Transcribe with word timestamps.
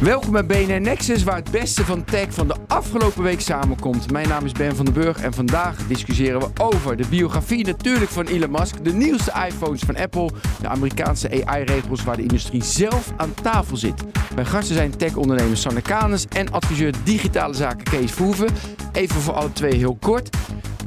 Welkom 0.00 0.32
bij 0.32 0.46
BNR 0.46 0.80
Nexus, 0.80 1.22
waar 1.22 1.36
het 1.36 1.50
beste 1.50 1.84
van 1.84 2.04
tech 2.04 2.26
van 2.34 2.48
de 2.48 2.54
afgelopen 2.66 3.22
week 3.22 3.40
samenkomt. 3.40 4.10
Mijn 4.10 4.28
naam 4.28 4.44
is 4.44 4.52
Ben 4.52 4.76
van 4.76 4.84
den 4.84 4.94
Burg 4.94 5.20
en 5.20 5.32
vandaag 5.32 5.86
discussiëren 5.86 6.40
we 6.40 6.48
over 6.62 6.96
de 6.96 7.06
biografie 7.10 7.64
natuurlijk 7.64 8.10
van 8.10 8.26
Elon 8.26 8.50
Musk, 8.50 8.84
de 8.84 8.92
nieuwste 8.92 9.32
iPhones 9.46 9.80
van 9.80 9.96
Apple, 9.96 10.30
de 10.60 10.68
Amerikaanse 10.68 11.44
AI-regels 11.46 12.04
waar 12.04 12.16
de 12.16 12.22
industrie 12.22 12.64
zelf 12.64 13.12
aan 13.16 13.34
tafel 13.42 13.76
zit. 13.76 14.04
Mijn 14.34 14.46
gasten 14.46 14.74
zijn 14.74 14.96
tech-ondernemer 14.96 15.56
Sanne 15.56 15.82
Kanes 15.82 16.26
en 16.28 16.52
adviseur 16.52 16.94
digitale 17.04 17.54
zaken 17.54 17.84
Kees 17.84 18.12
Verhoeven. 18.12 18.48
Even 18.92 19.20
voor 19.20 19.34
alle 19.34 19.52
twee 19.52 19.74
heel 19.74 19.96
kort. 20.00 20.36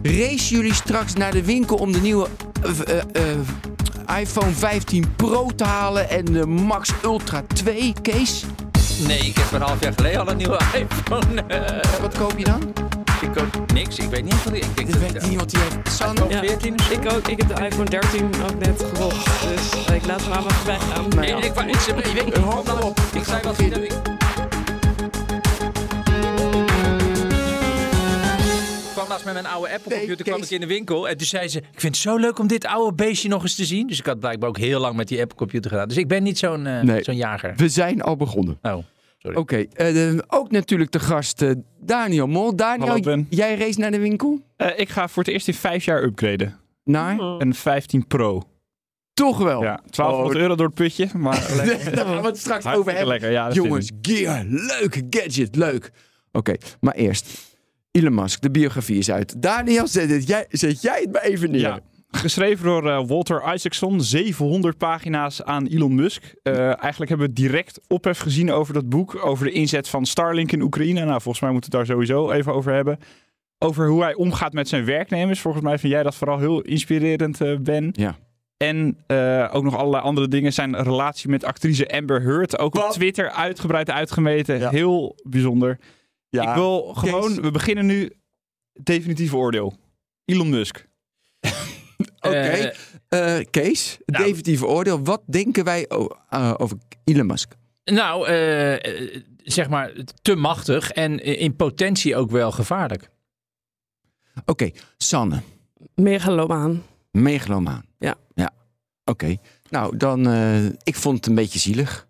Race 0.01 0.55
jullie 0.55 0.73
straks 0.73 1.13
naar 1.13 1.31
de 1.31 1.45
winkel 1.45 1.77
om 1.77 1.91
de 1.91 1.99
nieuwe 1.99 2.27
uh, 2.65 2.71
uh, 4.07 4.19
iPhone 4.19 4.51
15 4.51 5.15
Pro 5.15 5.49
te 5.55 5.63
halen 5.63 6.09
en 6.09 6.25
de 6.25 6.45
Max 6.45 6.91
Ultra 7.03 7.43
2, 7.47 7.93
Kees? 8.01 8.45
Nee, 9.07 9.19
ik 9.19 9.37
heb 9.37 9.51
een 9.51 9.61
half 9.61 9.81
jaar 9.81 9.93
geleden 9.95 10.19
al 10.19 10.29
een 10.29 10.37
nieuwe 10.37 10.59
iPhone. 10.81 11.43
Uh, 11.47 12.01
Wat 12.01 12.17
koop 12.17 12.37
je 12.37 12.43
dan? 12.43 12.73
Ik 13.21 13.29
koop 13.33 13.71
niks. 13.73 13.97
Ik 13.97 14.09
weet 14.09 14.23
niet 14.23 14.33
van 14.33 14.53
die. 14.53 14.61
Ik 14.61 14.75
denk 14.75 14.91
dat 14.91 15.01
weet 15.01 15.27
niemand 15.27 15.49
die 15.49 15.59
heeft. 15.59 15.97
San? 15.97 16.15
iPhone 16.15 16.37
14 16.39 16.73
of 16.79 16.85
zo? 16.85 16.93
Ik 16.93 17.11
ook. 17.13 17.27
Ik 17.27 17.37
heb 17.37 17.55
de 17.55 17.65
iPhone 17.65 17.89
13 17.89 18.29
ook 18.43 18.59
net 18.59 18.83
gekocht. 18.93 19.25
Dus 19.47 19.95
ik 19.95 20.05
laat 20.05 20.21
hem. 20.21 20.43
Nou 21.15 21.27
ja. 21.27 21.37
Nee, 21.37 21.45
ik, 21.45 21.55
ik, 21.55 21.97
ik, 21.97 22.05
ik 22.05 22.13
weet 22.13 22.25
niet. 22.25 22.35
Nou. 22.65 22.93
Ik 23.13 23.23
zei 23.23 23.41
wat 23.43 23.59
ik, 23.59 23.75
ik 23.75 24.18
kwam 28.99 29.11
laatst 29.11 29.25
met 29.25 29.33
mijn 29.33 29.45
oude 29.45 29.73
Apple 29.73 29.89
Nee, 29.89 29.97
computer 29.99 30.25
kwam 30.25 30.41
ik 30.43 30.49
in 30.49 30.59
de 30.59 30.67
winkel 30.67 31.09
en 31.09 31.17
toen 31.17 31.27
zei 31.27 31.47
ze: 31.47 31.57
Ik 31.57 31.65
vind 31.79 31.93
het 31.95 32.03
zo 32.03 32.17
leuk 32.17 32.39
om 32.39 32.47
dit 32.47 32.65
oude 32.65 32.95
beestje 32.95 33.29
nog 33.29 33.41
eens 33.43 33.55
te 33.55 33.65
zien. 33.65 33.87
Dus 33.87 33.99
ik 33.99 34.05
had 34.05 34.19
blijkbaar 34.19 34.49
ook 34.49 34.57
heel 34.57 34.79
lang 34.79 34.95
met 34.95 35.07
die 35.07 35.21
Apple 35.21 35.37
computer 35.37 35.69
gedaan. 35.71 35.87
Dus 35.87 35.97
ik 35.97 36.07
ben 36.07 36.23
niet 36.23 36.37
zo'n 36.37 36.65
eh, 36.65 36.81
Nee. 36.81 37.03
zo'n 37.03 37.15
jager. 37.15 37.53
We 37.55 37.69
zijn 37.69 38.01
al 38.01 38.15
begonnen. 38.15 38.57
Oh, 38.61 38.77
sorry. 39.17 39.37
Oké, 39.37 39.65
eh, 39.73 40.17
ook 40.27 40.51
natuurlijk 40.51 40.91
de 40.91 40.99
gast 40.99 41.41
eh, 41.41 41.51
Daniel 41.81 42.27
Mol. 42.27 42.55
Daniel, 42.55 42.87
Hallo, 42.87 43.01
Ben. 43.01 43.27
jij 43.29 43.55
race 43.57 43.79
naar 43.79 43.91
de 43.91 43.99
winkel? 43.99 44.41
Eh, 44.55 44.67
ik 44.79 44.89
ga 44.89 45.07
voor 45.07 45.23
het 45.23 45.31
eerst 45.33 45.47
in 45.47 45.53
vijf 45.53 45.85
jaar 45.85 46.03
upgraden. 46.03 46.59
Naar? 46.83 47.19
Een 47.19 47.53
15 47.53 48.07
Pro. 48.07 48.43
Toch 49.13 49.37
wel. 49.37 49.63
Ja, 49.63 49.79
1200 49.89 50.39
euro 50.39 50.55
door 50.55 50.65
het 50.65 50.75
putje. 50.75 51.07
Maar 51.13 51.45
lekker. 51.65 51.95
Daar 51.95 52.05
gaan 52.05 52.21
we 52.21 52.27
het 52.27 52.37
straks 52.37 52.65
over 52.65 52.91
Hartstikke 52.91 52.91
hebben. 52.91 53.07
lekker. 53.07 53.31
Ja, 53.31 53.43
dat 53.47 53.55
is 53.55 53.63
Jongens, 53.63 53.91
gear, 54.01 54.43
leuke 54.47 55.07
gadget, 55.09 55.55
leuk. 55.55 55.91
Oké, 56.31 56.53
maar 56.79 56.93
eerst. 56.93 57.48
Elon 57.91 58.13
Musk, 58.13 58.41
de 58.41 58.51
biografie 58.51 58.97
is 58.97 59.11
uit. 59.11 59.41
Daniel, 59.41 59.87
zet, 59.87 60.09
het, 60.09 60.27
jij, 60.27 60.45
zet 60.49 60.81
jij 60.81 60.99
het 61.01 61.11
maar 61.11 61.21
even 61.21 61.51
neer. 61.51 61.61
Ja. 61.61 61.79
Geschreven 62.11 62.65
door 62.65 62.89
eh, 62.89 63.07
Walter 63.07 63.53
Isaacson, 63.53 64.01
700 64.01 64.77
pagina's 64.77 65.43
aan 65.43 65.67
Elon 65.67 65.95
Musk. 65.95 66.33
Eh, 66.43 66.57
eigenlijk 66.57 67.09
hebben 67.09 67.27
we 67.27 67.33
direct 67.33 67.79
ophef 67.87 68.19
gezien 68.19 68.51
over 68.51 68.73
dat 68.73 68.89
boek, 68.89 69.25
over 69.25 69.45
de 69.45 69.51
inzet 69.51 69.89
van 69.89 70.05
Starlink 70.05 70.51
in 70.51 70.61
Oekraïne. 70.61 71.05
Nou, 71.05 71.21
volgens 71.21 71.39
mij 71.39 71.51
moeten 71.51 71.71
we 71.71 71.77
het 71.77 71.87
daar 71.87 71.95
sowieso 71.97 72.31
even 72.31 72.53
over 72.53 72.73
hebben. 72.73 72.99
Over 73.57 73.87
hoe 73.87 74.01
hij 74.01 74.13
omgaat 74.15 74.53
met 74.53 74.67
zijn 74.67 74.85
werknemers. 74.85 75.39
Volgens 75.39 75.63
mij 75.63 75.77
vind 75.77 75.93
jij 75.93 76.03
dat 76.03 76.15
vooral 76.15 76.39
heel 76.39 76.61
inspirerend, 76.61 77.41
eh, 77.41 77.57
Ben. 77.57 77.89
Ja. 77.91 78.15
En 78.57 78.97
ook 79.51 79.63
nog 79.63 79.77
allerlei 79.77 80.03
andere 80.03 80.27
dingen. 80.27 80.53
Zijn 80.53 80.83
relatie 80.83 81.29
met 81.29 81.43
actrice 81.43 81.87
Amber 81.87 82.21
Heard. 82.21 82.59
Ook 82.59 82.75
op? 82.75 82.91
Twitter 82.91 83.29
uitgebreid 83.29 83.89
uitgemeten. 83.89 84.59
Ja. 84.59 84.69
Heel 84.69 85.15
bijzonder. 85.23 85.79
Ja, 86.29 86.49
Ik 86.49 86.55
wil 86.55 86.93
gewoon, 86.93 87.41
we 87.41 87.51
beginnen 87.51 87.85
nu 87.85 88.11
definitieve 88.73 89.35
oordeel. 89.35 89.77
Elon 90.25 90.49
Musk. 90.49 90.87
Oké, 92.19 92.29
Eh, 93.09 93.37
eh, 93.37 93.45
Kees, 93.49 93.97
nou- 94.05 94.23
definitieve 94.23 94.65
oordeel. 94.65 95.03
Wat 95.03 95.21
denken 95.25 95.63
wij 95.63 95.87
eh, 95.87 96.53
over 96.57 96.77
Elon 97.03 97.25
Musk? 97.25 97.53
Nou, 97.83 98.25
zeg 99.43 99.69
maar 99.69 99.91
te 100.21 100.35
machtig 100.35 100.91
en 100.91 101.19
in 101.23 101.55
potentie 101.55 102.15
ook 102.15 102.31
wel 102.31 102.51
gevaarlijk. 102.51 103.09
Oké, 104.45 104.69
Sanne, 104.97 105.41
Megalomaan. 105.95 106.83
megalomaan. 107.11 107.85
Ja. 107.99 108.15
Ja, 108.35 108.51
oké. 109.05 109.35
Nou, 109.69 109.97
dan, 109.97 110.27
eh, 110.27 110.65
ik 110.65 110.95
vond 110.95 111.15
het 111.17 111.25
een 111.25 111.35
beetje 111.35 111.59
zielig. 111.59 112.07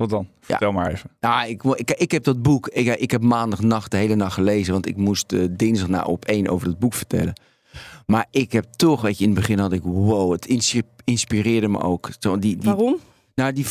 Wat 0.00 0.10
dan? 0.10 0.28
Vertel 0.40 0.72
maar 0.72 0.90
even. 0.90 1.10
Nou, 1.20 1.48
ik, 1.48 1.62
ik, 1.62 1.90
ik 1.90 2.10
heb 2.10 2.24
dat 2.24 2.42
boek, 2.42 2.68
ik, 2.68 2.86
ik 2.86 3.10
heb 3.10 3.22
maandagnacht 3.22 3.90
de 3.90 3.96
hele 3.96 4.14
nacht 4.14 4.34
gelezen, 4.34 4.72
want 4.72 4.86
ik 4.86 4.96
moest 4.96 5.32
eh, 5.32 5.44
dinsdag 5.50 5.88
na 5.88 6.02
op 6.02 6.24
één 6.24 6.48
over 6.48 6.66
dat 6.66 6.78
boek 6.78 6.94
vertellen. 6.94 7.40
Maar 8.06 8.26
ik 8.30 8.52
heb 8.52 8.64
toch, 8.64 9.00
weet 9.00 9.18
je, 9.18 9.24
in 9.24 9.30
het 9.30 9.38
begin 9.38 9.58
had 9.58 9.72
ik, 9.72 9.82
wow, 9.82 10.32
het 10.32 10.46
inspi- 10.46 10.82
inspireerde 11.04 11.68
me 11.68 11.80
ook. 11.80 12.10
Zo, 12.18 12.38
die, 12.38 12.56
die, 12.56 12.64
Waarom? 12.64 12.96
nou, 13.34 13.52
die, 13.52 13.66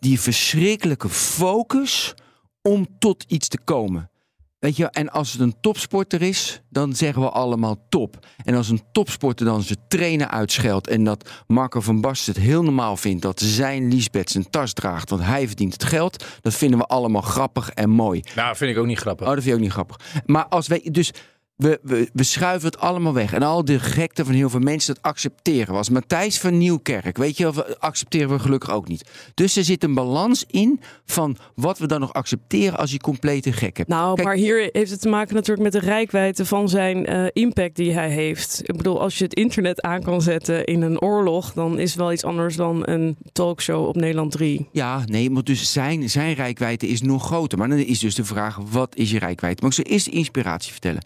die 0.00 0.20
verschrikkelijke 0.20 1.08
focus 1.08 2.14
om 2.62 2.86
tot 2.98 3.24
iets 3.28 3.48
te 3.48 3.58
komen. 3.64 4.10
Weet 4.58 4.76
je, 4.76 4.86
en 4.86 5.10
als 5.10 5.32
het 5.32 5.40
een 5.40 5.54
topsporter 5.60 6.22
is, 6.22 6.60
dan 6.70 6.94
zeggen 6.94 7.22
we 7.22 7.28
allemaal 7.28 7.86
top. 7.88 8.26
En 8.44 8.54
als 8.54 8.68
een 8.68 8.82
topsporter 8.92 9.46
dan 9.46 9.62
zijn 9.62 9.78
trainer 9.88 10.28
uitscheldt 10.28 10.88
en 10.88 11.04
dat 11.04 11.30
Marco 11.46 11.80
van 11.80 12.00
Basten 12.00 12.34
het 12.34 12.42
heel 12.42 12.62
normaal 12.62 12.96
vindt 12.96 13.22
dat 13.22 13.40
zijn 13.40 13.88
Liesbeth 13.88 14.30
zijn 14.30 14.50
tas 14.50 14.72
draagt, 14.72 15.10
want 15.10 15.22
hij 15.22 15.46
verdient 15.46 15.72
het 15.72 15.84
geld, 15.84 16.24
dat 16.40 16.54
vinden 16.54 16.78
we 16.78 16.86
allemaal 16.86 17.22
grappig 17.22 17.70
en 17.70 17.90
mooi. 17.90 18.22
Nou, 18.34 18.56
vind 18.56 18.70
ik 18.70 18.78
ook 18.78 18.86
niet 18.86 18.98
grappig. 18.98 19.26
Oh, 19.26 19.34
dat 19.34 19.42
vind 19.42 19.54
je 19.54 19.60
ook 19.60 19.66
niet 19.66 19.72
grappig. 19.72 20.22
Maar 20.26 20.46
als 20.46 20.66
wij, 20.66 20.88
dus 20.90 21.12
we, 21.58 21.78
we, 21.82 22.08
we 22.12 22.22
schuiven 22.22 22.68
het 22.70 22.78
allemaal 22.78 23.12
weg. 23.14 23.32
En 23.32 23.42
al 23.42 23.64
de 23.64 23.78
gekte 23.78 24.24
van 24.24 24.34
heel 24.34 24.50
veel 24.50 24.60
mensen 24.60 24.94
dat 24.94 25.02
accepteren. 25.02 25.74
Was 25.74 25.88
Matthijs 25.90 26.38
van 26.38 26.58
Nieuwkerk, 26.58 27.16
weet 27.16 27.36
je 27.36 27.42
wel, 27.42 27.54
we- 27.54 27.76
accepteren 27.78 28.28
we 28.28 28.38
gelukkig 28.38 28.70
ook 28.70 28.88
niet. 28.88 29.10
Dus 29.34 29.56
er 29.56 29.64
zit 29.64 29.84
een 29.84 29.94
balans 29.94 30.44
in 30.50 30.80
van 31.06 31.36
wat 31.54 31.78
we 31.78 31.86
dan 31.86 32.00
nog 32.00 32.12
accepteren 32.12 32.78
als 32.78 32.90
je 32.92 32.98
complete 32.98 33.52
gek 33.52 33.76
hebt. 33.76 33.88
Nou, 33.88 34.14
Kijk- 34.14 34.26
maar 34.26 34.36
hier 34.36 34.68
heeft 34.72 34.90
het 34.90 35.00
te 35.00 35.08
maken 35.08 35.34
natuurlijk 35.34 35.72
met 35.72 35.82
de 35.82 35.88
rijkwijde 35.88 36.46
van 36.46 36.68
zijn 36.68 37.06
eh, 37.06 37.26
impact 37.32 37.76
die 37.76 37.92
hij 37.92 38.10
heeft. 38.10 38.60
Ik 38.64 38.76
bedoel, 38.76 39.00
als 39.00 39.18
je 39.18 39.24
het 39.24 39.34
internet 39.34 39.80
aan 39.82 40.02
kan 40.02 40.22
zetten 40.22 40.64
in 40.64 40.82
een 40.82 41.00
oorlog, 41.00 41.52
dan 41.52 41.78
is 41.78 41.90
het 41.90 41.98
wel 41.98 42.12
iets 42.12 42.24
anders 42.24 42.56
dan 42.56 42.82
een 42.88 43.16
talkshow 43.32 43.86
op 43.86 43.96
Nederland 43.96 44.30
3. 44.32 44.68
Ja, 44.72 45.02
nee, 45.06 45.30
maar 45.30 45.44
dus 45.44 45.72
zijn, 45.72 46.10
zijn 46.10 46.34
rijkwijde 46.34 46.86
is 46.88 47.00
nog 47.02 47.24
groter. 47.26 47.58
Maar 47.58 47.68
dan 47.68 47.78
is 47.78 47.98
dus 47.98 48.14
de 48.14 48.24
vraag, 48.24 48.58
wat 48.70 48.96
is 48.96 49.10
je 49.10 49.18
rijkwijde? 49.18 49.56
Maar 49.60 49.70
ik 49.70 49.76
zal 49.76 49.84
eerst 49.84 50.04
de 50.04 50.10
inspiratie 50.10 50.72
vertellen. 50.72 51.02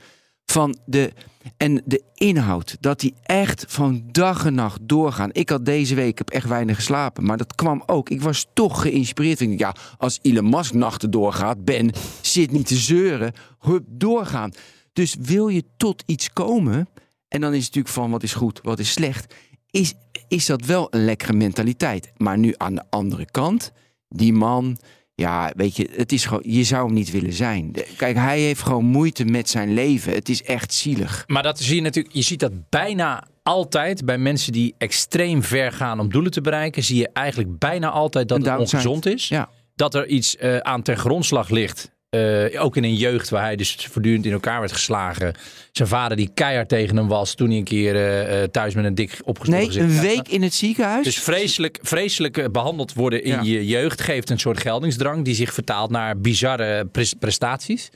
Van 0.52 0.76
de, 0.84 1.12
en 1.56 1.82
de 1.84 2.02
inhoud, 2.14 2.76
dat 2.80 3.00
die 3.00 3.14
echt 3.22 3.64
van 3.68 4.02
dag 4.10 4.46
en 4.46 4.54
nacht 4.54 4.80
doorgaan. 4.82 5.30
Ik 5.32 5.48
had 5.48 5.64
deze 5.64 5.94
week, 5.94 6.18
heb 6.18 6.30
echt 6.30 6.48
weinig 6.48 6.76
geslapen, 6.76 7.24
maar 7.24 7.36
dat 7.36 7.54
kwam 7.54 7.82
ook. 7.86 8.10
Ik 8.10 8.22
was 8.22 8.46
toch 8.52 8.82
geïnspireerd. 8.82 9.40
Ik 9.40 9.58
ja, 9.58 9.74
als 9.98 10.18
Elon 10.22 10.48
Musk 10.48 10.74
nachten 10.74 11.10
doorgaat, 11.10 11.64
Ben, 11.64 11.92
zit 12.20 12.50
niet 12.50 12.66
te 12.66 12.76
zeuren, 12.76 13.32
hup, 13.60 13.84
doorgaan. 13.88 14.52
Dus 14.92 15.16
wil 15.20 15.48
je 15.48 15.64
tot 15.76 16.02
iets 16.06 16.32
komen, 16.32 16.88
en 17.28 17.40
dan 17.40 17.50
is 17.50 17.64
het 17.64 17.74
natuurlijk 17.74 17.94
van 17.94 18.10
wat 18.10 18.22
is 18.22 18.34
goed, 18.34 18.60
wat 18.62 18.78
is 18.78 18.92
slecht, 18.92 19.34
is, 19.70 19.94
is 20.28 20.46
dat 20.46 20.64
wel 20.64 20.86
een 20.90 21.04
lekkere 21.04 21.32
mentaliteit. 21.32 22.12
Maar 22.16 22.38
nu 22.38 22.54
aan 22.56 22.74
de 22.74 22.84
andere 22.90 23.24
kant, 23.30 23.72
die 24.08 24.32
man, 24.32 24.78
ja, 25.22 25.52
weet 25.56 25.76
je, 25.76 25.88
het 25.96 26.12
is 26.12 26.24
gewoon, 26.24 26.42
je 26.46 26.64
zou 26.64 26.84
hem 26.84 26.94
niet 26.94 27.10
willen 27.10 27.32
zijn. 27.32 27.74
Kijk, 27.96 28.16
hij 28.16 28.40
heeft 28.40 28.62
gewoon 28.62 28.84
moeite 28.84 29.24
met 29.24 29.48
zijn 29.48 29.74
leven. 29.74 30.12
Het 30.12 30.28
is 30.28 30.42
echt 30.42 30.74
zielig. 30.74 31.24
Maar 31.26 31.42
dat 31.42 31.58
zie 31.58 31.74
je 31.74 31.80
natuurlijk, 31.82 32.14
je 32.14 32.22
ziet 32.22 32.40
dat 32.40 32.52
bijna 32.68 33.26
altijd 33.42 34.04
bij 34.04 34.18
mensen 34.18 34.52
die 34.52 34.74
extreem 34.78 35.42
ver 35.42 35.72
gaan 35.72 36.00
om 36.00 36.08
doelen 36.08 36.30
te 36.30 36.40
bereiken, 36.40 36.82
zie 36.82 36.96
je 36.96 37.08
eigenlijk 37.12 37.58
bijna 37.58 37.90
altijd 37.90 38.28
dat 38.28 38.46
het 38.46 38.58
ongezond 38.58 39.06
is. 39.06 39.28
Ja. 39.28 39.48
Dat 39.74 39.94
er 39.94 40.06
iets 40.06 40.36
eh, 40.36 40.56
aan 40.56 40.82
ten 40.82 40.96
grondslag 40.96 41.48
ligt. 41.48 41.90
Eh, 42.16 42.62
ook 42.62 42.76
in 42.76 42.84
een 42.84 42.94
jeugd 42.94 43.28
waar 43.30 43.42
hij 43.42 43.56
dus 43.56 43.76
voortdurend 43.90 44.26
in 44.26 44.32
elkaar 44.32 44.60
werd 44.60 44.72
geslagen. 44.72 45.34
Zijn 45.70 45.88
vader 45.88 46.16
die 46.16 46.30
keihard 46.34 46.68
tegen 46.68 46.96
hem 46.96 47.08
was 47.08 47.34
toen 47.34 47.48
hij 47.48 47.56
een 47.58 47.64
keer 47.64 47.94
eh, 47.94 48.42
eh, 48.42 48.48
thuis 48.50 48.74
met 48.74 48.84
een 48.84 48.94
dik 48.94 49.18
opgestoken 49.24 49.68
Nee, 49.68 49.78
een 49.96 50.00
week 50.00 50.28
in 50.28 50.42
het 50.42 50.54
ziekenhuis. 50.54 51.04
Dus 51.04 51.18
vreselijk, 51.18 51.78
vreselijk 51.82 52.38
eh, 52.38 52.44
behandeld 52.48 52.92
worden 52.94 53.22
in 53.24 53.30
Ja. 53.32 53.40
je 53.42 53.66
jeugd 53.66 54.00
geeft 54.00 54.30
een 54.30 54.38
soort 54.38 54.60
geldingsdrang 54.60 55.24
die 55.24 55.34
zich 55.34 55.54
vertaalt 55.54 55.90
naar 55.90 56.18
bizarre 56.18 56.86
pres- 56.86 57.14
prestaties. 57.18 57.90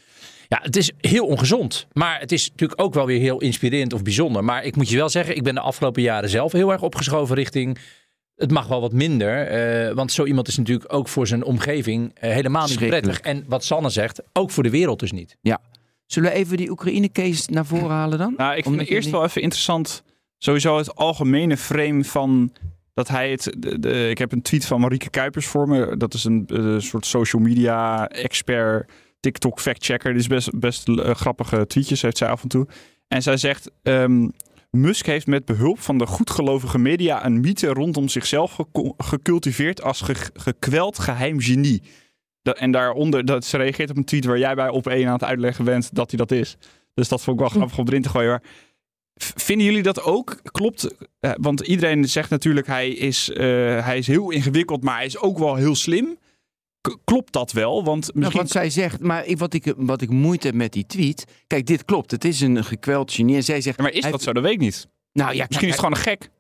Ja, 0.49 0.59
het 0.63 0.77
is 0.77 0.91
heel 1.01 1.27
ongezond. 1.27 1.87
Maar 1.93 2.21
het 2.21 2.33
is 2.33 2.51
natuurlijk 2.51 2.81
ook 2.83 2.95
wel 2.95 3.07
weer 3.07 3.21
heel 3.21 3.41
inspirerend 3.41 3.93
of 3.93 4.03
bijzonder. 4.03 4.45
Maar 4.45 4.65
ik 4.65 4.77
moet 4.77 4.89
je 4.89 4.97
wel 4.97 5.09
zeggen, 5.09 5.37
ik 5.37 5.43
ben 5.43 5.55
de 5.55 5.61
afgelopen 5.61 6.03
jaren 6.03 6.29
zelf 6.31 6.53
heel 6.53 6.73
erg 6.73 6.83
opgeschoven 6.83 7.37
richting. 7.37 7.79
Het 8.37 8.51
mag 8.51 8.67
wel 8.67 8.81
wat 8.81 8.93
minder. 8.93 9.47
eh, 9.47 9.95
want 9.95 10.13
zo 10.13 10.25
iemand 10.25 10.49
is 10.49 10.57
natuurlijk 10.57 10.93
ook 10.93 11.09
voor 11.09 11.27
zijn 11.27 11.45
omgeving 11.45 12.11
eh, 12.15 12.31
helemaal 12.33 12.67
niet 12.69 12.87
prettig. 12.87 13.21
En 13.21 13.45
wat 13.49 13.65
Sanne 13.65 13.89
zegt, 13.89 14.23
ook 14.33 14.51
voor 14.51 14.63
de 14.63 14.71
wereld 14.71 14.99
dus 15.01 15.13
niet. 15.13 15.37
Ja. 15.41 15.61
Zullen 16.07 16.31
we 16.31 16.37
even 16.37 16.57
die 16.57 16.71
Oekraïne-case 16.71 17.51
naar 17.53 17.67
voren 17.67 17.91
halen 17.91 18.19
dan? 18.19 18.35
Nou, 18.37 18.49
ik 18.51 18.55
vind 18.55 18.67
Omdat 18.67 18.81
het 18.85 18.95
eerst 18.95 19.05
die- 19.09 19.13
wel 19.17 19.25
even 19.25 19.43
interessant. 19.43 20.03
Sowieso 20.39 20.77
het 20.79 20.95
algemene 20.95 21.57
frame 21.57 22.05
van 22.05 22.53
dat 22.95 23.09
hij 23.09 23.31
het. 23.31 23.55
De, 23.59 23.79
de- 23.79 24.09
ik 24.11 24.19
heb 24.19 24.33
een 24.33 24.43
tweet 24.43 24.67
van 24.67 24.81
Marieke 24.81 25.11
Kuipers 25.11 25.47
voor 25.47 25.69
me. 25.69 25.97
Dat 25.97 26.15
is 26.15 26.25
een, 26.25 26.45
eh, 26.47 26.79
soort 26.79 27.07
social 27.07 27.43
media 27.43 28.09
expert, 28.09 28.91
TikTok 29.21 29.61
fact-checker. 29.61 30.13
Dit 30.13 30.21
is 30.21 30.27
best, 30.27 30.59
best 30.59 30.91
grappige 31.01 31.67
tweetjes, 31.67 32.03
heeft 32.03 32.17
zij 32.19 32.29
af 32.29 32.43
en 32.43 32.49
toe. 32.49 32.67
En 33.09 33.23
zij 33.23 33.37
zegt. 33.37 33.71
ehm, 33.83 34.29
Musk 34.81 35.07
heeft 35.07 35.27
met 35.27 35.45
behulp 35.45 35.81
van 35.81 35.99
de 35.99 36.07
goedgelovige 36.07 36.79
media 36.79 37.25
een 37.25 37.41
mythe 37.41 37.67
rondom 37.67 38.09
zichzelf 38.09 38.57
gecultiveerd 38.97 39.83
als 39.83 40.01
ge- 40.01 40.31
gekweld 40.35 40.99
geheim 40.99 41.41
genie. 41.41 41.83
Dat, 42.43 42.59
en 42.59 42.71
daaronder, 42.71 43.25
dat 43.25 43.45
ze 43.45 43.57
reageert 43.57 43.91
op 43.91 43.97
een 43.97 44.05
tweet 44.05 44.25
waar 44.25 44.39
jij 44.39 44.55
bij 44.55 44.69
op 44.69 44.87
één 44.87 45.07
aan 45.07 45.13
het 45.13 45.25
uitleggen 45.25 45.65
bent 45.65 45.95
dat 45.95 46.11
hij 46.11 46.19
dat 46.19 46.31
is. 46.31 46.57
Dus 46.95 47.09
dat 47.09 47.23
vond 47.23 47.37
ik 47.37 47.43
wel 47.43 47.53
Hm. 47.53 47.57
grappig 47.59 47.79
om 47.79 47.87
erin 47.89 48.03
te 48.03 48.09
gooien. 48.09 48.29
Maar 48.31 48.43
vinden 49.15 49.67
jullie 49.67 49.83
dat 49.83 50.03
ook? 50.03 50.41
Klopt? 50.53 50.95
Eh, 51.21 51.31
want 51.41 51.61
iedereen 51.61 52.09
zegt 52.09 52.31
natuurlijk 52.31 52.67
hij 52.67 52.89
is, 52.91 53.31
eh, 53.31 53.45
hij 53.85 53.99
is 53.99 54.07
heel 54.07 54.31
ingewikkeld, 54.31 54.83
maar 54.83 54.97
hij 54.97 55.07
is 55.07 55.19
ook 55.19 55.39
wel 55.39 55.55
heel 55.55 55.75
slim. 55.75 56.19
Klopt 57.05 57.33
dat 57.33 57.53
wel? 57.53 57.85
Want 57.85 58.07
Nou, 58.07 58.19
misschien... 58.19 58.41
wat 58.41 58.51
zij 58.51 58.71
zegt, 58.71 59.01
maar 59.01 59.27
ik, 59.27 59.39
wat, 59.39 59.55
ik, 59.55 59.73
wat 59.77 60.03
ik 60.03 60.11
moeite 60.11 60.47
heb 60.47 60.57
met 60.57 60.73
die 60.73 60.87
tweet. 60.87 61.25
Kijk, 61.47 61.67
dit 61.67 61.85
klopt. 61.85 62.11
Het 62.11 62.25
is 62.25 62.41
een 62.41 62.65
gekweld 62.65 63.13
genie. 63.13 63.37
En 63.37 63.45
zij 63.45 63.61
zegt. 63.61 63.77
Ja, 63.77 63.83
maar 63.83 63.93
is 63.93 64.03
hij- 64.03 64.11
dat 64.11 64.23
zo? 64.23 64.33
Dat 64.33 64.43
weet 64.43 64.53
ik 64.53 64.59
niet. 64.59 64.89
Nou 65.13 65.35
ja, 65.35 65.45
Misschien 65.49 65.69
is 65.69 65.75
het 65.75 65.85
gewoon 65.85 65.99
een 65.99 66.03
gek. 66.05 66.31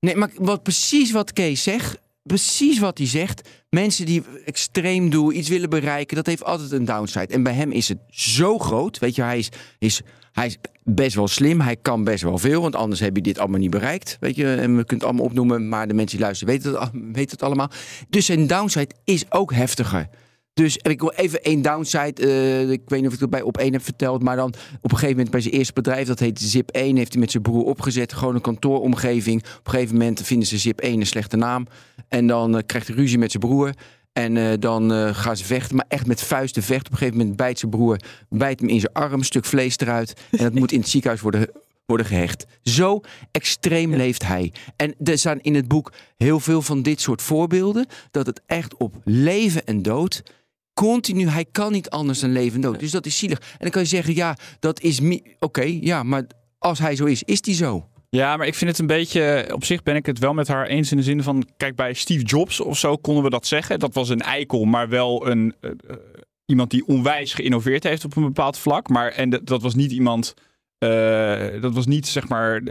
Nee, 0.00 0.16
maar 0.16 0.30
wat, 0.34 0.62
precies 0.62 1.10
wat 1.10 1.32
Kees 1.32 1.62
zegt. 1.62 1.98
Precies 2.22 2.78
wat 2.78 2.98
hij 2.98 3.06
zegt. 3.06 3.48
Mensen 3.70 4.06
die 4.06 4.22
extreem 4.44 5.10
doen, 5.10 5.36
iets 5.36 5.48
willen 5.48 5.70
bereiken, 5.70 6.16
dat 6.16 6.26
heeft 6.26 6.44
altijd 6.44 6.72
een 6.72 6.84
downside. 6.84 7.26
En 7.26 7.42
bij 7.42 7.52
hem 7.52 7.72
is 7.72 7.88
het 7.88 7.98
zo 8.08 8.58
groot. 8.58 8.98
Weet 8.98 9.14
je, 9.14 9.22
hij 9.22 9.38
is, 9.38 9.48
is, 9.78 10.00
hij 10.36 10.46
is 10.46 10.56
best 10.82 11.14
wel 11.14 11.28
slim. 11.28 11.60
Hij 11.60 11.76
kan 11.76 12.04
best 12.04 12.22
wel 12.22 12.38
veel, 12.38 12.60
want 12.60 12.74
anders 12.74 13.00
heb 13.00 13.16
je 13.16 13.22
dit 13.22 13.38
allemaal 13.38 13.60
niet 13.60 13.70
bereikt. 13.70 14.16
Weet 14.20 14.36
je, 14.36 14.44
en 14.44 14.76
we 14.76 14.84
kunnen 14.84 14.86
het 14.88 15.04
allemaal 15.04 15.24
opnoemen, 15.24 15.68
maar 15.68 15.88
de 15.88 15.94
mensen 15.94 16.16
die 16.16 16.26
luisteren 16.26 16.54
weten 16.54 16.80
het, 16.80 16.90
weten 17.18 17.30
het 17.30 17.42
allemaal. 17.42 17.70
Dus 18.08 18.26
zijn 18.26 18.46
downside 18.46 18.94
is 19.04 19.24
ook 19.28 19.52
heftiger. 19.52 20.08
Dus 20.52 20.76
ik 20.76 21.00
wil 21.00 21.12
even 21.12 21.42
één 21.42 21.62
downside. 21.62 22.26
eh, 22.26 22.70
ik 22.70 22.82
weet 22.86 22.98
niet 22.98 23.08
of 23.08 23.14
ik 23.14 23.20
dat 23.20 23.30
bij 23.30 23.42
op 23.42 23.58
één 23.58 23.72
heb 23.72 23.82
verteld. 23.82 24.22
Maar 24.22 24.36
dan 24.36 24.54
op 24.80 24.92
een 24.92 24.98
gegeven 24.98 25.08
moment 25.16 25.30
bij 25.30 25.40
zijn 25.40 25.54
eerste 25.54 25.72
bedrijf, 25.72 26.06
dat 26.06 26.18
heet 26.18 26.40
Zip 26.40 26.70
1, 26.70 26.96
heeft 26.96 27.12
hij 27.12 27.20
met 27.20 27.30
zijn 27.30 27.42
broer 27.42 27.64
opgezet. 27.64 28.12
Gewoon 28.12 28.34
een 28.34 28.40
kantooromgeving. 28.40 29.42
Op 29.42 29.66
een 29.66 29.72
gegeven 29.72 29.96
moment 29.96 30.22
vinden 30.22 30.48
ze 30.48 30.58
Zip 30.58 30.80
1 30.80 31.00
een 31.00 31.06
slechte 31.06 31.36
naam. 31.36 31.66
En 32.08 32.26
dan 32.26 32.56
eh, 32.56 32.62
krijgt 32.66 32.86
hij 32.88 32.96
ruzie 32.96 33.18
met 33.18 33.30
zijn 33.30 33.42
broer. 33.42 33.72
En 34.16 34.36
eh, 34.36 34.52
dan 34.58 34.92
eh, 34.92 35.14
gaan 35.14 35.36
ze 35.36 35.44
vechten, 35.44 35.76
maar 35.76 35.84
echt 35.88 36.06
met 36.06 36.22
vuisten 36.22 36.62
vechten. 36.62 36.86
Op 36.86 36.92
een 36.92 36.98
gegeven 36.98 37.18
moment 37.18 37.36
bijt 37.36 37.58
zijn 37.58 37.70
broer, 37.70 38.00
bijt 38.28 38.60
hem 38.60 38.68
in 38.68 38.80
zijn 38.80 38.92
arm, 38.92 39.12
een 39.12 39.24
stuk 39.24 39.44
vlees 39.44 39.78
eruit. 39.78 40.14
En 40.30 40.44
dat 40.44 40.54
moet 40.54 40.72
in 40.72 40.80
het 40.80 40.88
ziekenhuis 40.88 41.20
worden, 41.20 41.50
worden 41.86 42.06
gehecht. 42.06 42.46
Zo 42.62 43.00
extreem 43.30 43.94
leeft 43.94 44.26
hij. 44.26 44.52
En 44.76 44.94
er 45.04 45.18
staan 45.18 45.40
in 45.40 45.54
het 45.54 45.68
boek 45.68 45.92
heel 46.16 46.40
veel 46.40 46.62
van 46.62 46.82
dit 46.82 47.00
soort 47.00 47.22
voorbeelden. 47.22 47.86
Dat 48.10 48.26
het 48.26 48.40
echt 48.46 48.76
op 48.76 48.94
leven 49.04 49.64
en 49.64 49.82
dood 49.82 50.22
continu, 50.74 51.28
hij 51.28 51.44
kan 51.44 51.72
niet 51.72 51.90
anders 51.90 52.20
dan 52.20 52.32
leven 52.32 52.54
en 52.54 52.60
dood. 52.60 52.80
Dus 52.80 52.90
dat 52.90 53.06
is 53.06 53.18
zielig. 53.18 53.38
En 53.38 53.58
dan 53.58 53.70
kan 53.70 53.82
je 53.82 53.88
zeggen, 53.88 54.14
ja, 54.14 54.36
dat 54.58 54.80
is... 54.80 55.00
Oké, 55.38 55.62
ja, 55.80 56.02
maar 56.02 56.26
als 56.58 56.78
hij 56.78 56.96
zo 56.96 57.04
is, 57.04 57.22
is 57.22 57.38
hij 57.44 57.54
zo. 57.54 57.88
Ja, 58.16 58.36
maar 58.36 58.46
ik 58.46 58.54
vind 58.54 58.70
het 58.70 58.78
een 58.78 58.86
beetje. 58.86 59.48
Op 59.52 59.64
zich 59.64 59.82
ben 59.82 59.96
ik 59.96 60.06
het 60.06 60.18
wel 60.18 60.34
met 60.34 60.48
haar 60.48 60.66
eens 60.66 60.90
in 60.90 60.96
de 60.96 61.02
zin 61.02 61.22
van. 61.22 61.46
Kijk, 61.56 61.76
bij 61.76 61.92
Steve 61.94 62.24
Jobs 62.24 62.60
of 62.60 62.78
zo 62.78 62.96
konden 62.96 63.22
we 63.24 63.30
dat 63.30 63.46
zeggen. 63.46 63.78
Dat 63.78 63.94
was 63.94 64.08
een 64.08 64.20
eikel, 64.20 64.64
maar 64.64 64.88
wel 64.88 65.26
een. 65.30 65.54
eh, 65.60 65.70
eh, 65.70 65.96
iemand 66.46 66.70
die 66.70 66.86
onwijs 66.86 67.34
geïnnoveerd 67.34 67.82
heeft 67.84 68.04
op 68.04 68.16
een 68.16 68.22
bepaald 68.24 68.58
vlak. 68.58 68.88
Maar 68.88 69.08
en 69.10 69.30
dat- 69.30 69.46
dat 69.46 69.62
was 69.62 69.74
niet 69.74 69.92
iemand. 69.92 70.34
eh, 70.78 71.60
dat 71.60 71.74
was 71.74 71.86
niet 71.86 72.06
zeg 72.06 72.28
maar. 72.28 72.62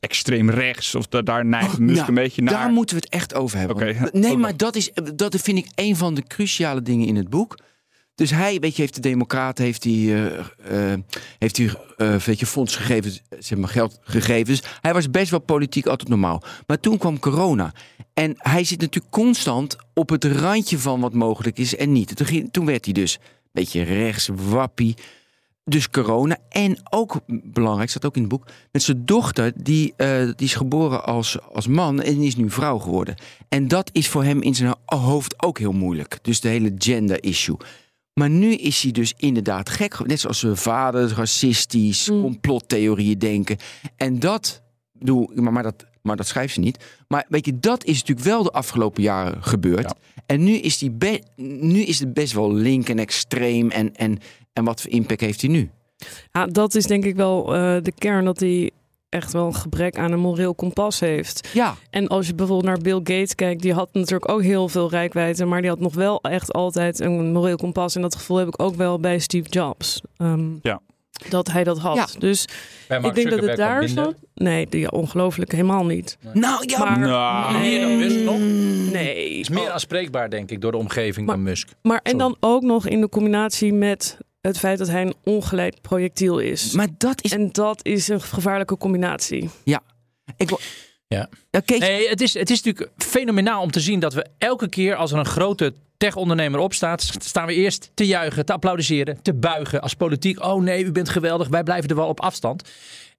extreem 0.00 0.50
rechts. 0.50 0.94
Of 0.94 1.06
da 1.06 1.22
daar 1.22 1.44
neigt 1.44 1.78
Musk 1.78 1.96
nou, 1.96 2.08
een 2.08 2.14
beetje 2.14 2.42
naar. 2.42 2.54
Daar 2.54 2.70
moeten 2.70 2.96
we 2.96 3.02
het 3.04 3.12
echt 3.12 3.34
over 3.34 3.58
hebben. 3.58 3.98
Want- 4.00 4.12
nee, 4.22 4.30
ook 4.32 4.38
maar 4.38 4.56
dat, 4.56 4.76
is, 4.76 4.90
dat 5.14 5.36
vind 5.36 5.58
ik 5.58 5.66
een 5.74 5.96
van 5.96 6.14
de 6.14 6.22
cruciale 6.22 6.82
dingen 6.82 7.06
in 7.06 7.16
het 7.16 7.28
boek. 7.30 7.58
Dus 8.18 8.30
hij, 8.30 8.60
weet 8.60 8.76
je, 8.76 8.82
heeft 8.82 8.94
de 8.94 9.00
Democraten, 9.00 9.64
heeft 9.64 9.84
hij, 9.84 9.92
eh, 9.92 10.92
eh, 10.92 10.98
heeft 11.38 11.56
hij 11.56 11.70
eh, 11.96 12.14
weet 12.16 12.40
je, 12.40 12.46
fonds 12.46 12.76
gegeven, 12.76 13.12
zeg 13.38 13.58
maar 13.58 13.68
geld 13.68 13.98
gegeven. 14.02 14.44
Dus 14.44 14.62
hij 14.80 14.92
was 14.92 15.10
best 15.10 15.30
wel 15.30 15.40
politiek 15.40 15.86
altijd 15.86 16.08
normaal. 16.08 16.42
Maar 16.66 16.80
toen 16.80 16.98
kwam 16.98 17.18
corona. 17.18 17.72
En 18.14 18.34
hij 18.36 18.64
zit 18.64 18.80
natuurlijk 18.80 19.12
constant 19.12 19.76
op 19.94 20.08
het 20.08 20.24
randje 20.24 20.78
van 20.78 21.00
wat 21.00 21.14
mogelijk 21.14 21.58
is 21.58 21.76
en 21.76 21.92
niet. 21.92 22.26
Toen, 22.50 22.66
werd 22.66 22.84
hij 22.84 22.94
dus 22.94 23.14
een 23.14 23.50
beetje 23.52 23.82
rechts, 23.82 24.28
wappie. 24.32 24.96
Dus 25.64 25.90
corona. 25.90 26.36
En 26.48 26.78
ook 26.90 27.20
belangrijk, 27.26 27.90
staat 27.90 28.04
ook 28.04 28.16
in 28.16 28.20
het 28.20 28.30
boek. 28.30 28.46
Met 28.72 28.82
zijn 28.82 29.04
dochter, 29.04 29.52
die, 29.56 29.94
die 30.36 30.46
is 30.46 30.54
geboren 30.54 31.04
als, 31.04 31.38
als 31.52 31.66
man 31.66 32.02
en 32.02 32.22
is 32.22 32.36
nu 32.36 32.50
vrouw 32.50 32.78
geworden. 32.78 33.14
En 33.48 33.68
dat 33.68 33.90
is 33.92 34.08
voor 34.08 34.24
hem 34.24 34.42
in 34.42 34.54
zijn 34.54 34.74
hoofd 34.84 35.42
ook 35.42 35.58
heel 35.58 35.72
moeilijk. 35.72 36.18
Dus 36.22 36.40
de 36.40 36.48
hele 36.48 36.72
gender 36.78 37.22
issue. 37.24 37.56
Maar 38.18 38.30
nu 38.30 38.52
is 38.54 38.82
hij 38.82 38.92
dus 38.92 39.14
inderdaad 39.16 39.68
gek. 39.68 40.06
Net 40.06 40.20
zoals 40.20 40.38
zijn 40.38 40.56
vader, 40.56 41.08
racistisch, 41.14 42.10
Mm. 42.10 42.20
complottheorieën 42.22 43.18
denken. 43.18 43.56
En 43.96 44.18
dat, 44.18 44.62
bedoel, 44.92 45.30
maar, 45.34 45.52
maar, 45.52 45.62
dat, 45.62 45.86
maar 46.02 46.16
dat 46.16 46.26
schrijft 46.26 46.54
ze 46.54 46.60
niet. 46.60 46.84
Maar 47.08 47.24
weet 47.28 47.46
je, 47.46 47.58
dat 47.60 47.84
is 47.84 47.98
natuurlijk 47.98 48.26
wel 48.26 48.42
de 48.42 48.50
afgelopen 48.50 49.02
jaren 49.02 49.42
gebeurd. 49.42 49.82
Ja. 49.82 49.94
En 50.26 50.44
nu 50.44 50.52
is, 50.52 50.78
die 50.78 50.90
be- 50.90 51.22
nu 51.60 51.80
is 51.80 51.98
het 51.98 52.12
best 52.14 52.32
wel 52.32 52.52
link 52.54 52.88
en 52.88 52.98
extreem. 52.98 53.70
En, 53.70 53.94
en, 53.96 54.18
en 54.52 54.64
wat 54.64 54.80
voor 54.80 54.90
impact 54.90 55.20
heeft 55.20 55.40
hij 55.40 55.50
nu? 55.50 55.70
Ja, 56.32 56.46
dat 56.46 56.74
is 56.74 56.86
denk 56.86 57.04
ik 57.04 57.16
wel 57.16 57.54
eh, 57.54 57.76
de 57.82 57.92
kern 57.98 58.24
dat 58.24 58.40
hij 58.40 58.70
echt 59.08 59.32
wel 59.32 59.46
een 59.46 59.54
gebrek 59.54 59.96
aan 59.98 60.12
een 60.12 60.18
moreel 60.20 60.54
kompas 60.54 61.00
heeft. 61.00 61.48
Ja, 61.52 61.74
En 61.90 62.08
als 62.08 62.26
je 62.26 62.34
bijvoorbeeld 62.34 62.68
naar 62.68 62.82
Bill 62.82 62.96
Gates 63.16 63.34
kijkt, 63.34 63.62
die 63.62 63.72
had 63.72 63.88
natuurlijk 63.92 64.30
ook 64.30 64.42
heel 64.42 64.68
veel 64.68 64.90
rijkwijde, 64.90 65.44
maar 65.44 65.60
die 65.60 65.70
had 65.70 65.80
nog 65.80 65.94
wel 65.94 66.20
echt 66.20 66.52
altijd 66.52 67.00
een 67.00 67.32
moreel 67.32 67.56
kompas. 67.56 67.94
En 67.94 68.02
dat 68.02 68.14
gevoel 68.14 68.36
heb 68.36 68.48
ik 68.48 68.62
ook 68.62 68.74
wel 68.74 68.98
bij 69.00 69.18
Steve 69.18 69.48
Jobs. 69.48 70.00
Ehm, 70.16 70.48
Ja. 70.62 70.80
Dat 71.28 71.50
hij 71.52 71.64
dat 71.64 71.78
had. 71.78 71.96
Ja. 71.96 72.06
Dus 72.18 72.42
ik 73.02 73.14
denk 73.14 73.30
dat 73.30 73.40
het 73.42 73.56
daar 73.56 73.88
zat. 73.88 74.14
Nee, 74.34 74.66
die, 74.68 74.90
ongelooflijk 74.92 75.52
helemaal 75.52 75.84
niet. 75.86 76.18
nou 76.32 76.62
ja, 76.66 76.78
Maar, 76.78 76.98
Nou. 76.98 77.52
nee, 77.52 77.60
Meer 77.70 77.80
dan 77.86 77.98
Musk 77.98 78.18
nog? 78.24 78.38
nee. 78.92 79.28
is 79.38 79.48
meer 79.48 79.70
aanspreekbaar, 79.70 80.30
denk 80.30 80.50
ik, 80.50 80.60
door 80.60 80.70
de 80.72 80.78
omgeving 80.78 81.26
Maar- 81.26 81.34
dan 81.34 81.44
Musk. 81.44 81.68
Maar 81.82 82.00
en 82.02 82.18
dan 82.18 82.36
ook 82.40 82.62
nog 82.62 82.86
in 82.86 83.00
de 83.00 83.08
combinatie 83.08 83.72
met 83.72 84.18
het 84.40 84.58
feit 84.58 84.78
dat 84.78 84.88
hij 84.88 85.02
een 85.02 85.14
ongeleid 85.24 85.80
projectiel 85.80 86.38
is. 86.38 86.72
maar 86.72 86.88
dat 86.98 87.22
is... 87.24 87.32
En 87.32 87.52
dat 87.52 87.80
is 87.84 88.08
een 88.08 88.20
gevaarlijke 88.20 88.76
combinatie. 88.76 89.50
Ik 90.36 90.48
wil, 90.48 90.58
Ja. 91.08 91.28
Ja, 91.50 91.60
Kees, 91.60 91.78
Nee, 91.78 92.08
het 92.08 92.20
is, 92.20 92.34
het 92.34 92.50
is 92.50 92.62
natuurlijk 92.62 92.92
fenomenaal 93.02 93.62
om 93.62 93.70
te 93.70 93.80
zien 93.80 94.00
dat 94.00 94.14
we 94.14 94.26
elke 94.38 94.68
keer 94.68 94.94
als 94.96 95.12
er 95.12 95.18
een 95.18 95.24
grote 95.26 95.74
tech-ondernemer 95.96 96.60
opstaat, 96.60 97.02
st- 97.02 97.24
staan 97.24 97.46
we 97.46 97.54
eerst 97.54 97.90
te 97.94 98.06
juichen, 98.06 98.44
te 98.46 98.52
applaudisseren, 98.52 99.22
te 99.22 99.34
buigen 99.34 99.80
als 99.80 99.94
politiek. 99.94 100.44
Oh 100.44 100.62
nee, 100.62 100.84
u 100.84 100.92
bent 100.92 101.08
geweldig, 101.08 101.48
wij 101.48 101.62
blijven 101.62 101.90
er 101.90 101.96
wel 101.96 102.08
op 102.08 102.20
afstand. 102.20 102.62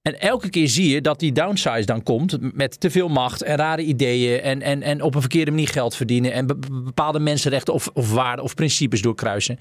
En 0.02 0.20
elke 0.20 0.50
keer 0.50 0.68
zie 0.68 0.90
je 0.90 1.02
dat 1.02 1.20
die 1.20 1.32
downsize 1.32 1.86
dan 1.86 2.04
komt 2.04 2.54
met 2.56 2.80
te 2.80 2.90
veel 2.90 3.08
macht 3.08 3.42
en 3.42 3.56
rare 3.58 3.82
ideeën 3.82 4.42
en, 4.42 4.62
en, 4.62 4.82
en 4.82 5.02
op 5.02 5.16
een 5.16 5.22
verkeerde 5.22 5.52
manier 5.52 5.68
geld 5.68 5.96
verdienen 5.96 6.32
en 6.34 6.48
be- 6.48 6.56
be- 6.56 6.82
bepaalde 6.82 7.20
mensenrechten 7.20 7.74
of, 7.74 7.90
of 7.94 8.12
waarden 8.14 8.44
of 8.46 8.54
principes 8.56 9.02
doorkruisen. 9.02 9.60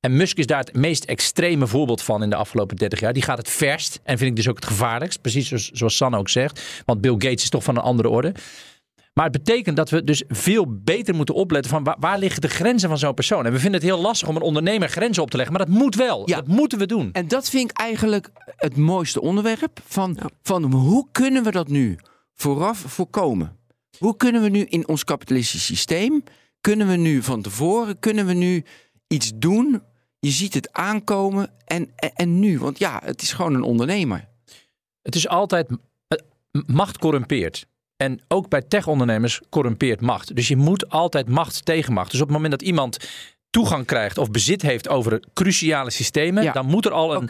En 0.00 0.16
Musk 0.16 0.36
is 0.38 0.46
daar 0.46 0.58
het 0.58 0.74
meest 0.74 1.04
extreme 1.04 1.66
voorbeeld 1.66 2.02
van 2.02 2.22
in 2.22 2.30
de 2.30 2.36
afgelopen 2.36 2.76
30 2.76 3.00
jaar. 3.00 3.12
Die 3.12 3.22
gaat 3.22 3.38
het 3.38 3.48
verst 3.50 4.00
en 4.02 4.18
vind 4.18 4.30
ik 4.30 4.36
dus 4.36 4.48
ook 4.48 4.56
het 4.56 4.64
gevaarlijkst. 4.66 5.20
Precies 5.20 5.48
zoals, 5.48 5.70
zoals 5.70 5.96
Sanne 5.96 6.18
ook 6.18 6.28
zegt. 6.28 6.82
Want 6.84 7.00
Bill 7.00 7.12
Gates 7.12 7.42
is 7.42 7.48
toch 7.48 7.64
van 7.64 7.76
een 7.76 7.82
andere 7.82 8.08
orde. 8.08 8.34
Maar 9.14 9.24
het 9.28 9.44
betekent 9.44 9.76
dat 9.76 9.90
we 9.90 10.04
dus 10.04 10.22
veel 10.28 10.66
beter 10.84 11.14
moeten 11.14 11.34
opletten 11.34 11.70
van 11.70 11.84
waar, 11.84 11.96
waar 11.98 12.18
liggen 12.18 12.40
de 12.40 12.48
grenzen 12.48 12.88
van 12.88 12.98
zo'n 12.98 13.14
persoon. 13.14 13.46
En 13.46 13.52
we 13.52 13.58
vinden 13.58 13.80
het 13.80 13.90
heel 13.90 14.00
lastig 14.00 14.28
om 14.28 14.36
een 14.36 14.42
ondernemer 14.42 14.88
grenzen 14.88 15.22
op 15.22 15.30
te 15.30 15.36
leggen. 15.36 15.56
Maar 15.56 15.66
dat 15.66 15.74
moet 15.74 15.94
wel. 15.94 16.22
Ja. 16.28 16.36
Dat 16.36 16.46
moeten 16.46 16.78
we 16.78 16.86
doen. 16.86 17.12
En 17.12 17.28
dat 17.28 17.50
vind 17.50 17.70
ik 17.70 17.76
eigenlijk 17.76 18.30
het 18.56 18.76
mooiste 18.76 19.20
onderwerp. 19.20 19.80
Van, 19.86 20.16
Ja. 20.20 20.28
van 20.42 20.64
hoe 20.72 21.06
kunnen 21.12 21.42
we 21.44 21.50
dat 21.50 21.68
nu 21.68 21.96
vooraf 22.34 22.78
voorkomen? 22.86 23.56
Hoe 23.98 24.16
kunnen 24.16 24.42
we 24.42 24.48
nu 24.48 24.64
in 24.64 24.88
ons 24.88 25.04
kapitalistisch 25.04 25.64
systeem, 25.66 26.22
kunnen 26.60 26.88
we 26.88 26.96
nu 26.96 27.22
van 27.22 27.42
tevoren, 27.42 27.98
kunnen 27.98 28.26
we 28.26 28.32
nu 28.32 28.64
iets 29.08 29.32
doen? 29.34 29.82
Je 30.20 30.30
ziet 30.30 30.54
het 30.54 30.72
aankomen 30.72 31.50
en, 31.64 31.90
en, 31.96 32.12
en 32.14 32.40
nu, 32.40 32.58
want 32.58 32.78
ja, 32.78 33.00
het 33.04 33.22
is 33.22 33.32
gewoon 33.32 33.54
een 33.54 33.62
ondernemer. 33.62 34.28
Het 35.02 35.14
is 35.14 35.28
altijd 35.28 35.68
eh, 36.08 36.18
macht 36.66 36.98
corrumpeert. 36.98 37.66
En 37.96 38.20
ook 38.28 38.48
bij 38.48 38.62
tech-ondernemers 38.62 39.40
corrumpeert 39.50 40.00
macht. 40.00 40.34
Dus 40.36 40.48
je 40.48 40.56
moet 40.56 40.88
altijd 40.88 41.28
macht 41.28 41.64
tegen 41.64 41.92
macht. 41.92 42.10
Dus 42.10 42.20
op 42.20 42.26
het 42.26 42.36
moment 42.36 42.52
dat 42.52 42.62
iemand 42.68 43.08
toegang 43.50 43.86
krijgt 43.86 44.18
of 44.18 44.30
bezit 44.30 44.62
heeft 44.62 44.88
over 44.88 45.22
cruciale 45.34 45.90
systemen, 45.90 46.42
Ja. 46.42 46.52
dan 46.52 46.66
moet 46.66 46.84
er 46.86 46.92
al 46.92 47.14
een. 47.14 47.28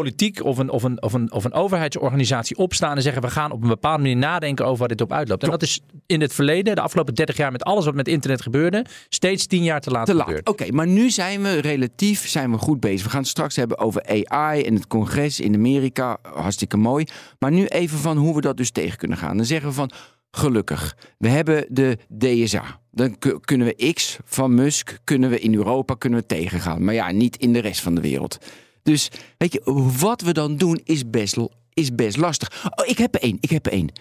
Politiek 0.00 0.44
of 0.44 0.58
een, 0.58 0.70
of, 0.70 0.82
een, 0.82 1.02
of, 1.02 1.12
een, 1.12 1.32
of 1.32 1.44
een 1.44 1.52
overheidsorganisatie 1.52 2.56
opstaan 2.56 2.96
en 2.96 3.02
zeggen 3.02 3.22
we 3.22 3.30
gaan 3.30 3.50
op 3.52 3.62
een 3.62 3.68
bepaalde 3.68 4.02
manier 4.02 4.16
nadenken 4.16 4.64
over 4.64 4.78
waar 4.78 4.88
dit 4.88 5.00
op 5.00 5.12
uitloopt. 5.12 5.42
En 5.42 5.50
dat 5.50 5.62
is 5.62 5.80
in 6.06 6.20
het 6.20 6.32
verleden, 6.34 6.74
de 6.74 6.80
afgelopen 6.80 7.14
30 7.14 7.36
jaar 7.36 7.52
met 7.52 7.62
alles 7.64 7.84
wat 7.84 7.94
met 7.94 8.08
internet 8.08 8.42
gebeurde, 8.42 8.84
steeds 9.08 9.46
tien 9.46 9.62
jaar 9.62 9.80
te 9.80 9.90
laat 9.90 10.06
Te 10.06 10.14
laat. 10.14 10.26
gebeurd. 10.26 10.48
Oké, 10.48 10.70
maar 10.72 10.86
nu 10.86 11.10
zijn 11.10 11.42
we 11.42 11.58
relatief 11.58 12.28
zijn 12.28 12.50
we 12.50 12.58
goed 12.58 12.80
bezig. 12.80 13.02
We 13.04 13.10
gaan 13.10 13.20
het 13.20 13.28
straks 13.28 13.56
hebben 13.56 13.78
over 13.78 14.24
AI 14.28 14.62
en 14.62 14.74
het 14.74 14.86
congres 14.86 15.40
in 15.40 15.54
Amerika. 15.54 16.18
Hartstikke 16.22 16.76
mooi. 16.76 17.04
Maar 17.38 17.50
nu 17.52 17.66
even 17.66 17.98
van 17.98 18.16
hoe 18.16 18.34
we 18.34 18.40
dat 18.40 18.56
dus 18.56 18.70
tegen 18.70 18.98
kunnen 18.98 19.16
gaan. 19.18 19.36
Dan 19.36 19.46
zeggen 19.46 19.68
we 19.68 19.74
van, 19.74 19.90
gelukkig, 20.30 20.96
we 21.18 21.28
hebben 21.28 21.64
de 21.68 21.98
DSA. 22.18 22.80
Dan 22.90 23.18
ku- 23.18 23.38
kunnen 23.40 23.66
we 23.66 23.92
X 23.92 24.18
van 24.24 24.54
Musk, 24.54 24.98
kunnen 25.04 25.30
we 25.30 25.38
in 25.40 25.54
Europa 25.54 25.94
kunnen 25.94 26.20
we 26.20 26.26
tegengaan. 26.26 26.84
Maar 26.84 26.94
ja, 26.94 27.10
niet 27.10 27.36
in 27.36 27.52
de 27.52 27.58
rest 27.58 27.80
van 27.80 27.94
de 27.94 28.00
wereld. 28.00 28.38
Dus 28.86 29.10
weet 29.38 29.52
je, 29.52 29.60
wat 29.98 30.20
we 30.20 30.32
dan 30.32 30.56
doen 30.56 30.80
is 30.84 31.10
best, 31.10 31.36
is 31.72 31.94
best 31.94 32.16
lastig. 32.16 32.70
Oh, 32.76 32.86
ik 32.88 32.98
heb 32.98 33.14
er 33.14 33.20
één, 33.20 33.36
ik 33.40 33.50
heb 33.50 33.66
er 33.66 33.72
één. 33.72 33.92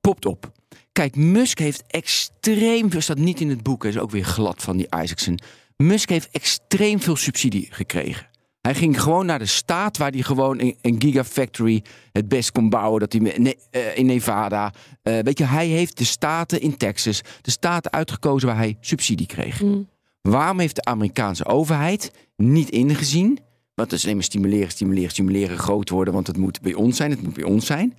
Popt 0.00 0.26
op. 0.26 0.52
Kijk, 0.92 1.16
Musk 1.16 1.58
heeft 1.58 1.82
extreem 1.86 2.90
veel, 2.90 3.00
staat 3.00 3.18
niet 3.18 3.40
in 3.40 3.48
het 3.48 3.62
boek, 3.62 3.84
is 3.84 3.98
ook 3.98 4.10
weer 4.10 4.24
glad 4.24 4.62
van 4.62 4.76
die 4.76 4.86
Isaacson. 5.02 5.38
Musk 5.76 6.08
heeft 6.08 6.28
extreem 6.30 7.00
veel 7.00 7.16
subsidie 7.16 7.68
gekregen. 7.70 8.28
Hij 8.60 8.74
ging 8.74 9.00
gewoon 9.00 9.26
naar 9.26 9.38
de 9.38 9.46
staat 9.46 9.96
waar 9.96 10.10
hij 10.10 10.22
gewoon 10.22 10.60
een, 10.60 10.96
gigafactory 10.98 11.82
het 12.12 12.28
best 12.28 12.52
kon 12.52 12.68
bouwen. 12.68 13.00
Dat 13.00 13.12
hij 13.12 13.56
eh, 13.70 13.96
in 13.98 14.06
Nevada. 14.06 14.72
eh, 15.02 15.18
weet 15.18 15.38
je, 15.38 15.44
hij 15.44 15.66
heeft 15.66 15.98
de 15.98 16.04
staten 16.04 16.60
in 16.60 16.76
Texas, 16.76 17.20
de 17.40 17.50
staten 17.50 17.92
uitgekozen 17.92 18.48
waar 18.48 18.56
hij 18.56 18.76
subsidie 18.80 19.26
kreeg. 19.26 19.62
Mm. 19.62 19.88
Waarom 20.22 20.58
heeft 20.58 20.74
de 20.74 20.84
Amerikaanse 20.84 21.46
overheid 21.46 22.10
niet 22.36 22.70
ingezien? 22.70 23.38
Want 23.80 23.90
dat 23.90 23.98
is 23.98 24.04
alleen 24.04 24.16
maar 24.16 24.24
stimuleren, 24.24 24.70
stimuleren, 24.70 25.10
stimuleren, 25.10 25.58
groot 25.58 25.88
worden. 25.90 26.14
Want 26.14 26.26
het 26.26 26.36
moet 26.36 26.60
bij 26.60 26.74
ons 26.74 26.96
zijn, 26.96 27.10
het 27.10 27.22
moet 27.22 27.34
bij 27.34 27.44
ons 27.44 27.66
zijn. 27.66 27.96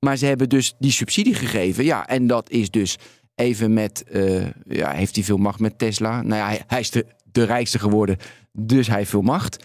Maar 0.00 0.16
ze 0.16 0.26
hebben 0.26 0.48
dus 0.48 0.74
die 0.78 0.90
subsidie 0.90 1.34
gegeven. 1.34 1.84
Ja, 1.84 2.06
en 2.08 2.26
dat 2.26 2.50
is 2.50 2.70
dus 2.70 2.96
even 3.34 3.72
met... 3.72 4.04
eh, 4.10 4.46
ja, 4.68 4.90
heeft 4.90 5.14
hij 5.14 5.24
veel 5.24 5.36
macht 5.36 5.58
met 5.60 5.78
Tesla? 5.78 6.22
Nou 6.22 6.34
ja, 6.40 6.46
hij, 6.46 6.62
hij 6.66 6.80
is 6.80 6.90
de, 6.90 7.06
de 7.32 7.44
rijkste 7.44 7.78
geworden, 7.78 8.16
dus 8.52 8.86
hij 8.86 8.96
heeft 8.96 9.10
veel 9.10 9.22
macht. 9.22 9.64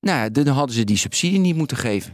Nou 0.00 0.18
ja, 0.18 0.28
dan 0.28 0.46
hadden 0.46 0.76
ze 0.76 0.84
die 0.84 0.96
subsidie 0.96 1.38
niet 1.38 1.56
moeten 1.56 1.76
geven. 1.76 2.12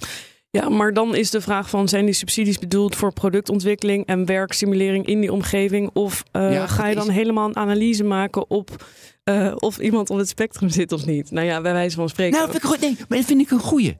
Ja, 0.50 0.68
maar 0.68 0.92
dan 0.92 1.14
is 1.14 1.30
de 1.30 1.40
vraag 1.40 1.68
van 1.70 1.88
zijn 1.88 2.04
die 2.04 2.14
subsidies 2.14 2.58
bedoeld 2.58 2.96
voor 2.96 3.12
productontwikkeling 3.12 4.06
en 4.06 4.24
werkstimulering 4.26 5.06
in 5.06 5.20
die 5.20 5.32
omgeving? 5.32 5.90
Of 5.92 6.22
eh, 6.32 6.52
Ja, 6.52 6.66
ga 6.66 6.86
je 6.86 6.94
dan 6.94 7.08
is- 7.08 7.14
helemaal 7.14 7.48
een 7.48 7.56
analyse 7.56 8.04
maken 8.04 8.50
op 8.50 8.84
eh, 9.24 9.52
of 9.56 9.78
iemand 9.78 10.10
op 10.10 10.16
het 10.18 10.28
spectrum 10.28 10.68
zit 10.68 10.92
of 10.92 11.06
niet? 11.06 11.30
Nou 11.30 11.46
ja, 11.46 11.60
bij 11.60 11.72
wijze 11.72 11.96
van 11.96 12.08
spreken. 12.08 12.38
Nou, 12.38 12.50
vind 12.50 12.64
ik, 12.74 12.80
nee, 12.80 12.96
maar 13.08 13.18
dat 13.18 13.26
vind 13.26 13.40
ik 13.40 13.50
een 13.50 13.60
goeie. 13.60 13.96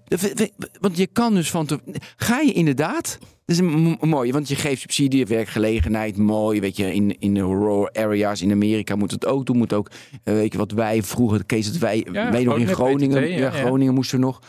Want 0.81 0.97
je 0.97 1.07
kan 1.07 1.35
dus 1.35 1.50
van... 1.50 1.67
te- 1.67 1.81
Ga 2.17 2.41
je 2.41 2.52
inderdaad... 2.52 3.19
Dat 3.45 3.57
is 3.57 3.59
een 3.59 3.81
mo- 3.81 3.97
mooie, 4.00 4.33
want 4.33 4.49
je 4.49 4.57
geeft 4.57 4.81
subsidie, 4.81 5.26
werkgelegenheid, 5.26 6.17
mooi. 6.17 6.61
Weet 6.61 6.76
je, 6.76 6.95
in, 6.95 7.17
in 7.19 7.35
de 7.35 7.41
rural 7.41 7.91
areas 7.95 8.43
in 8.43 8.50
Amerika 8.52 8.97
moet 8.97 9.11
het 9.11 9.26
ook 9.26 9.47
doen. 9.47 9.57
Moet 9.57 9.73
ook, 9.73 9.91
eh, 10.25 10.35
weet 10.35 10.52
je 10.52 10.59
wat 10.59 10.71
wij 10.73 11.02
vroeger, 11.02 11.45
Kees, 11.45 11.67
dat 11.73 11.76
wij, 11.81 12.07
Ja, 12.12 12.31
wij 12.31 12.45
nog 12.45 12.59
in 12.59 12.67
Groningen, 12.67 13.23
PTT, 13.23 13.29
ja, 13.31 13.35
ja, 13.37 13.41
ja. 13.41 13.50
Groningen 13.50 13.95
moesten 13.95 14.21
nog. 14.21 14.41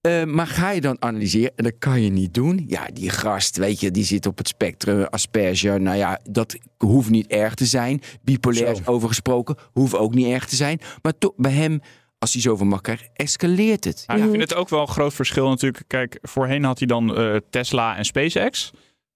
Eh, 0.00 0.24
maar 0.24 0.46
ga 0.46 0.70
je 0.70 0.80
dan 0.80 1.02
analyseren, 1.02 1.52
en 1.56 1.64
dat 1.64 1.74
kan 1.78 2.02
je 2.02 2.10
niet 2.10 2.34
doen. 2.34 2.64
Ja, 2.66 2.86
die 2.92 3.10
gast, 3.10 3.56
weet 3.56 3.80
je, 3.80 3.90
die 3.90 4.04
zit 4.04 4.26
op 4.26 4.38
het 4.38 4.48
spectrum, 4.48 5.04
asperger. 5.04 5.80
Nou 5.80 5.96
ja, 5.96 6.20
dat 6.30 6.56
hoeft 6.76 7.10
niet 7.10 7.26
erg 7.26 7.54
te 7.54 7.66
zijn. 7.66 8.00
Bipolair 8.22 8.70
is 8.70 8.86
overgesproken, 8.86 9.56
hoeft 9.72 9.94
ook 9.94 10.14
niet 10.14 10.26
erg 10.26 10.46
te 10.46 10.56
zijn. 10.56 10.80
Maar 11.02 11.18
toch, 11.18 11.32
bij 11.36 11.52
hem, 11.52 11.80
als 12.18 12.32
hij 12.32 12.42
zoveel 12.42 12.66
macht 12.66 12.82
krijgt, 12.82 13.10
escaleert 13.14 13.84
het. 13.84 14.04
Ja, 14.06 14.14
ik 14.14 14.22
vind 14.30 14.42
het 14.42 14.54
ook 14.54 14.68
wel 14.68 14.80
een 14.80 14.88
groot 14.88 15.14
verschil 15.14 15.48
natuurlijk. 15.48 15.84
Kijk, 15.86 16.18
voorheen 16.22 16.64
had 16.64 16.78
hij 16.78 16.86
dan 16.86 17.16
eh, 17.16 17.36
Tesla 17.50 17.96
en 17.96 18.04
SpaceX. 18.04 18.70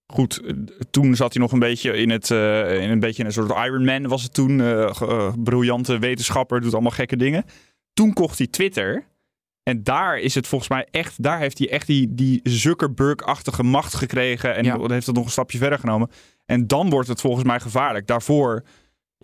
Goed, 0.07 0.41
eh, 0.41 0.55
toen 0.91 1.17
zat 1.17 1.33
hij 1.33 1.43
nog 1.43 1.53
een 1.53 1.59
beetje 1.59 1.97
in 1.97 2.11
het, 2.11 2.31
eh, 2.31 2.83
in 2.83 2.91
een 2.91 3.00
beetje 3.00 3.21
in 3.23 3.26
een 3.26 3.33
soort 3.33 3.67
Iron 3.67 3.85
Man 3.85 4.09
was 4.09 4.23
het 4.23 4.35
toen. 4.35 4.62
briljante 5.45 5.99
wetenschapper, 5.99 6.61
doet 6.61 6.73
allemaal 6.73 6.91
gekke 6.91 7.17
dingen. 7.17 7.45
Toen 7.93 8.12
kocht 8.12 8.38
hij 8.38 8.47
Twitter. 8.47 9.12
En 9.64 9.83
daar 9.83 10.18
is 10.18 10.35
het 10.35 10.47
volgens 10.47 10.71
mij 10.71 10.87
echt, 10.90 11.23
daar 11.23 11.38
heeft 11.38 11.59
hij 11.59 11.71
echt 11.71 11.87
die, 11.87 12.14
die 12.14 12.40
Zuckerberg-achtige 12.42 13.62
macht 13.62 13.94
gekregen. 13.94 14.54
En 14.54 14.64
Ja. 14.64 14.78
heeft 14.87 15.06
het 15.06 15.14
nog 15.16 15.25
een 15.25 15.30
stapje 15.30 15.59
verder 15.59 15.78
genomen. 15.78 16.11
En 16.47 16.66
dan 16.66 16.90
wordt 16.90 17.09
het 17.09 17.21
volgens 17.21 17.44
mij 17.44 17.61
gevaarlijk. 17.61 18.06
Daarvoor, 18.06 18.64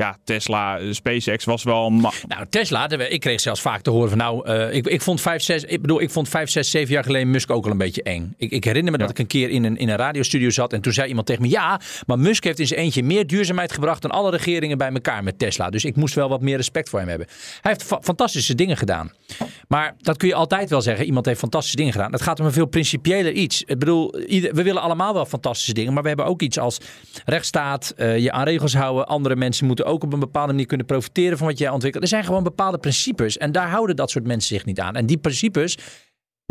ja, 0.01 0.17
Tesla, 0.25 0.79
eh, 0.79 0.93
SpaceX 0.93 1.45
was 1.45 1.63
wel. 1.63 1.91
Nou, 1.91 2.47
Tesla, 2.51 2.89
ik 2.91 3.21
kreeg 3.21 3.41
zelfs 3.41 3.61
vaak 3.61 3.81
te 3.81 3.91
horen 3.91 4.09
van 4.09 4.19
nou, 4.19 4.47
eh, 4.47 4.75
ik, 4.75 4.87
ik 4.87 5.01
vond 5.03 5.21
vijf, 5.21 5.43
zes, 5.43 5.65
ik 5.65 5.81
bedoel, 5.81 6.01
ik 6.01 6.11
vond 6.11 6.29
vijf, 6.29 6.51
zes, 6.51 6.71
zeven 6.71 6.95
jaar 6.95 7.05
geleden 7.05 7.31
Musk 7.31 7.51
ook 7.51 7.65
al 7.65 7.71
een 7.71 7.79
beetje 7.79 8.03
eng. 8.03 8.35
Ik, 8.37 8.51
ik 8.51 8.65
herinner 8.65 8.93
me 8.93 8.99
dat 8.99 9.11
ik 9.11 9.19
een 9.19 9.27
keer 9.27 9.51
in 9.51 9.65
een, 9.65 9.77
in 9.77 9.89
een 9.89 9.97
radiostudio 9.97 10.51
zat 10.51 10.73
en 10.73 10.81
toen 10.81 10.93
zei 10.93 11.09
iemand 11.09 11.27
tegen 11.27 11.43
me, 11.43 11.49
ja, 11.49 11.81
maar 12.07 12.19
Musk 12.19 12.45
heeft 12.45 12.59
in 12.59 12.67
zijn 12.67 12.81
eentje 12.81 13.03
meer 13.03 13.27
duurzaamheid 13.27 13.73
gebracht 13.73 14.03
dan 14.03 14.11
alle 14.11 14.31
regeringen 14.31 14.79
bij 14.79 14.91
elkaar 14.93 15.23
met 15.25 15.39
Tesla. 15.39 15.71
Dus 15.71 15.85
ik 15.85 15.97
moest 15.97 16.15
wel 16.15 16.29
wat 16.29 16.41
meer 16.41 16.57
respect 16.57 16.89
voor 16.89 16.99
hem 16.99 17.09
hebben. 17.09 17.27
Hij 17.61 17.71
heeft 17.73 17.83
fa- 17.85 18.01
fantastische 18.03 18.55
dingen 18.55 18.77
gedaan. 18.77 19.13
Maar 19.69 19.95
dat 19.99 20.17
kun 20.17 20.29
je 20.29 20.35
altijd 20.35 20.71
wel 20.71 20.83
zeggen. 20.83 21.05
Iemand 21.07 21.27
heeft 21.27 21.39
fantastische 21.39 21.77
dingen 21.77 21.93
gedaan. 21.93 22.13
Het 22.13 22.23
gaat 22.23 22.41
om 22.41 22.47
een 22.47 22.53
veel 22.53 22.67
principiëler 22.67 23.33
iets. 23.33 23.63
Ik 23.63 23.79
bedoel, 23.79 24.19
ieder- 24.21 24.55
we 24.55 24.63
willen 24.63 24.83
allemaal 24.83 25.15
wel 25.15 25.27
fantastische 25.27 25.73
dingen. 25.73 25.93
Maar 25.93 26.03
we 26.03 26.09
hebben 26.09 26.27
ook 26.27 26.43
iets 26.43 26.59
als 26.59 26.79
rechtsstaat, 27.25 27.93
eh, 27.97 28.19
je 28.19 28.33
aan 28.33 28.45
regels 28.45 28.75
houden. 28.75 29.07
Andere 29.07 29.37
mensen 29.37 29.67
moeten 29.67 29.85
ook 29.91 30.03
op 30.03 30.13
een 30.13 30.21
bepaalde 30.21 30.53
manier 30.53 30.67
kunnen 30.67 30.87
profiteren 30.87 31.39
van 31.39 31.47
wat 31.47 31.59
jij 31.59 31.71
ontwikkelt. 31.71 32.03
Er 32.03 32.09
zijn 32.09 32.25
gewoon 32.25 32.43
bepaalde 32.43 32.79
principes. 32.79 33.39
En 33.39 33.53
daar 33.53 33.69
houden 33.69 33.97
dat 33.97 34.11
soort 34.11 34.27
mensen 34.27 34.55
zich 34.57 34.65
niet 34.65 34.81
aan. 34.81 34.97
En 34.97 35.07
die 35.07 35.19
principes, 35.19 35.79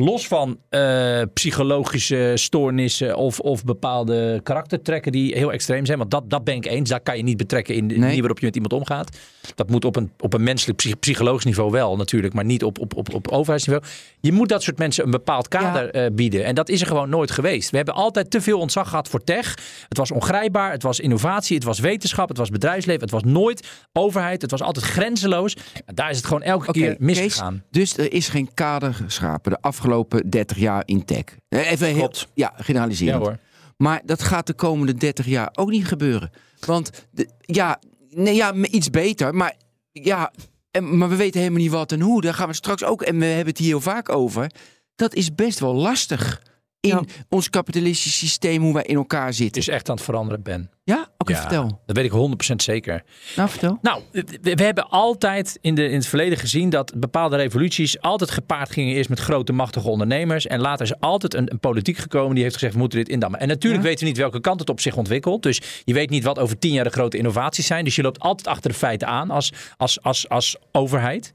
los 0.03 0.27
van 0.27 0.57
eh, 0.69 1.21
psychologische 1.33 2.31
stoornissen 2.35 3.15
of, 3.15 3.39
of 3.39 3.63
bepaalde 3.63 4.39
karaktertrekken 4.43 5.11
die 5.11 5.35
heel 5.37 5.51
extreem 5.51 5.85
zijn. 5.85 5.97
Want 5.97 6.11
dat, 6.11 6.29
dat 6.29 6.43
ben 6.43 6.55
ik 6.55 6.65
eens. 6.65 6.89
Dat 6.89 7.03
kan 7.03 7.17
je 7.17 7.23
niet 7.23 7.37
betrekken 7.37 7.75
in 7.75 7.87
de 7.87 7.93
Nee. 7.93 8.03
manier 8.03 8.19
waarop 8.19 8.39
je 8.39 8.45
met 8.45 8.55
iemand 8.55 8.73
omgaat. 8.73 9.17
Dat 9.55 9.69
moet 9.69 9.85
op 9.85 9.95
een, 9.95 10.11
op 10.19 10.33
een 10.33 10.43
menselijk, 10.43 10.77
psych- 10.77 10.99
psychologisch 10.99 11.45
niveau 11.45 11.71
wel 11.71 11.95
natuurlijk, 11.95 12.33
maar 12.33 12.45
niet 12.45 12.63
op, 12.63 12.79
op, 12.79 12.95
op, 12.95 13.13
op 13.13 13.27
overheidsniveau. 13.27 13.87
Je 14.19 14.31
moet 14.31 14.49
dat 14.49 14.63
soort 14.63 14.77
mensen 14.77 15.03
een 15.05 15.11
bepaald 15.11 15.47
kader 15.47 15.89
eh, 15.89 16.11
bieden. 16.11 16.45
En 16.45 16.55
dat 16.55 16.69
is 16.69 16.81
er 16.81 16.87
gewoon 16.87 17.09
nooit 17.09 17.31
geweest. 17.31 17.69
We 17.69 17.77
hebben 17.77 17.95
altijd 17.95 18.31
te 18.31 18.41
veel 18.41 18.59
ontzag 18.59 18.89
gehad 18.89 19.07
voor 19.07 19.23
tech. 19.23 19.55
Het 19.89 19.97
was 19.97 20.11
ongrijpbaar, 20.11 20.71
het 20.71 20.83
was 20.83 20.99
innovatie, 20.99 21.55
het 21.55 21.63
was 21.65 21.79
wetenschap, 21.79 22.27
het 22.29 22.37
was 22.37 22.49
bedrijfsleven. 22.49 23.01
Het 23.01 23.11
was 23.11 23.23
nooit 23.23 23.67
overheid, 23.93 24.41
het 24.41 24.51
was 24.51 24.61
altijd 24.61 24.85
grenzeloos. 24.85 25.55
En 25.85 25.95
daar 25.95 26.09
is 26.09 26.17
het 26.17 26.25
gewoon 26.25 26.41
elke 26.41 26.71
keer 26.71 26.87
Kees, 26.95 26.97
misgegaan. 26.99 27.63
dus 27.71 27.97
er 27.97 28.13
is 28.13 28.27
geen 28.27 28.49
kader 28.53 28.93
geschapen 28.93 29.51
de 29.51 29.57
afgelopen 29.61 29.87
30 30.29 30.57
jaar 30.57 30.83
in 30.85 31.05
tech. 31.05 31.23
Eh, 31.49 31.71
Even 31.71 31.87
heel, 31.87 31.97
Klopt. 31.97 32.27
ja, 32.33 32.53
Ja 32.57 32.63
generaliserend. 32.63 33.23
hoor. 33.23 33.37
Maar 33.77 34.01
dat 34.05 34.23
gaat 34.23 34.47
de 34.47 34.53
komende 34.53 34.93
30 34.93 35.25
jaar 35.25 35.49
ook 35.53 35.69
niet 35.69 35.87
gebeuren. 35.87 36.31
Want 36.65 37.07
de, 37.11 37.29
ja, 37.41 37.79
nee, 38.09 38.35
ja, 38.35 38.53
iets 38.53 38.89
beter, 38.89 39.35
maar 39.35 39.55
ja, 39.91 40.31
en, 40.71 40.97
maar 40.97 41.09
we 41.09 41.15
weten 41.15 41.39
helemaal 41.39 41.61
niet 41.61 41.71
wat 41.71 41.91
en 41.91 42.01
hoe. 42.01 42.21
Daar 42.21 42.33
gaan 42.33 42.47
we 42.47 42.53
straks 42.53 42.83
ook, 42.83 43.01
en 43.01 43.19
we 43.19 43.25
hebben 43.25 43.47
het 43.47 43.57
hier 43.57 43.67
heel 43.67 43.81
vaak 43.81 44.09
over. 44.09 44.51
Dat 44.95 45.13
is 45.13 45.35
best 45.35 45.59
wel 45.59 45.73
lastig 45.75 46.41
in 46.81 46.89
Ja. 46.89 47.01
ons 47.29 47.49
kapitalistisch 47.49 48.17
systeem, 48.17 48.61
hoe 48.61 48.73
wij 48.73 48.83
in 48.83 48.95
elkaar 48.95 49.33
zitten. 49.33 49.61
is 49.61 49.67
echt 49.67 49.89
aan 49.89 49.95
het 49.95 50.03
veranderen, 50.03 50.41
Ben. 50.43 50.69
Ja, 50.83 51.07
oké, 51.17 51.31
Ja, 51.31 51.39
vertel. 51.39 51.81
Dat 51.85 51.95
weet 51.95 52.05
ik 52.05 52.11
100% 52.11 52.61
zeker. 52.61 53.03
Nou, 53.35 53.49
vertel. 53.49 53.77
Nou, 53.81 54.01
we, 54.11 54.23
we 54.55 54.63
hebben 54.63 54.89
altijd 54.89 55.57
in, 55.61 55.75
de, 55.75 55.87
in 55.89 55.93
het 55.95 56.05
verleden 56.05 56.37
gezien 56.37 56.69
dat 56.69 56.93
bepaalde 56.99 57.35
revoluties 57.35 58.01
altijd 58.01 58.31
gepaard 58.31 58.71
gingen 58.71 58.95
eerst 58.95 59.09
met 59.09 59.19
grote 59.19 59.51
machtige 59.53 59.89
ondernemers. 59.89 60.47
En 60.47 60.59
later 60.59 60.85
is 60.85 60.99
altijd 60.99 61.33
een, 61.33 61.51
een 61.51 61.59
politiek 61.59 61.97
gekomen 61.97 62.33
die 62.33 62.43
heeft 62.43 62.55
gezegd 62.55 62.73
we 62.73 62.79
moeten 62.79 62.99
dit 62.99 63.09
indammen. 63.09 63.39
En 63.39 63.47
natuurlijk 63.47 63.83
Ja. 63.83 63.87
weten 63.89 64.03
we 64.03 64.09
niet 64.09 64.17
welke 64.19 64.41
kant 64.41 64.59
het 64.59 64.69
op 64.69 64.79
zich 64.79 64.95
ontwikkelt. 64.95 65.43
Dus 65.43 65.61
je 65.83 65.93
weet 65.93 66.09
niet 66.09 66.23
wat 66.23 66.39
over 66.39 66.59
tien 66.59 66.73
jaar 66.73 66.83
de 66.83 66.89
grote 66.89 67.17
innovaties 67.17 67.65
zijn. 67.67 67.83
Dus 67.83 67.95
je 67.95 68.01
loopt 68.01 68.19
altijd 68.19 68.47
achter 68.47 68.71
de 68.71 68.77
feiten 68.77 69.07
aan 69.07 69.29
als, 69.31 69.51
als, 69.77 70.01
als, 70.03 70.29
als 70.29 70.57
overheid. 70.71 71.33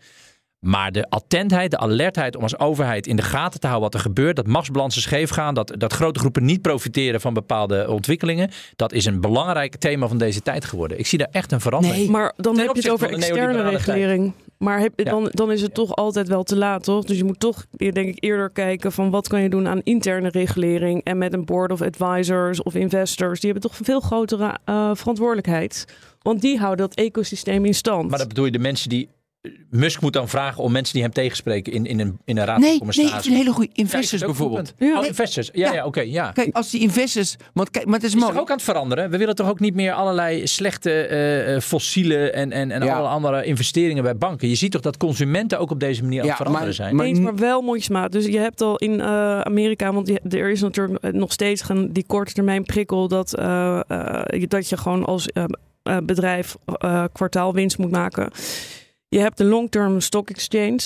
Maar 0.64 0.92
de 0.92 1.06
attentheid, 1.10 1.70
de 1.70 1.78
alertheid 1.78 2.36
om 2.36 2.42
als 2.42 2.58
overheid 2.58 3.06
in 3.06 3.16
de 3.16 3.22
gaten 3.22 3.60
te 3.60 3.66
houden 3.66 3.90
wat 3.90 4.00
er 4.00 4.06
gebeurt, 4.06 4.36
dat 4.36 4.46
machtsbalansen 4.46 5.02
scheef 5.02 5.30
gaan, 5.30 5.54
dat, 5.54 5.74
dat 5.78 5.92
grote 5.92 6.18
groepen 6.18 6.44
niet 6.44 6.62
profiteren 6.62 7.20
van 7.20 7.34
bepaalde 7.34 7.90
ontwikkelingen, 7.90 8.50
dat 8.76 8.92
is 8.92 9.04
een 9.04 9.20
belangrijk 9.20 9.76
thema 9.76 10.08
van 10.08 10.18
deze 10.18 10.42
tijd 10.42 10.64
geworden. 10.64 10.98
Ik 10.98 11.06
zie 11.06 11.18
daar 11.18 11.28
echt 11.30 11.52
een 11.52 11.60
verandering. 11.60 12.00
Nee. 12.02 12.10
Maar 12.10 12.32
dan 12.36 12.54
Ten 12.54 12.66
heb 12.66 12.74
je 12.74 12.82
het 12.82 12.90
over 12.90 13.12
externe 13.12 13.62
tijd. 13.62 13.72
regulering. 13.74 14.32
Maar 14.58 14.80
heb, 14.80 14.92
Ja. 14.96 15.10
dan, 15.10 15.28
dan 15.32 15.52
is 15.52 15.62
het 15.62 15.74
toch 15.74 15.96
altijd 15.96 16.28
wel 16.28 16.42
te 16.42 16.56
laat, 16.56 16.84
toch? 16.84 17.04
Dus 17.04 17.16
je 17.16 17.24
moet 17.24 17.40
toch, 17.40 17.64
denk 17.70 17.96
ik, 17.96 18.16
eerder 18.24 18.50
kijken 18.50 18.92
van 18.92 19.10
wat 19.10 19.28
kan 19.28 19.42
je 19.42 19.48
doen 19.48 19.68
aan 19.68 19.80
interne 19.82 20.28
regulering. 20.28 21.04
En 21.04 21.18
met 21.18 21.32
een 21.32 21.44
board 21.44 21.72
of 21.72 21.82
advisors 21.82 22.62
of 22.62 22.74
investors, 22.74 23.40
die 23.40 23.50
hebben 23.50 23.70
toch 23.70 23.78
een 23.78 23.84
veel 23.84 24.00
grotere 24.00 24.58
eh, 24.64 24.90
verantwoordelijkheid. 24.94 25.84
Want 26.22 26.40
die 26.40 26.58
houden 26.58 26.86
dat 26.88 26.96
ecosysteem 26.96 27.64
in 27.64 27.74
stand. 27.74 28.08
Maar 28.10 28.18
dat 28.18 28.28
bedoel 28.28 28.44
je 28.44 28.50
de 28.50 28.58
mensen 28.58 28.88
die. 28.88 29.08
Musk 29.70 30.00
moet 30.00 30.12
dan 30.12 30.28
vragen 30.28 30.62
om 30.62 30.72
mensen 30.72 30.92
die 30.94 31.02
hem 31.02 31.12
tegenspreken 31.12 31.72
in, 31.72 31.86
in, 31.86 32.00
een, 32.00 32.18
in 32.24 32.36
een 32.38 32.44
raad 32.44 32.46
van 32.46 32.54
Nee, 32.54 32.62
nee, 32.62 32.72
ik 32.72 32.78
commissarissen. 32.78 33.22
vind 33.22 33.34
een 33.34 33.40
hele 33.40 33.52
goede 33.52 33.70
investors 33.72 34.20
een 34.20 34.26
bijvoorbeeld. 34.26 34.74
Ja. 34.78 34.98
Oh, 35.00 35.06
investors. 35.06 35.50
Ja, 35.52 35.66
ja, 35.68 35.74
Ja. 35.74 35.84
oké, 35.86 36.00
ja. 36.00 36.32
Kijk, 36.32 36.56
als 36.56 36.70
die 36.70 36.80
investors... 36.80 37.36
Want 37.52 37.70
kijk, 37.70 37.84
maar 37.84 37.94
het 37.94 38.02
is 38.04 38.08
Het 38.08 38.16
is 38.18 38.22
mooi. 38.24 38.32
toch 38.34 38.42
ook 38.42 38.50
aan 38.50 38.56
het 38.56 38.64
veranderen? 38.64 39.10
We 39.10 39.18
willen 39.18 39.34
toch 39.34 39.48
ook 39.48 39.60
niet 39.60 39.74
meer 39.74 39.92
allerlei 39.92 40.46
slechte 40.46 40.90
eh, 41.06 41.54
eh, 41.54 41.60
fossiele 41.60 42.30
en, 42.30 42.52
en, 42.52 42.70
en 42.70 42.82
Ja. 42.84 42.96
alle 42.96 43.08
andere 43.08 43.44
investeringen 43.44 44.02
bij 44.02 44.16
banken. 44.16 44.48
Je 44.48 44.54
ziet 44.54 44.72
toch 44.72 44.80
dat 44.80 44.96
consumenten 44.96 45.58
ook 45.58 45.70
op 45.70 45.80
deze 45.80 46.02
manier 46.02 46.20
aan 46.20 46.24
Ja, 46.26 46.32
het 46.32 46.36
veranderen 46.42 46.66
maar- 46.66 46.76
zijn? 46.76 46.96
maar- 46.96 47.06
Eens, 47.06 47.18
maar 47.18 47.36
wel 47.36 47.62
mondjesmaat. 47.62 48.12
Dus 48.12 48.26
je 48.26 48.38
hebt 48.38 48.60
al 48.60 48.76
in 48.76 49.00
eh, 49.00 49.40
Amerika, 49.40 49.92
want 49.92 50.08
je- 50.08 50.20
er 50.38 50.50
is 50.50 50.60
natuurlijk 50.60 51.12
nog 51.12 51.32
steeds 51.32 51.62
gaan 51.62 51.88
die 51.92 52.04
korte 52.06 52.32
termijn 52.32 52.64
prikkel 52.64 53.08
dat, 53.08 53.34
eh, 53.38 53.80
eh, 53.88 54.42
dat 54.48 54.68
je 54.68 54.76
gewoon 54.76 55.04
als 55.04 55.28
bedrijf 56.04 56.56
eh, 56.78 57.04
kwartaalwinst 57.12 57.78
moet 57.78 57.90
maken. 57.90 58.30
Je 59.14 59.20
hebt 59.20 59.38
de 59.38 59.44
long-term 59.44 60.00
stock 60.00 60.30
exchange. 60.30 60.80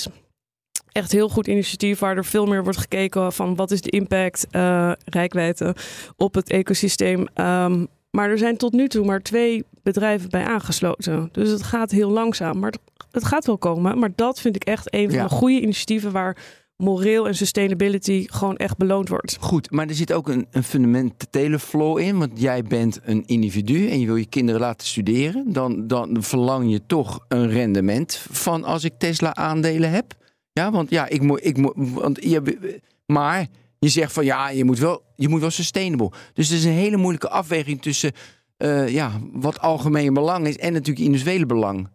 Echt 0.91 1.11
heel 1.11 1.29
goed 1.29 1.47
initiatief 1.47 1.99
waar 1.99 2.17
er 2.17 2.25
veel 2.25 2.45
meer 2.45 2.63
wordt 2.63 2.77
gekeken 2.77 3.33
van 3.33 3.55
wat 3.55 3.71
is 3.71 3.81
de 3.81 3.89
impact, 3.89 4.47
eh 4.51 4.91
rijkwijde 5.05 5.75
op 6.17 6.33
het 6.33 6.49
ecosysteem. 6.49 7.27
Ehm, 7.33 7.85
maar 8.11 8.29
er 8.29 8.37
zijn 8.37 8.57
tot 8.57 8.73
nu 8.73 8.87
toe 8.87 9.05
maar 9.05 9.21
twee 9.21 9.65
bedrijven 9.83 10.29
bij 10.29 10.43
aangesloten. 10.43 11.29
Dus 11.31 11.49
het 11.49 11.63
gaat 11.63 11.91
heel 11.91 12.09
langzaam. 12.09 12.59
Maar 12.59 12.71
het, 12.71 12.79
het 13.11 13.25
gaat 13.25 13.45
wel 13.45 13.57
komen. 13.57 13.99
Maar 13.99 14.11
dat 14.15 14.41
vind 14.41 14.55
ik 14.55 14.63
echt 14.63 14.93
een 14.93 15.09
van 15.09 15.17
Ja. 15.19 15.23
de 15.23 15.29
goede 15.35 15.61
initiatieven 15.61 16.11
waar 16.11 16.37
moreel 16.79 17.27
en 17.27 17.35
sustainability 17.35 18.25
gewoon 18.27 18.57
echt 18.57 18.77
beloond 18.77 19.09
wordt. 19.09 19.37
Goed, 19.39 19.71
maar 19.71 19.87
er 19.87 19.95
zit 19.95 20.13
ook 20.13 20.27
een, 20.27 20.47
een 20.51 20.63
fundamentele 20.63 21.59
flaw 21.59 21.97
in. 21.97 22.17
Want 22.17 22.31
jij 22.41 22.63
bent 22.63 22.99
een 23.03 23.23
individu 23.25 23.89
en 23.89 23.99
je 23.99 24.05
wil 24.05 24.15
je 24.15 24.25
kinderen 24.25 24.61
laten 24.61 24.87
studeren. 24.87 25.53
Dan, 25.53 25.87
dan 25.87 26.23
verlang 26.23 26.71
je 26.71 26.85
toch 26.85 27.25
een 27.27 27.49
rendement 27.49 28.25
van 28.31 28.63
als 28.63 28.83
ik 28.83 28.93
Tesla 28.97 29.35
aandelen 29.35 29.91
heb. 29.91 30.13
Ja, 30.51 30.71
want 30.71 30.89
ja, 30.89 31.07
ik 31.07 31.21
moet. 31.21 31.45
Ik 31.45 31.57
moet 31.57 31.73
want 31.75 32.23
je, 32.23 32.57
maar 33.05 33.47
je 33.79 33.89
zegt 33.89 34.13
van 34.13 34.25
ja, 34.25 34.49
je 34.49 34.63
moet 34.63 34.79
wel, 34.79 35.03
je 35.15 35.29
moet 35.29 35.41
wel 35.41 35.49
sustainable. 35.49 36.11
Dus 36.33 36.49
het 36.49 36.57
is 36.57 36.65
een 36.65 36.71
hele 36.71 36.97
moeilijke 36.97 37.29
afweging 37.29 37.81
tussen 37.81 38.11
eh, 38.57 38.87
ja, 38.87 39.11
wat 39.31 39.59
algemeen 39.59 40.13
belang 40.13 40.47
is 40.47 40.57
en 40.57 40.73
natuurlijk 40.73 41.05
individuele 41.05 41.45
belang. 41.45 41.89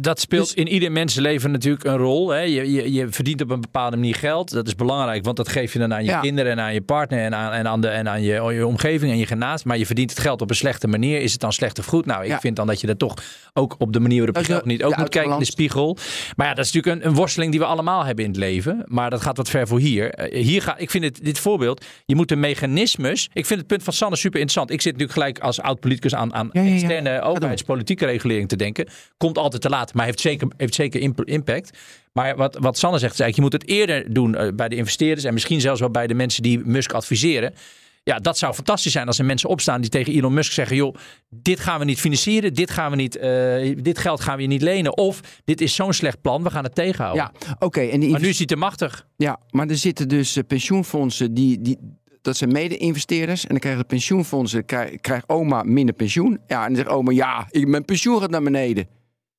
Dat 0.00 0.20
speelt 0.20 0.46
Dus- 0.46 0.54
in 0.54 0.68
ieder 0.68 0.92
mensenleven 0.92 1.50
natuurlijk 1.50 1.84
een 1.84 1.96
rol. 1.96 2.28
Hè. 2.28 2.40
Je, 2.40 2.72
je, 2.72 2.92
je 2.92 3.06
verdient 3.10 3.40
op 3.42 3.50
een 3.50 3.60
bepaalde 3.60 3.96
manier 3.96 4.14
geld. 4.14 4.50
Dat 4.52 4.66
is 4.66 4.74
belangrijk, 4.74 5.24
want 5.24 5.36
dat 5.36 5.48
geef 5.48 5.72
je 5.72 5.78
dan 5.78 5.94
aan 5.94 6.04
je 6.04 6.10
Ja. 6.10 6.20
kinderen 6.20 6.52
en 6.52 6.60
aan 6.60 6.74
je 6.74 6.80
partner 6.80 7.18
en 7.24 7.34
aan, 7.34 7.52
en 7.52 7.68
aan, 7.68 7.80
de, 7.80 7.88
en 7.88 8.08
aan 8.08 8.22
je, 8.22 8.42
je 8.52 8.66
omgeving 8.66 9.12
en 9.12 9.18
je 9.18 9.26
genaast. 9.26 9.64
Maar 9.64 9.78
je 9.78 9.86
verdient 9.86 10.10
het 10.10 10.18
geld 10.18 10.40
op 10.42 10.50
een 10.50 10.56
slechte 10.56 10.88
manier. 10.88 11.20
Is 11.20 11.32
het 11.32 11.40
dan 11.40 11.52
slecht 11.52 11.78
of 11.78 11.84
goed? 11.86 12.06
Nou, 12.06 12.22
ik 12.22 12.28
Ja. 12.28 12.40
vind 12.40 12.56
dan 12.56 12.66
dat 12.66 12.80
je 12.80 12.86
dat 12.86 12.98
toch 12.98 13.14
ook 13.52 13.74
op 13.78 13.92
de 13.92 14.00
manier 14.00 14.18
waarop 14.18 14.36
je 14.36 14.44
geld 14.52 14.64
niet 14.64 14.82
ook 14.84 14.96
moet 14.96 15.08
kijken 15.08 15.32
in 15.32 15.38
de 15.38 15.44
spiegel. 15.44 15.96
Maar 16.36 16.46
ja, 16.46 16.54
dat 16.54 16.64
is 16.64 16.72
natuurlijk 16.72 17.02
een, 17.04 17.10
een 17.10 17.16
worsteling 17.16 17.50
die 17.50 17.60
we 17.60 17.66
allemaal 17.66 18.04
hebben 18.04 18.24
in 18.24 18.30
het 18.30 18.40
leven. 18.40 18.84
Maar 18.86 19.10
dat 19.10 19.20
gaat 19.20 19.36
wat 19.36 19.50
ver 19.50 19.66
voor 19.68 19.78
hier. 19.78 20.10
Eh, 20.14 20.42
hier 20.44 20.62
ga, 20.62 20.76
ik 20.76 20.90
vind 20.90 21.04
het, 21.04 21.18
dit 21.24 21.38
voorbeeld, 21.38 21.84
je 22.06 22.16
moet 22.16 22.28
de 22.28 22.36
mechanismes. 22.36 23.28
Ik 23.32 23.46
vind 23.46 23.58
het 23.58 23.68
punt 23.68 23.82
van 23.82 23.92
Sanne 23.92 24.16
super 24.16 24.40
interessant. 24.40 24.70
Ik 24.70 24.80
zit 24.80 24.92
natuurlijk 24.92 25.18
gelijk 25.18 25.38
als 25.38 25.60
oud-politicus 25.60 26.14
aan, 26.14 26.34
aan 26.34 26.48
ja. 26.52 26.64
externe 26.66 27.20
overheidspolitieke 27.20 28.04
regulering 28.06 28.48
te 28.48 28.56
denken. 28.56 28.88
Komt 29.16 29.38
altijd 29.40 29.62
te 29.62 29.68
laat, 29.68 29.94
maar 29.94 30.04
heeft 30.04 30.20
zeker, 30.20 30.48
heeft 30.56 30.74
zeker 30.74 31.00
imp- 31.00 31.24
impact. 31.24 31.78
Maar 32.12 32.36
wat, 32.36 32.56
wat 32.60 32.78
Sanne 32.78 32.98
zegt, 32.98 33.12
is 33.12 33.20
eigenlijk, 33.20 33.52
je 33.52 33.58
moet 33.58 33.68
het 33.68 33.78
eerder 33.78 34.14
doen 34.14 34.34
eh, 34.34 34.48
bij 34.54 34.68
de 34.68 34.76
investeerders 34.76 35.24
en 35.24 35.32
misschien 35.32 35.60
zelfs 35.60 35.80
wel 35.80 35.90
bij 35.90 36.06
de 36.06 36.14
mensen 36.14 36.42
die 36.42 36.58
Musk 36.64 36.92
adviseren. 36.92 37.54
Ja, 38.02 38.18
dat 38.18 38.38
zou 38.38 38.54
fantastisch 38.54 38.92
zijn 38.92 39.06
als 39.06 39.18
er 39.18 39.24
mensen 39.24 39.48
opstaan 39.48 39.80
die 39.80 39.90
tegen 39.90 40.12
Elon 40.12 40.34
Musk 40.34 40.52
zeggen: 40.52 40.76
joh, 40.76 40.94
dit 41.28 41.60
gaan 41.60 41.78
we 41.78 41.84
niet 41.84 42.00
financieren, 42.00 42.54
dit, 42.54 42.70
gaan 42.70 42.90
we 42.90 42.96
niet, 42.96 43.16
eh, 43.16 43.76
dit 43.82 43.98
geld 43.98 44.20
gaan 44.20 44.36
we 44.36 44.42
je 44.42 44.48
niet 44.48 44.62
lenen. 44.62 44.96
Of 44.96 45.20
dit 45.44 45.60
is 45.60 45.74
zo'n 45.74 45.92
slecht 45.92 46.20
plan, 46.20 46.42
we 46.42 46.50
gaan 46.50 46.64
het 46.64 46.74
tegenhouden. 46.74 47.30
Ja, 47.38 47.54
oké. 47.58 47.80
en 47.80 48.00
die 48.00 48.10
Maar 48.10 48.20
nu 48.20 48.28
is 48.28 48.38
hij 48.38 48.46
te 48.46 48.56
machtig. 48.56 49.06
Ja, 49.16 49.40
maar 49.50 49.68
er 49.68 49.76
zitten 49.76 50.08
dus 50.08 50.36
eh, 50.36 50.44
pensioenfondsen 50.46 51.34
die, 51.34 51.60
die 51.60 51.78
dat 52.22 52.36
zijn 52.36 52.52
mede-investeerders. 52.52 53.42
En 53.42 53.48
dan 53.48 53.58
krijgen 53.58 53.80
de 53.80 53.86
pensioenfondsen, 53.86 54.64
krijgt 54.64 55.00
krijgt 55.00 55.28
oma 55.28 55.62
minder 55.62 55.94
pensioen. 55.94 56.38
Ja, 56.46 56.60
en 56.60 56.66
dan 56.66 56.76
zegt 56.76 56.88
oma, 56.88 57.12
ja, 57.12 57.48
mijn 57.50 57.84
pensioen 57.84 58.20
gaat 58.20 58.30
naar 58.30 58.42
beneden. 58.42 58.88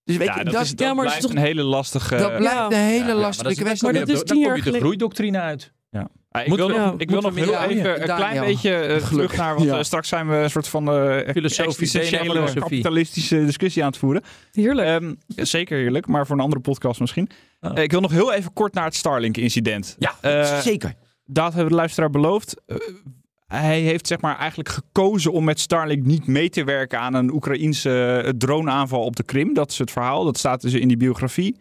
Dus 0.03 0.17
weet 0.17 0.27
Ja, 0.27 0.37
je, 0.37 0.43
dat, 0.43 0.53
dat, 0.53 0.61
is, 0.63 0.69
dat 0.75 0.87
ja, 0.87 0.93
blijft 0.93 1.21
toch- 1.21 1.31
een 1.31 1.37
hele 1.37 1.63
lastige... 1.63 2.15
dat 2.17 2.37
blijft 2.37 2.55
Ja. 2.55 2.65
een 2.65 2.73
hele 2.73 3.07
Ja, 3.07 3.13
lastige 3.15 3.61
kwestie. 3.61 3.83
Maar 3.83 3.93
dat 3.93 4.03
kom 4.03 4.13
is 4.13 4.19
je- 4.19 4.25
tien 4.25 4.43
dan 4.43 4.53
kom 4.53 4.63
je 4.63 4.71
de 4.71 4.79
groeidoctrine 4.79 5.39
uit. 5.39 5.71
Ah, 6.33 6.45
ik 6.45 6.53
wil, 6.53 6.67
we- 6.67 6.77
nog, 6.77 6.93
ik 6.97 7.09
wil 7.09 7.21
nog 7.21 7.35
heel 7.35 7.53
even 7.57 7.83
Ja, 7.83 7.97
een 8.09 8.15
klein 8.15 8.39
beetje 8.45 8.73
eh, 8.75 8.81
terug 8.81 9.07
Gelukkig. 9.07 9.37
naar, 9.37 9.55
want 9.55 9.65
Ja. 9.69 9.77
eh, 9.77 9.83
straks 9.83 10.07
zijn 10.07 10.29
we 10.29 10.35
een 10.35 10.49
soort 10.49 10.67
van 10.67 10.87
eh 10.87 10.93
Filosofie, 11.33 11.65
existentiële 11.65 12.23
filosofie. 12.31 12.61
kapitalistische 12.61 13.45
discussie 13.45 13.83
aan 13.83 13.89
het 13.89 13.97
voeren. 13.97 14.21
Heerlijk. 14.51 14.87
Ehm, 14.87 15.13
zeker 15.27 15.77
heerlijk, 15.77 16.07
maar 16.07 16.25
voor 16.25 16.35
een 16.35 16.41
andere 16.41 16.61
podcast 16.61 16.99
misschien. 16.99 17.29
Oh. 17.61 17.71
Eh, 17.77 17.83
ik 17.83 17.91
wil 17.91 18.01
nog 18.01 18.11
heel 18.11 18.33
even 18.33 18.53
kort 18.53 18.73
naar 18.73 18.85
het 18.85 18.95
Starlink-incident. 18.95 19.95
Ja, 19.99 20.15
Eh, 20.21 20.59
Zeker. 20.59 20.93
dat 21.25 21.45
hebben 21.45 21.63
we 21.63 21.69
de 21.69 21.75
luisteraar 21.75 22.09
beloofd. 22.09 22.55
Eh, 23.51 23.59
hij 23.59 23.79
heeft 23.79 24.07
zeg 24.07 24.21
maar 24.21 24.37
eigenlijk 24.37 24.69
gekozen 24.69 25.31
om 25.31 25.43
met 25.43 25.59
Starlink 25.59 26.05
niet 26.05 26.27
mee 26.27 26.49
te 26.49 26.63
werken 26.63 26.99
aan 26.99 27.13
een 27.13 27.33
Oekraïense 27.33 28.21
eh, 28.25 28.29
droneaanval 28.37 29.03
op 29.03 29.15
de 29.15 29.23
Krim. 29.23 29.53
Dat 29.53 29.71
is 29.71 29.77
het 29.77 29.91
verhaal. 29.91 30.23
Dat 30.23 30.37
staat 30.37 30.61
dus 30.61 30.73
in 30.73 30.87
die 30.87 30.97
biografie. 30.97 31.55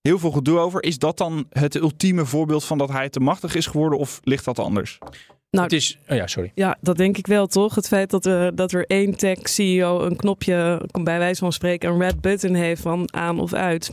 Heel 0.00 0.18
veel 0.18 0.30
gedoe 0.30 0.58
over. 0.58 0.82
Is 0.82 0.98
dat 0.98 1.18
dan 1.18 1.46
het 1.50 1.74
ultieme 1.74 2.24
voorbeeld 2.24 2.64
van 2.64 2.78
dat 2.78 2.90
hij 2.90 3.08
te 3.08 3.20
machtig 3.20 3.54
is 3.54 3.66
geworden 3.66 3.98
of 3.98 4.20
ligt 4.22 4.44
dat 4.44 4.58
anders? 4.58 4.98
Nou, 5.50 5.64
Het 5.64 5.72
is. 5.72 5.98
Oh 6.08 6.16
ja, 6.16 6.26
sorry. 6.26 6.52
Ja, 6.54 6.76
dat 6.80 6.96
denk 6.96 7.18
ik 7.18 7.26
wel, 7.26 7.46
toch? 7.46 7.74
Het 7.74 7.88
feit 7.88 8.10
dat, 8.10 8.26
er 8.26 8.54
dat 8.54 8.72
er 8.72 8.86
één 8.86 9.16
tech-CEO 9.16 10.00
een 10.02 10.16
knopje, 10.16 10.88
bij 11.02 11.18
wijze 11.18 11.40
van 11.40 11.52
spreken, 11.52 11.90
een 11.90 12.00
red 12.00 12.20
button 12.20 12.54
heeft 12.54 12.82
van 12.82 13.12
aan 13.12 13.40
of 13.40 13.52
uit. 13.52 13.92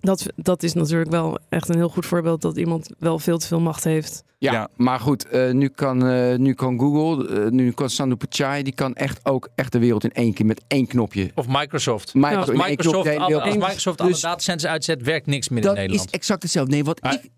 Dat, 0.00 0.26
dat 0.36 0.62
is 0.62 0.72
natuurlijk 0.74 1.10
wel 1.10 1.38
echt 1.48 1.68
een 1.68 1.76
heel 1.76 1.88
goed 1.88 2.06
voorbeeld 2.06 2.42
dat 2.42 2.56
iemand 2.56 2.90
wel 2.98 3.18
veel 3.18 3.38
te 3.38 3.46
veel 3.46 3.60
macht 3.60 3.84
heeft. 3.84 4.24
Ja, 4.38 4.52
Ja. 4.52 4.68
maar 4.76 5.00
goed, 5.00 5.28
eh, 5.28 5.50
nu, 5.50 5.68
kan, 5.68 6.06
eh, 6.06 6.36
nu 6.36 6.52
kan 6.54 6.78
Google, 6.78 7.28
eh, 7.44 7.50
nu 7.50 7.72
kan 7.72 7.90
Sandu 7.90 8.16
Pichai, 8.16 8.62
die 8.62 8.72
kan 8.74 8.94
echt 8.94 9.20
ook 9.26 9.48
echt 9.54 9.72
de 9.72 9.78
wereld 9.78 10.04
in 10.04 10.12
één 10.12 10.32
keer 10.34 10.46
met 10.46 10.62
één 10.68 10.86
knopje. 10.86 11.30
Of 11.34 11.46
Microsoft. 11.48 12.14
Micro- 12.14 12.30
Ja. 12.30 12.36
Als 12.38 12.50
Microsoft, 12.68 13.04
de 13.04 13.18
alle, 13.18 13.40
als. 13.40 13.54
Microsoft 13.54 14.00
alle 14.00 14.10
Dus 14.10 14.20
datacenters 14.20 14.70
uitzet, 14.70 15.02
werkt 15.02 15.26
niks 15.26 15.48
meer 15.48 15.58
in 15.58 15.64
dat 15.64 15.74
Nederland. 15.76 16.06
is 16.08 16.12
exact 16.12 16.42
hetzelfde. 16.42 16.72
Nee, 16.72 16.84
wat 16.84 17.00
Ah. 17.00 17.12
ik 17.12 17.30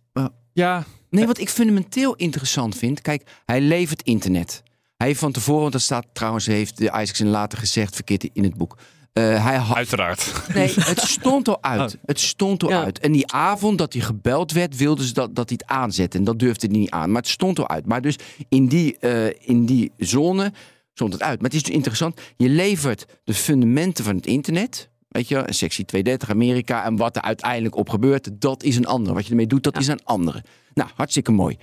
Ja, 0.52 0.84
Nee, 1.10 1.26
wat 1.26 1.38
ik 1.38 1.48
fundamenteel 1.48 2.14
interessant 2.14 2.76
vind. 2.76 3.00
Kijk, 3.00 3.22
hij 3.44 3.60
levert 3.60 4.02
internet. 4.02 4.62
Hij 4.96 5.06
heeft 5.06 5.20
van 5.20 5.32
tevoren, 5.32 5.60
want 5.60 5.72
dat 5.72 5.82
staat 5.82 6.06
trouwens, 6.12 6.46
heeft 6.46 6.76
de 6.78 6.84
Isaacson 6.84 7.28
later 7.28 7.58
gezegd, 7.58 7.94
verkeerd 7.94 8.28
in 8.32 8.44
het 8.44 8.54
boek. 8.56 8.76
Eh, 9.12 9.44
hij 9.44 9.56
had, 9.56 9.76
uiteraard. 9.76 10.32
nee, 10.54 10.72
het 10.92 11.00
stond 11.00 11.48
al 11.48 11.62
uit. 11.62 11.98
Het 12.04 12.20
stond 12.20 12.62
al 12.62 12.68
Ja. 12.70 12.84
uit. 12.84 12.98
En 12.98 13.12
die 13.12 13.32
avond 13.32 13.78
dat 13.78 13.92
hij 13.92 14.02
gebeld 14.02 14.52
werd, 14.52 14.76
wilden 14.76 15.04
ze 15.04 15.12
dat, 15.12 15.34
dat 15.34 15.48
hij 15.48 15.58
het 15.66 15.76
aanzette. 15.76 16.18
En 16.18 16.24
dat 16.24 16.38
durfde 16.38 16.66
hij 16.66 16.78
niet 16.78 16.90
aan. 16.90 17.10
Maar 17.12 17.20
het 17.22 17.30
stond 17.30 17.58
al 17.58 17.68
uit. 17.68 17.86
Maar 17.86 18.00
dus 18.00 18.16
in 18.48 18.66
die, 18.66 18.98
eh, 18.98 19.48
in 19.48 19.66
die 19.66 19.92
zone 19.96 20.52
stond 20.94 21.12
het 21.12 21.22
uit. 21.22 21.40
Maar 21.40 21.50
het 21.50 21.58
is 21.58 21.62
dus 21.62 21.74
interessant. 21.74 22.20
Je 22.36 22.48
levert 22.48 23.06
de 23.24 23.34
fundamenten 23.34 24.04
van 24.04 24.16
het 24.16 24.26
internet. 24.26 24.88
Weet 25.08 25.28
je, 25.28 25.34
wel, 25.34 25.44
sectie 25.48 25.84
230 25.84 26.30
Amerika. 26.30 26.84
En 26.84 26.96
wat 26.96 27.16
er 27.16 27.22
uiteindelijk 27.22 27.76
op 27.76 27.88
gebeurt, 27.88 28.30
dat 28.32 28.62
is 28.62 28.76
een 28.76 28.86
andere. 28.86 29.14
Wat 29.14 29.24
je 29.24 29.30
ermee 29.30 29.46
doet, 29.46 29.62
dat 29.62 29.78
is 29.78 29.86
een 29.86 30.04
andere. 30.04 30.42
Nou, 30.74 30.90
hartstikke 30.94 31.32
mooi. 31.32 31.56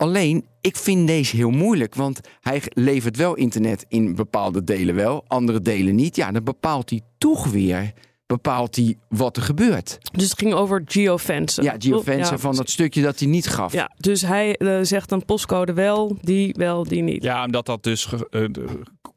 Alleen, 0.00 0.46
ik 0.60 0.76
vind 0.76 1.06
deze 1.06 1.36
heel 1.36 1.50
moeilijk, 1.50 1.94
want 1.94 2.20
hij 2.40 2.62
levert 2.68 3.16
wel 3.16 3.34
internet 3.34 3.84
in 3.88 4.14
bepaalde 4.14 4.64
delen 4.64 4.94
wel, 4.94 5.24
andere 5.26 5.60
delen 5.60 5.94
niet. 5.94 6.16
Ja, 6.16 6.30
dan 6.32 6.44
bepaalt 6.44 6.90
hij 6.90 7.00
toch 7.18 7.46
weer 7.46 7.92
bepaalt 8.26 8.76
hij 8.76 8.96
wat 9.08 9.36
er 9.36 9.42
gebeurt. 9.42 9.98
Dus 10.12 10.30
het 10.30 10.38
ging 10.38 10.52
over 10.52 10.82
geofencen. 10.84 11.64
Ja, 11.64 11.74
geofencen 11.78 12.34
Ja. 12.34 12.38
van 12.38 12.54
dat 12.56 12.70
stukje 12.70 13.02
dat 13.02 13.18
hij 13.18 13.28
niet 13.28 13.46
gaf. 13.48 13.72
Ja, 13.72 13.90
dus 13.96 14.22
hij 14.22 14.56
eh, 14.56 14.78
zegt 14.82 15.10
een 15.12 15.24
postcode 15.24 15.72
wel, 15.72 16.16
die 16.20 16.54
wel, 16.58 16.84
die 16.84 17.02
niet. 17.02 17.22
Ja, 17.22 17.44
omdat 17.44 17.66
dat 17.66 17.82
dus 17.82 18.08
eh, 18.30 18.44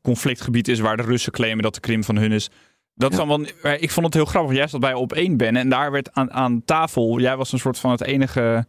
conflictgebied 0.02 0.68
is 0.68 0.80
waar 0.80 0.98
de 0.98 1.04
Russen 1.04 1.32
claimen 1.32 1.64
dat 1.64 1.74
de 1.74 1.80
Krim 1.80 2.04
van 2.04 2.18
hun 2.18 2.32
is. 2.32 2.50
Dat 2.96 3.12
is 3.12 3.18
Ja. 3.18 3.26
dan 3.26 3.48
wel, 3.62 3.74
ik 3.80 3.92
vond 3.92 4.06
het 4.06 4.16
heel 4.16 4.26
grappig. 4.26 4.56
Jij 4.56 4.68
zat 4.68 4.80
bij 4.80 4.94
op 4.94 5.14
één 5.14 5.38
Ben 5.38 5.56
en 5.56 5.70
daar 5.70 5.92
werd 5.92 6.14
aan, 6.14 6.32
aan 6.32 6.62
tafel. 6.66 7.20
Jij 7.20 7.38
was 7.38 7.52
een 7.52 7.60
soort 7.60 7.80
van 7.80 7.92
het 7.92 8.04
enige 8.04 8.66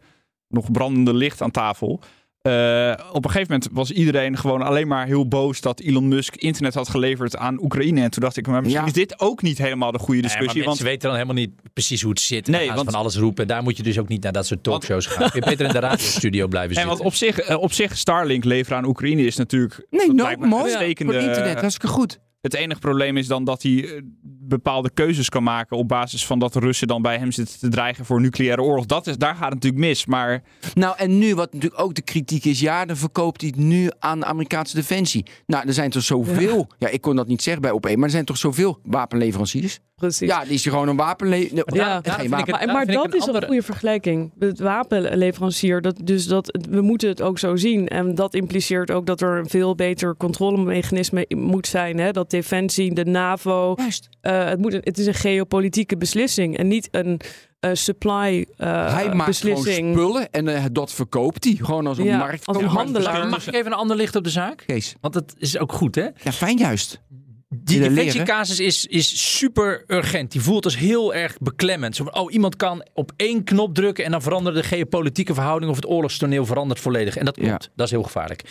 nog 0.55 0.71
brandende 0.71 1.13
licht 1.13 1.41
aan 1.41 1.51
tafel. 1.51 2.01
Eh, 2.41 2.93
op 3.11 3.25
een 3.25 3.31
gegeven 3.31 3.53
moment 3.53 3.69
was 3.73 3.91
iedereen 3.91 4.37
gewoon 4.37 4.61
alleen 4.61 4.87
maar 4.87 5.05
heel 5.05 5.27
boos 5.27 5.61
dat 5.61 5.79
Elon 5.79 6.07
Musk 6.07 6.35
internet 6.35 6.73
had 6.73 6.89
geleverd 6.89 7.37
aan 7.37 7.63
Oekraïne. 7.63 8.01
En 8.01 8.11
toen 8.11 8.21
dacht 8.23 8.37
ik, 8.37 8.47
maar 8.47 8.61
misschien 8.61 8.81
Ja. 8.81 8.87
is 8.87 8.93
dit 8.93 9.19
ook 9.19 9.41
niet 9.41 9.57
helemaal 9.57 9.91
de 9.91 9.99
goede 9.99 10.21
discussie. 10.21 10.47
mensen 10.63 10.65
want 10.65 10.79
weten 10.79 11.01
dan 11.09 11.13
helemaal 11.13 11.35
niet 11.35 11.51
precies 11.73 12.01
hoe 12.01 12.09
het 12.11 12.19
zit. 12.19 12.47
Nee, 12.47 12.67
ze 12.67 12.73
want- 12.73 12.89
van 12.91 12.99
alles 12.99 13.15
roepen. 13.17 13.47
Daar 13.47 13.63
moet 13.63 13.77
je 13.77 13.83
dus 13.83 13.99
ook 13.99 14.07
niet 14.07 14.23
naar 14.23 14.31
dat 14.31 14.45
soort 14.45 14.63
talkshows 14.63 15.05
gaan. 15.05 15.29
Je 15.33 15.41
beter 15.41 15.65
in 15.65 15.71
de 15.71 15.79
radiostudio 15.79 16.47
blijven 16.55 16.69
en 16.75 16.81
zitten. 16.81 16.97
wat 16.97 17.05
op 17.07 17.13
zich, 17.13 17.39
eh, 17.39 17.57
op 17.61 17.73
zich 17.73 17.97
Starlink 17.97 18.43
leveren 18.43 18.77
aan 18.77 18.85
Oekraïne 18.85 19.25
is 19.25 19.35
natuurlijk. 19.35 19.85
Nee, 19.89 20.07
dat 20.07 20.15
no, 20.15 20.23
lijkt 20.23 20.39
me 20.39 20.47
mooi. 20.47 20.63
uitstekende- 20.63 21.13
Voor 21.13 21.21
internet, 21.21 21.59
hartstikke 21.59 21.87
goed. 21.95 22.19
Het 22.41 22.53
enige 22.53 22.79
probleem 22.79 23.17
is 23.17 23.27
dan 23.27 23.43
dat 23.43 23.63
hij 23.63 23.83
eh, 23.83 24.01
bepaalde 24.47 24.89
keuzes 24.89 25.29
kan 25.29 25.43
maken 25.43 25.77
op 25.77 25.87
basis 25.87 26.25
van 26.25 26.39
dat 26.39 26.53
de 26.53 26.59
Russen 26.59 26.87
dan 26.87 27.01
bij 27.01 27.17
hem 27.17 27.31
zitten 27.31 27.59
te 27.59 27.69
dreigen 27.69 28.05
voor 28.05 28.21
nucleaire 28.21 28.61
oorlog. 28.61 28.85
Dat 28.85 29.07
is, 29.07 29.17
daar 29.17 29.35
gaat 29.35 29.43
het 29.43 29.53
natuurlijk 29.53 29.83
mis. 29.83 30.05
Maar 30.05 30.43
Nou, 30.73 30.95
en 30.97 31.17
nu, 31.17 31.35
wat 31.35 31.53
natuurlijk 31.53 31.81
ook 31.81 31.93
de 31.93 32.01
kritiek 32.01 32.45
is, 32.45 32.59
ja, 32.59 32.85
dan 32.85 32.97
verkoopt 32.97 33.41
hij 33.41 33.49
het 33.55 33.65
nu 33.65 33.89
aan 33.99 34.19
de 34.19 34.25
Amerikaanse 34.25 34.75
defensie. 34.75 35.25
Nou, 35.45 35.67
er 35.67 35.73
zijn 35.73 35.89
toch 35.89 36.03
zoveel, 36.03 36.67
ja, 36.77 36.87
ik 36.87 37.01
kon 37.01 37.15
dat 37.15 37.27
niet 37.27 37.41
zeggen 37.41 37.61
bij 37.61 37.71
op 37.71 37.83
maar 37.95 38.03
er 38.03 38.09
zijn 38.09 38.25
toch 38.25 38.37
zoveel 38.37 38.79
wapenleveranciers? 38.83 39.79
Precies. 39.95 40.29
Ja, 40.29 40.43
die 40.43 40.53
is 40.53 40.63
gewoon 40.63 40.87
een 40.87 40.95
wapenleverancier. 40.95 41.75
Ja, 41.75 42.01
geen 42.03 42.29
wapen. 42.29 42.51
Maar, 42.51 42.67
maar 42.67 42.85
dat 42.85 43.13
is 43.13 43.21
andere- 43.21 43.37
een 43.39 43.45
goede 43.45 43.61
vergelijking. 43.61 44.33
Het 44.39 44.59
wapenleverancier, 44.59 45.81
dat, 45.81 45.99
dus 46.03 46.27
dat, 46.27 46.59
we 46.69 46.81
moeten 46.81 47.09
het 47.09 47.21
ook 47.21 47.39
zo 47.39 47.55
zien. 47.55 47.87
En 47.87 48.15
dat 48.15 48.33
impliceert 48.33 48.91
ook 48.91 49.05
dat 49.05 49.21
er 49.21 49.37
een 49.37 49.49
veel 49.49 49.75
beter 49.75 50.15
controlemechanisme 50.17 51.25
moet 51.29 51.67
zijn. 51.67 51.97
Hè? 51.97 52.11
Dat 52.11 52.29
defensie, 52.29 52.93
de 52.93 53.05
NAVO, 53.05 53.73
Juist. 53.77 54.09
Eh, 54.41 54.49
het, 54.49 54.59
moet 54.59 54.73
een, 54.73 54.81
het 54.83 54.97
is 54.97 55.05
een 55.05 55.13
geopolitieke 55.13 55.97
beslissing 55.97 56.57
en 56.57 56.67
niet 56.67 56.87
een 56.91 57.21
eh, 57.65 57.71
supply 57.73 58.45
eh, 58.57 58.93
hij 58.93 59.13
maakt 59.13 59.29
beslissing. 59.29 59.75
gewoon 59.75 59.93
spullen 59.93 60.31
en 60.31 60.47
eh, 60.47 60.63
dat 60.71 60.91
verkoopt 60.91 61.43
hij. 61.43 61.53
Gewoon 61.61 61.87
als 61.87 61.97
een 61.97 62.03
Ja, 62.03 62.17
markt. 62.17 62.45
als 62.45 62.57
een 62.57 62.65
handelaar. 62.65 63.27
Mag 63.27 63.47
ik 63.47 63.53
even 63.53 63.71
een 63.71 63.77
ander 63.77 63.95
licht 63.97 64.15
op 64.15 64.23
de 64.23 64.29
zaak? 64.29 64.63
Kees. 64.65 64.95
Want 65.01 65.13
dat 65.13 65.35
is 65.37 65.57
ook 65.57 65.71
goed, 65.71 65.95
hè? 65.95 66.07
Ja, 66.23 66.31
fijn 66.31 66.57
juist. 66.57 67.01
Die 67.49 67.79
Willen 67.79 67.95
defensiecasus 67.95 68.59
is, 68.59 68.85
is 68.85 69.37
super 69.37 69.83
urgent. 69.87 70.31
Die 70.31 70.41
voelt 70.41 70.65
als 70.65 70.77
heel 70.77 71.13
erg 71.13 71.37
beklemmend. 71.37 71.95
Zo 71.95 72.03
van, 72.03 72.15
oh, 72.15 72.33
iemand 72.33 72.55
kan 72.55 72.85
op 72.93 73.11
één 73.15 73.43
knop 73.43 73.73
drukken 73.75 74.05
en 74.05 74.11
dan 74.11 74.21
veranderen 74.21 74.61
de 74.61 74.67
geopolitieke 74.67 75.33
verhouding 75.33 75.71
of 75.71 75.75
het 75.77 75.87
oorlogstoneel 75.87 76.45
verandert 76.45 76.79
volledig. 76.79 77.17
En 77.17 77.25
dat 77.25 77.35
klopt. 77.35 77.63
Ja. 77.63 77.69
Dat 77.75 77.85
is 77.85 77.91
heel 77.91 78.03
gevaarlijk. 78.03 78.41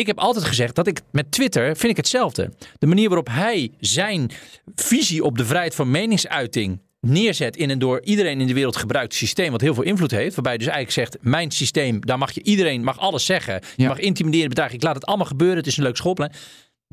Ik 0.00 0.06
heb 0.06 0.18
altijd 0.18 0.44
gezegd 0.44 0.74
dat 0.74 0.86
ik 0.86 1.00
met 1.12 1.32
Twitter 1.32 1.76
vind 1.76 1.90
ik 1.90 1.96
hetzelfde. 1.96 2.52
De 2.78 2.86
manier 2.86 3.08
waarop 3.08 3.28
hij 3.30 3.70
zijn 3.80 4.30
visie 4.74 5.24
op 5.24 5.38
de 5.38 5.44
vrijheid 5.44 5.74
van 5.74 5.90
meningsuiting 5.90 6.80
neerzet 7.00 7.56
in 7.56 7.70
een 7.70 7.78
door 7.78 8.00
iedereen 8.02 8.40
in 8.40 8.46
de 8.46 8.54
wereld 8.54 8.76
gebruikt 8.76 9.14
systeem 9.14 9.50
wat 9.50 9.60
heel 9.60 9.74
veel 9.74 9.82
invloed 9.82 10.10
heeft, 10.10 10.34
waarbij 10.34 10.52
je 10.52 10.58
dus 10.58 10.68
eigenlijk 10.68 11.10
zegt, 11.10 11.24
mijn 11.24 11.50
systeem, 11.50 12.00
daar 12.06 12.18
mag 12.18 12.32
je 12.32 12.42
iedereen 12.42 12.84
mag 12.84 12.98
alles 12.98 13.24
zeggen, 13.24 13.54
je 13.54 13.82
Ja. 13.82 13.88
mag 13.88 13.98
intimideren, 13.98 14.48
bedreigen, 14.48 14.76
ik 14.78 14.84
laat 14.84 14.94
het 14.94 15.06
allemaal 15.06 15.26
gebeuren, 15.26 15.56
het 15.56 15.66
is 15.66 15.76
een 15.76 15.82
leuk 15.82 15.96
schoolplein. 15.96 16.32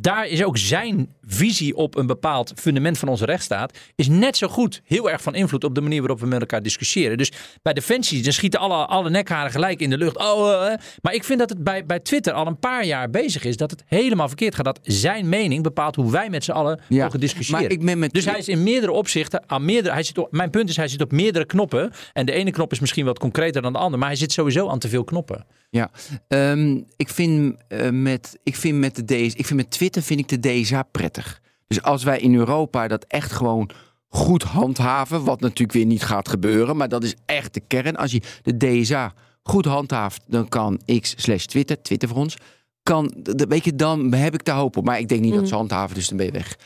Daar 0.01 0.27
is 0.27 0.43
ook 0.43 0.57
zijn 0.57 1.13
visie 1.21 1.75
op 1.75 1.95
een 1.95 2.07
bepaald 2.07 2.53
fundament 2.55 2.97
van 2.97 3.07
onze 3.07 3.25
rechtsstaat. 3.25 3.77
Is 3.95 4.07
net 4.07 4.37
zo 4.37 4.47
goed 4.47 4.81
heel 4.85 5.09
erg 5.09 5.21
van 5.21 5.35
invloed 5.35 5.63
op 5.63 5.75
de 5.75 5.81
manier 5.81 5.99
waarop 5.99 6.19
we 6.19 6.25
met 6.25 6.39
elkaar 6.39 6.61
discussiëren. 6.61 7.17
Dus 7.17 7.31
bij 7.61 7.73
Defensie, 7.73 8.23
dan 8.23 8.33
schieten 8.33 8.59
alle, 8.59 8.85
alle 8.85 9.09
nekharen 9.09 9.51
gelijk 9.51 9.79
in 9.79 9.89
de 9.89 9.97
lucht. 9.97 10.17
Oh, 10.17 10.51
eh, 10.51 10.73
eh. 10.73 10.79
Maar 11.01 11.13
ik 11.13 11.23
vind 11.23 11.39
dat 11.39 11.49
het 11.49 11.63
bij, 11.63 11.85
bij 11.85 11.99
Twitter 11.99 12.33
al 12.33 12.47
een 12.47 12.59
paar 12.59 12.85
jaar 12.85 13.09
bezig 13.09 13.43
is. 13.43 13.57
Dat 13.57 13.71
het 13.71 13.83
helemaal 13.85 14.27
verkeerd 14.27 14.55
gaat. 14.55 14.65
Dat 14.65 14.79
zijn 14.83 15.29
mening 15.29 15.63
bepaalt 15.63 15.95
hoe 15.95 16.11
wij 16.11 16.29
met 16.29 16.43
z'n 16.43 16.51
allen 16.51 16.79
Ja, 16.87 17.03
mogen 17.03 17.19
discussiëren. 17.19 17.61
maar 17.61 17.71
ik 17.71 17.85
ben 17.85 17.99
met 17.99 18.13
Dus 18.13 18.25
hij 18.25 18.37
is 18.37 18.47
in 18.47 18.63
meerdere 18.63 18.91
opzichten 18.91 19.43
aan 19.49 19.65
meerdere. 19.65 19.93
Hij 19.93 20.03
zit 20.03 20.17
op, 20.17 20.31
mijn 20.31 20.49
punt 20.49 20.69
is, 20.69 20.75
hij 20.75 20.87
zit 20.87 21.01
op 21.01 21.11
meerdere 21.11 21.45
knoppen. 21.45 21.91
En 22.13 22.25
de 22.25 22.31
ene 22.31 22.51
knop 22.51 22.71
is 22.71 22.79
misschien 22.79 23.05
wat 23.05 23.19
concreter 23.19 23.61
dan 23.61 23.73
de 23.73 23.79
andere. 23.79 23.97
Maar 23.97 24.09
hij 24.09 24.17
zit 24.17 24.31
sowieso 24.31 24.69
aan 24.69 24.79
te 24.79 24.89
veel 24.89 25.03
knoppen. 25.03 25.45
Ja, 25.69 25.91
Ehm, 26.27 26.81
ik, 26.95 27.09
vind, 27.09 27.55
eh, 27.67 27.89
met, 27.89 28.37
ik 28.43 28.55
vind 28.55 28.77
met 28.77 28.95
de 28.95 29.05
DS, 29.05 29.33
ik 29.33 29.45
vind 29.45 29.59
met 29.59 29.71
Twitter 29.71 29.86
vind 29.91 30.19
ik 30.19 30.27
de 30.27 30.39
DSA 30.39 30.83
prettig. 30.83 31.41
Dus 31.67 31.81
als 31.81 32.03
wij 32.03 32.19
in 32.19 32.35
Europa 32.35 32.87
dat 32.87 33.05
echt 33.07 33.31
gewoon 33.31 33.69
goed 34.07 34.43
handhaven, 34.43 35.23
wat 35.23 35.39
natuurlijk 35.39 35.71
weer 35.71 35.85
niet 35.85 36.03
gaat 36.03 36.29
gebeuren, 36.29 36.77
maar 36.77 36.89
dat 36.89 37.03
is 37.03 37.15
echt 37.25 37.53
de 37.53 37.61
kern. 37.67 37.95
Als 37.95 38.11
je 38.11 38.21
de 38.41 38.57
DSA 38.57 39.13
goed 39.43 39.65
handhaaft, 39.65 40.21
dan 40.27 40.49
kan 40.49 40.81
X 40.99 41.13
slash 41.17 41.45
Twitter, 41.45 41.81
Twitter 41.81 42.09
voor 42.09 42.17
ons, 42.17 42.35
kan, 42.83 43.13
weet 43.49 43.65
je, 43.65 43.75
dan 43.75 44.13
heb 44.13 44.33
ik 44.33 44.45
daar 44.45 44.55
hoop 44.55 44.77
op. 44.77 44.85
Maar 44.85 44.99
ik 44.99 45.07
denk 45.07 45.21
niet 45.21 45.33
dat 45.33 45.47
ze 45.47 45.55
handhaven, 45.55 45.95
dus 45.95 46.07
dan 46.07 46.17
ben 46.17 46.25
je 46.25 46.31
weg. 46.31 46.57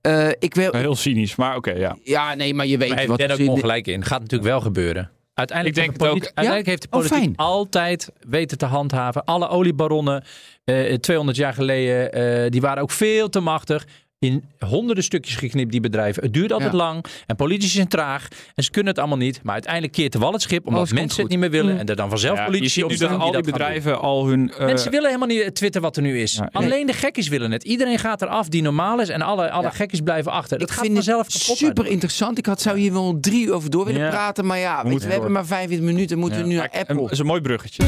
Eh, 0.00 0.28
ik 0.38 0.54
wil, 0.54 0.72
Heel 0.72 0.96
cynisch, 0.96 1.36
maar 1.36 1.56
oké, 1.56 1.70
ja. 1.70 1.96
ja, 2.02 2.34
nee, 2.34 2.54
maar 2.54 2.66
je 2.66 2.78
weet 2.78 2.88
Maar 2.88 2.98
hij 2.98 3.06
wat 3.06 3.18
heeft 3.18 3.30
er 3.30 3.36
Ben 3.36 3.48
ook 3.48 3.54
ongelijk 3.54 3.86
in. 3.86 4.04
Gaat 4.04 4.20
natuurlijk 4.20 4.50
wel 4.50 4.60
gebeuren. 4.60 5.10
Uiteindelijk, 5.38 5.76
Ik 5.78 5.82
denk 5.84 5.98
de 5.98 6.04
het 6.04 6.12
politi- 6.12 6.28
ook. 6.30 6.36
uiteindelijk 6.36 6.66
heeft 6.66 6.82
de 6.82 6.88
Oh, 6.98 7.08
politiek 7.08 7.40
altijd 7.40 8.10
weten 8.28 8.58
te 8.58 8.66
handhaven. 8.66 9.24
Alle 9.24 9.48
oliebaronnen 9.48 10.24
eh 10.64 10.94
200 10.94 11.36
jaar 11.36 11.52
geleden, 11.54 12.12
eh, 12.12 12.50
die 12.50 12.60
waren 12.60 12.82
ook 12.82 12.90
veel 12.90 13.28
te 13.28 13.40
machtig. 13.40 13.86
In 14.20 14.44
honderden 14.66 15.04
stukjes 15.04 15.36
geknipt, 15.36 15.70
die 15.72 15.80
bedrijven. 15.80 16.22
Het 16.22 16.32
duurt 16.32 16.52
altijd 16.52 16.70
Ja. 16.72 16.76
lang. 16.78 17.04
En 17.26 17.36
politici 17.36 17.70
zijn 17.74 17.88
traag. 17.88 18.28
En 18.54 18.64
ze 18.64 18.70
kunnen 18.70 18.90
het 18.90 18.98
allemaal 19.00 19.18
niet. 19.18 19.40
Maar 19.42 19.52
uiteindelijk 19.52 19.92
keert 19.92 20.12
de 20.12 20.18
wal 20.18 20.32
het 20.32 20.42
schip. 20.42 20.66
Omdat 20.66 20.90
mensen 20.90 21.20
het 21.22 21.30
niet 21.30 21.38
meer 21.38 21.50
willen. 21.50 21.72
Mm. 21.72 21.78
En 21.80 21.86
er 21.86 21.96
dan 21.96 22.08
vanzelf 22.08 22.36
Ja, 22.36 22.40
je 22.44 22.50
politici 22.50 22.72
ziet 22.72 22.84
op 22.84 22.90
nu 22.90 22.96
staan 22.96 23.10
dat 23.10 23.20
al 23.20 23.32
die 23.32 23.42
bedrijven 23.42 24.00
al 24.00 24.26
hun... 24.26 24.52
eh, 24.52 24.64
Mensen 24.66 24.90
willen 24.90 25.06
helemaal 25.06 25.28
niet 25.28 25.54
Twitter 25.54 25.80
wat 25.80 25.96
er 25.96 26.02
nu 26.02 26.20
is. 26.20 26.34
Ja, 26.34 26.48
Alleen 26.52 26.86
de 26.86 26.92
gekkies 26.92 27.28
willen 27.28 27.50
het. 27.50 27.64
Iedereen 27.64 27.98
gaat 27.98 28.22
eraf 28.22 28.48
die 28.48 28.62
normaal 28.62 29.00
is. 29.00 29.08
En 29.08 29.22
alle, 29.22 29.50
alle 29.50 29.62
Ja. 29.62 29.70
gekkies 29.70 30.00
blijven 30.00 30.32
achter. 30.32 30.58
Dat 30.58 30.68
ik 30.68 30.74
gaat 30.74 30.84
vind 30.84 30.96
het 30.96 31.04
vanzelf 31.06 31.26
kapot. 31.28 31.56
super 31.56 31.86
interessant. 31.86 32.38
Ik 32.38 32.46
had, 32.46 32.60
zou 32.60 32.78
hier 32.78 32.92
wel 32.92 33.18
drie 33.20 33.46
uur 33.46 33.52
over 33.52 33.70
door 33.70 33.84
willen 33.84 34.00
Ja. 34.00 34.08
praten. 34.10 34.46
Maar 34.46 34.58
ja, 34.58 34.82
weet 34.84 34.92
je, 35.00 35.06
we, 35.06 35.12
hebben 35.12 35.32
maar 35.32 35.46
25 35.46 35.88
minuten. 35.94 36.18
Moeten 36.18 36.38
Ja. 36.38 36.44
we 36.44 36.50
nu 36.50 36.56
naar 36.56 36.70
Apple. 36.72 36.94
Dat 36.96 37.10
is 37.12 37.18
een 37.18 37.26
mooi 37.26 37.40
bruggetje. 37.40 37.82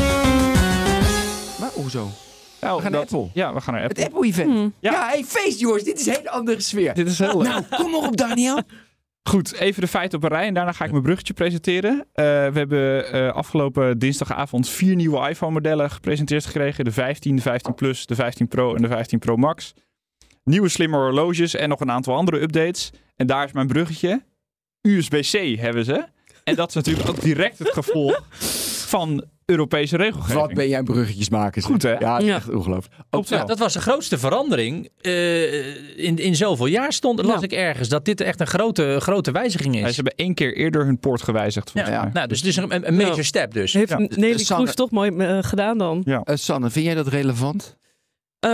Maar 1.61 1.71
hoezo? 1.75 2.11
Nou, 2.61 2.77
We 2.77 2.83
gaan 2.83 2.93
naar 2.93 3.01
Apple. 3.01 3.29
Ja, 3.35 3.55
we 3.55 3.61
gaan 3.61 3.75
naar 3.75 3.83
Het 3.83 3.91
Apple. 3.91 4.05
Apple-event. 4.05 4.51
Hmm. 4.51 4.73
Ja, 4.81 4.93
Ja. 4.93 5.09
hey, 5.09 5.25
feest 5.25 5.61
jongens. 5.61 5.83
Dit 5.83 6.01
is 6.01 6.07
een 6.07 6.13
hele 6.17 6.31
andere 6.31 6.61
sfeer. 6.61 6.95
Dit 6.95 7.07
is 7.09 7.19
heel 7.19 7.37
leuk. 7.43 7.49
Nou, 7.49 7.63
kom 7.71 7.91
maar 7.91 8.01
op 8.09 8.17
Daniel. 8.17 8.61
Goed, 9.31 9.55
even 9.55 9.81
de 9.81 9.89
feiten 9.89 10.19
op 10.19 10.25
een 10.25 10.31
rij 10.31 10.47
en 10.47 10.55
daarna 10.55 10.73
ga 10.73 10.85
ik 10.85 10.91
mijn 10.91 11.03
bruggetje 11.03 11.33
presenteren. 11.35 11.99
Eh, 12.13 12.25
we 12.25 12.51
hebben 12.59 13.13
eh, 13.13 13.33
afgelopen 13.33 13.99
dinsdagavond 13.99 14.69
vier 14.69 14.95
nieuwe 14.95 15.29
iPhone-modellen 15.29 15.91
gepresenteerd 15.91 16.45
gekregen. 16.47 16.85
De 16.85 16.93
15, 16.93 17.37
de 17.37 17.43
15 17.43 17.75
Plus, 17.75 18.07
de 18.07 18.15
15 18.15 18.49
Pro 18.49 18.75
en 18.75 18.83
de 18.83 18.89
15 18.89 19.19
Pro 19.19 19.37
Max. 19.37 19.75
Nieuwe 20.45 20.69
slimme 20.69 20.97
horloges 20.97 21.55
en 21.55 21.69
nog 21.69 21.81
een 21.81 21.91
aantal 21.91 22.15
andere 22.17 22.41
updates. 22.41 22.91
En 23.17 23.27
daar 23.27 23.45
is 23.45 23.53
mijn 23.53 23.67
bruggetje. 23.67 24.23
USB-C 24.81 25.59
hebben 25.59 25.85
ze. 25.85 26.05
En 26.45 26.55
dat 26.55 26.69
is 26.69 26.75
natuurlijk 26.75 27.09
ook 27.09 27.21
direct 27.21 27.59
het 27.59 27.71
gevolg 27.71 28.23
van 28.91 29.25
Europese 29.45 29.97
regelgeving. 29.97 30.41
Wat 30.41 30.55
ben 30.55 30.69
jij 30.69 30.83
bruggetjes 30.83 31.29
maken? 31.29 31.63
zeg. 31.63 31.71
Goed, 31.71 31.83
hè? 31.83 31.93
Ja, 31.99 32.13
het 32.13 32.23
is 32.23 32.29
Ja. 32.29 32.35
echt 32.35 32.49
ongelooflijk. 32.55 32.95
Ook. 33.11 33.27
Ja, 33.27 33.45
dat 33.45 33.59
was 33.59 33.73
de 33.73 33.81
grootste 33.81 34.19
verandering. 34.19 34.89
eh, 35.01 36.05
in, 36.05 36.17
in 36.19 36.37
zoveel 36.37 36.67
jaar 36.67 36.93
stond, 36.93 37.23
las 37.23 37.35
Ja. 37.41 37.43
ik 37.45 37.53
ergens 37.53 37.89
dat 37.89 38.05
dit 38.05 38.21
echt 38.21 38.41
een 38.41 38.47
grote, 38.47 38.97
grote 39.01 39.31
wijziging 39.31 39.75
Ja, 39.75 39.81
is. 39.87 39.89
ze 39.89 39.95
hebben 39.95 40.15
één 40.17 40.35
keer 40.35 40.57
eerder 40.57 40.85
hun 40.85 40.99
poort 40.99 41.23
gewijzigd. 41.23 41.71
volgens 41.71 41.95
Ja. 41.95 42.11
Nou, 42.13 42.27
dus 42.29 42.39
het 42.39 42.47
is 42.47 42.57
een, 42.57 42.87
een 42.89 42.95
major 42.97 43.17
Ja. 43.17 43.23
step 43.23 43.53
dus. 43.53 43.73
Heeft 43.73 43.91
Ja. 43.91 43.99
Nelly 43.99 44.39
Sanne- 44.39 44.63
Kroes 44.65 44.77
toch 44.77 44.91
mooi 44.91 45.11
eh, 45.17 45.39
gedaan 45.41 45.79
dan? 45.79 46.03
Ja. 46.05 46.21
Eh, 46.25 46.37
Sanne, 46.37 46.71
vind 46.71 46.85
jij 46.85 46.95
dat 46.95 47.07
relevant? 47.09 47.77
Eh, 48.41 48.51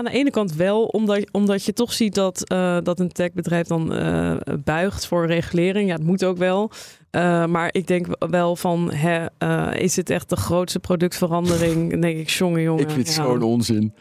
aan 0.00 0.12
de 0.12 0.18
ene 0.18 0.30
kant 0.30 0.54
wel, 0.54 0.84
omdat, 0.84 1.28
omdat 1.32 1.64
je 1.64 1.72
toch 1.72 1.92
ziet 1.92 2.14
dat, 2.14 2.48
eh, 2.48 2.78
dat 2.82 3.00
een 3.00 3.12
techbedrijf 3.12 3.66
dan 3.66 3.94
eh, 3.94 4.36
buigt 4.64 5.06
voor 5.06 5.26
regulering. 5.26 5.88
Ja, 5.88 5.94
het 5.94 6.04
moet 6.04 6.24
ook 6.24 6.38
wel. 6.38 6.70
Eh, 7.10 7.46
maar 7.46 7.68
ik 7.72 7.86
denk 7.86 8.06
wel 8.18 8.56
van, 8.56 8.92
hè, 8.92 9.26
eh, 9.38 9.82
is 9.82 9.96
het 9.96 10.10
echt 10.10 10.28
de 10.28 10.36
grootste 10.36 10.78
productverandering? 10.78 12.00
Denk 12.00 12.18
ik, 12.18 12.28
jongen, 12.28 12.62
jongen. 12.62 12.82
ik 12.82 12.90
vind 12.90 13.06
het 13.06 13.16
ja. 13.16 13.22
gewoon 13.22 13.42
onzin. 13.42 13.94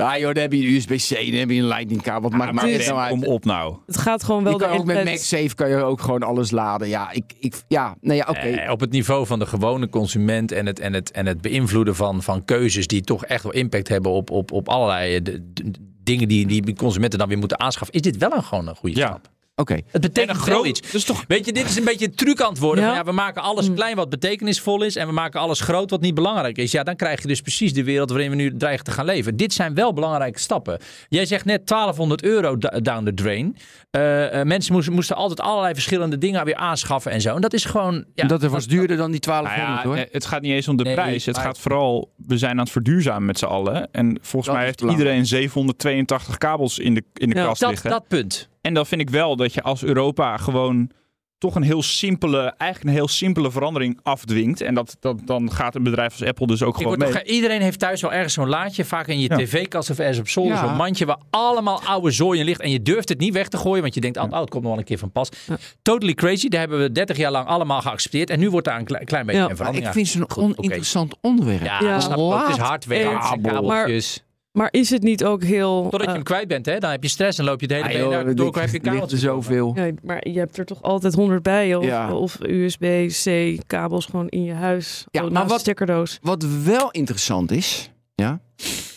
Ja 0.00 0.18
joh, 0.18 0.32
dan 0.34 0.42
heb 0.42 0.52
je 0.52 0.58
een 0.58 0.74
USB-C, 0.74 1.08
dan 1.30 1.38
heb 1.38 1.50
je 1.50 1.56
een 1.56 1.66
lightning 1.66 2.02
kabel. 2.02 2.30
Wat 2.30 2.38
maakt 2.38 2.52
maar 2.52 2.64
maakt 2.64 2.76
het 2.76 2.86
nou 2.86 2.98
uit? 2.98 3.10
Kom 3.10 3.24
op 3.24 3.44
nou. 3.44 3.76
Het 3.86 3.96
gaat 3.96 4.24
gewoon 4.24 4.44
wel 4.44 4.52
Je 4.52 4.58
kan 4.58 4.70
ook 4.78 4.84
met 4.84 5.04
MagSafe 5.04 5.54
kan 5.54 5.68
je 5.68 5.76
ook 5.76 6.00
gewoon 6.00 6.22
alles 6.22 6.50
laden. 6.50 6.88
Ja, 6.88 7.10
ik, 7.10 7.24
ik, 7.38 7.54
ja, 7.68 7.96
nou 8.00 8.16
ja, 8.16 8.26
oké. 8.28 8.38
Eh, 8.38 8.70
op 8.70 8.80
het 8.80 8.90
niveau 8.90 9.26
van 9.26 9.38
de 9.38 9.46
gewone 9.46 9.88
consument 9.88 10.52
en 10.52 10.66
het, 10.66 10.78
en 10.80 10.92
het, 10.92 11.10
en 11.10 11.26
het 11.26 11.40
beïnvloeden 11.40 11.96
van, 11.96 12.22
van 12.22 12.44
keuzes 12.44 12.86
die 12.86 13.00
toch 13.02 13.24
echt 13.24 13.42
wel 13.42 13.52
impact 13.52 13.88
hebben 13.88 14.12
op, 14.12 14.30
op, 14.30 14.52
op 14.52 14.68
allerlei 14.68 15.14
eh, 15.14 15.24
de- 15.24 15.52
de- 15.52 15.70
dingen 16.02 16.28
die, 16.28 16.46
die 16.46 16.74
consumenten 16.76 17.18
dan 17.18 17.28
weer 17.28 17.38
moeten 17.38 17.60
aanschaffen, 17.60 17.94
is 17.94 18.02
dit 18.02 18.16
wel 18.16 18.32
een, 18.32 18.42
gewoon 18.44 18.68
een 18.68 18.76
goede 18.76 18.96
Ja. 18.96 19.06
stap. 19.06 19.28
Oké. 19.54 19.80
Het 19.86 20.00
betekent 20.00 20.36
groot- 20.36 20.66
iets. 20.66 20.80
dus 20.90 21.04
toch- 21.04 21.24
Weet 21.28 21.46
je, 21.46 21.52
dit 21.52 21.64
is 21.68 21.76
een 21.76 21.84
beetje 21.84 22.06
het 22.06 22.16
trucantwoorden. 22.16 22.84
Ja. 22.84 22.88
Van, 22.90 22.98
ja, 22.98 23.04
we 23.04 23.12
maken 23.12 23.42
alles 23.42 23.68
Mm. 23.68 23.74
klein 23.74 23.96
wat 23.96 24.08
betekenisvol 24.08 24.82
is 24.82 24.96
en 24.96 25.06
we 25.06 25.12
maken 25.12 25.40
alles 25.40 25.60
groot 25.60 25.90
wat 25.90 26.00
niet 26.00 26.14
belangrijk 26.14 26.58
is. 26.58 26.70
Ja, 26.72 26.82
dan 26.82 26.96
krijg 26.96 27.22
je 27.22 27.28
dus 27.28 27.40
precies 27.40 27.72
de 27.72 27.84
wereld 27.84 28.10
waarin 28.10 28.30
we 28.30 28.36
nu 28.36 28.56
dreigen 28.56 28.84
te 28.84 28.90
gaan 28.90 29.04
leven. 29.04 29.36
Dit 29.36 29.52
zijn 29.52 29.74
wel 29.74 29.92
belangrijke 29.92 30.38
stappen. 30.38 30.78
Jij 31.08 31.26
zegt 31.26 31.44
net 31.44 31.66
1200 31.66 32.22
euro 32.22 32.56
down 32.58 33.04
the 33.04 33.14
drain. 33.14 33.56
Eh, 33.90 34.40
eh, 34.40 34.46
mensen 34.46 34.72
moesten, 34.72 34.92
moesten 34.92 35.16
altijd 35.16 35.40
allerlei 35.40 35.74
verschillende 35.74 36.18
dingen 36.18 36.44
weer 36.44 36.54
aanschaffen 36.56 37.12
en 37.12 37.20
zo. 37.20 37.34
En 37.34 37.40
dat 37.40 37.52
is 37.52 37.64
gewoon... 37.64 38.04
Ja, 38.14 38.26
dat 38.26 38.42
was 38.42 38.66
duurder 38.66 38.96
dan 38.96 39.10
die 39.10 39.20
Nou 39.26 39.44
1200 39.44 39.82
ja, 39.82 39.88
hoor. 39.88 40.08
het 40.12 40.26
gaat 40.26 40.42
niet 40.42 40.52
eens 40.52 40.68
om 40.68 40.76
de 40.76 40.84
Nee, 40.84 40.94
prijs. 40.94 41.26
Het 41.26 41.38
gaat 41.38 41.58
vooral, 41.58 42.10
we 42.26 42.38
zijn 42.38 42.52
aan 42.52 42.58
het 42.58 42.70
verduurzamen 42.70 43.24
met 43.24 43.38
z'n 43.38 43.44
allen. 43.44 43.88
En 43.92 44.18
volgens 44.22 44.46
Dat 44.46 44.54
mij 44.54 44.64
heeft 44.64 44.80
iedereen 44.80 45.26
782 45.26 46.38
kabels 46.38 46.78
in 46.78 46.94
de, 46.94 47.02
in 47.14 47.28
de 47.30 47.34
Ja, 47.36 47.44
kast 47.44 47.60
dat, 47.60 47.70
liggen. 47.70 47.90
dat 47.90 48.08
punt. 48.08 48.48
En 48.60 48.74
dan 48.74 48.86
vind 48.86 49.00
ik 49.00 49.10
wel 49.10 49.36
dat 49.36 49.54
je 49.54 49.62
als 49.62 49.82
Europa 49.84 50.36
gewoon 50.36 50.90
toch 51.38 51.54
een 51.54 51.62
heel 51.62 51.82
simpele, 51.82 52.38
eigenlijk 52.40 52.90
een 52.90 52.96
heel 52.96 53.08
simpele 53.08 53.50
verandering 53.50 53.98
afdwingt. 54.02 54.60
En 54.60 54.74
dat, 54.74 54.96
dat, 55.00 55.20
dan 55.24 55.52
gaat 55.52 55.74
een 55.74 55.82
bedrijf 55.82 56.12
als 56.12 56.24
Apple 56.28 56.46
dus 56.46 56.62
ook 56.62 56.74
Ik 56.76 56.82
gewoon 56.82 56.98
mee. 56.98 57.12
toch, 57.12 57.22
iedereen 57.22 57.60
heeft 57.60 57.78
thuis 57.78 58.00
wel 58.00 58.12
ergens 58.12 58.34
zo'n 58.34 58.48
laadje, 58.48 58.84
vaak 58.84 59.06
in 59.06 59.20
je 59.20 59.28
Ja. 59.28 59.36
tv-kast 59.36 59.90
of 59.90 59.98
ergens 59.98 60.18
op 60.18 60.28
zolder, 60.28 60.54
Ja. 60.54 60.66
zo'n 60.66 60.76
mandje 60.76 61.04
waar 61.06 61.18
allemaal 61.30 61.80
oude 61.82 62.10
zooi 62.10 62.38
in 62.38 62.44
ligt. 62.44 62.60
En 62.60 62.70
je 62.70 62.82
durft 62.82 63.08
het 63.08 63.18
niet 63.18 63.32
weg 63.32 63.48
te 63.48 63.56
gooien, 63.56 63.82
want 63.82 63.94
je 63.94 64.00
denkt, 64.00 64.16
oh, 64.18 64.22
het 64.40 64.50
komt 64.50 64.62
nog 64.62 64.70
wel 64.70 64.78
een 64.78 64.84
keer 64.84 64.98
van 64.98 65.10
pas. 65.12 65.28
Ja. 65.46 65.56
Totally 65.82 66.14
crazy, 66.14 66.48
daar 66.48 66.60
hebben 66.60 66.78
we 66.80 66.92
30 66.92 67.16
jaar 67.16 67.30
lang 67.30 67.46
allemaal 67.46 67.80
geaccepteerd. 67.80 68.30
En 68.30 68.38
nu 68.38 68.50
wordt 68.50 68.66
daar 68.66 68.78
een 68.78 68.84
klein, 68.84 69.04
klein 69.04 69.26
beetje 69.26 69.40
Ja. 69.40 69.48
een 69.50 69.56
Maar 69.56 69.56
verandering 69.66 69.88
ik 69.96 69.96
vind 69.96 70.08
ze 70.08 70.18
een 70.36 70.44
oninteressant 70.56 71.14
onderwerp. 71.20 71.62
Ja, 71.62 71.80
Ja. 71.82 71.92
dat 71.92 72.02
snap 72.02 72.16
ik 72.16 72.22
ook. 72.22 72.46
Het 72.46 72.56
is 72.56 72.62
hardware, 72.62 73.18
het 73.18 73.40
kabeltjes. 73.42 74.16
Maar 74.18 74.28
is 74.70 74.90
het 74.90 75.02
niet 75.02 75.24
ook 75.24 75.42
heel... 75.42 75.82
Totdat 75.82 76.00
je 76.00 76.06
eh, 76.06 76.12
hem 76.12 76.22
kwijt 76.22 76.48
bent, 76.48 76.66
hè? 76.66 76.78
dan 76.78 76.90
heb 76.90 77.02
je 77.02 77.08
stress 77.08 77.38
en 77.38 77.44
loop 77.44 77.60
je 77.60 77.66
het 77.66 77.74
hele 77.74 77.88
Ah, 77.88 77.92
joh, 78.00 78.10
naar 78.10 78.34
door, 78.34 78.56
heb 78.60 78.70
je 78.70 78.78
er 78.78 78.80
kabeltjes. 78.84 79.20
zoveel. 79.20 79.72
ja, 79.76 79.90
maar 80.02 80.28
je 80.28 80.38
hebt 80.38 80.58
er 80.58 80.64
toch 80.64 80.82
altijd 80.82 81.14
100 81.14 81.42
bij. 81.42 81.74
Of, 81.74 81.84
Ja. 81.84 82.14
of 82.14 82.38
USB-C 82.40 83.58
kabels 83.66 84.06
gewoon 84.06 84.28
in 84.28 84.42
je 84.44 84.52
huis. 84.52 85.04
Ja, 85.10 85.22
Ja, 85.22 85.28
maar 85.30 85.46
wat- 85.46 85.60
stickerdoos. 85.60 86.18
Wat 86.22 86.46
wel 86.64 86.90
interessant 86.90 87.50
is, 87.50 87.90
ja, 88.14 88.40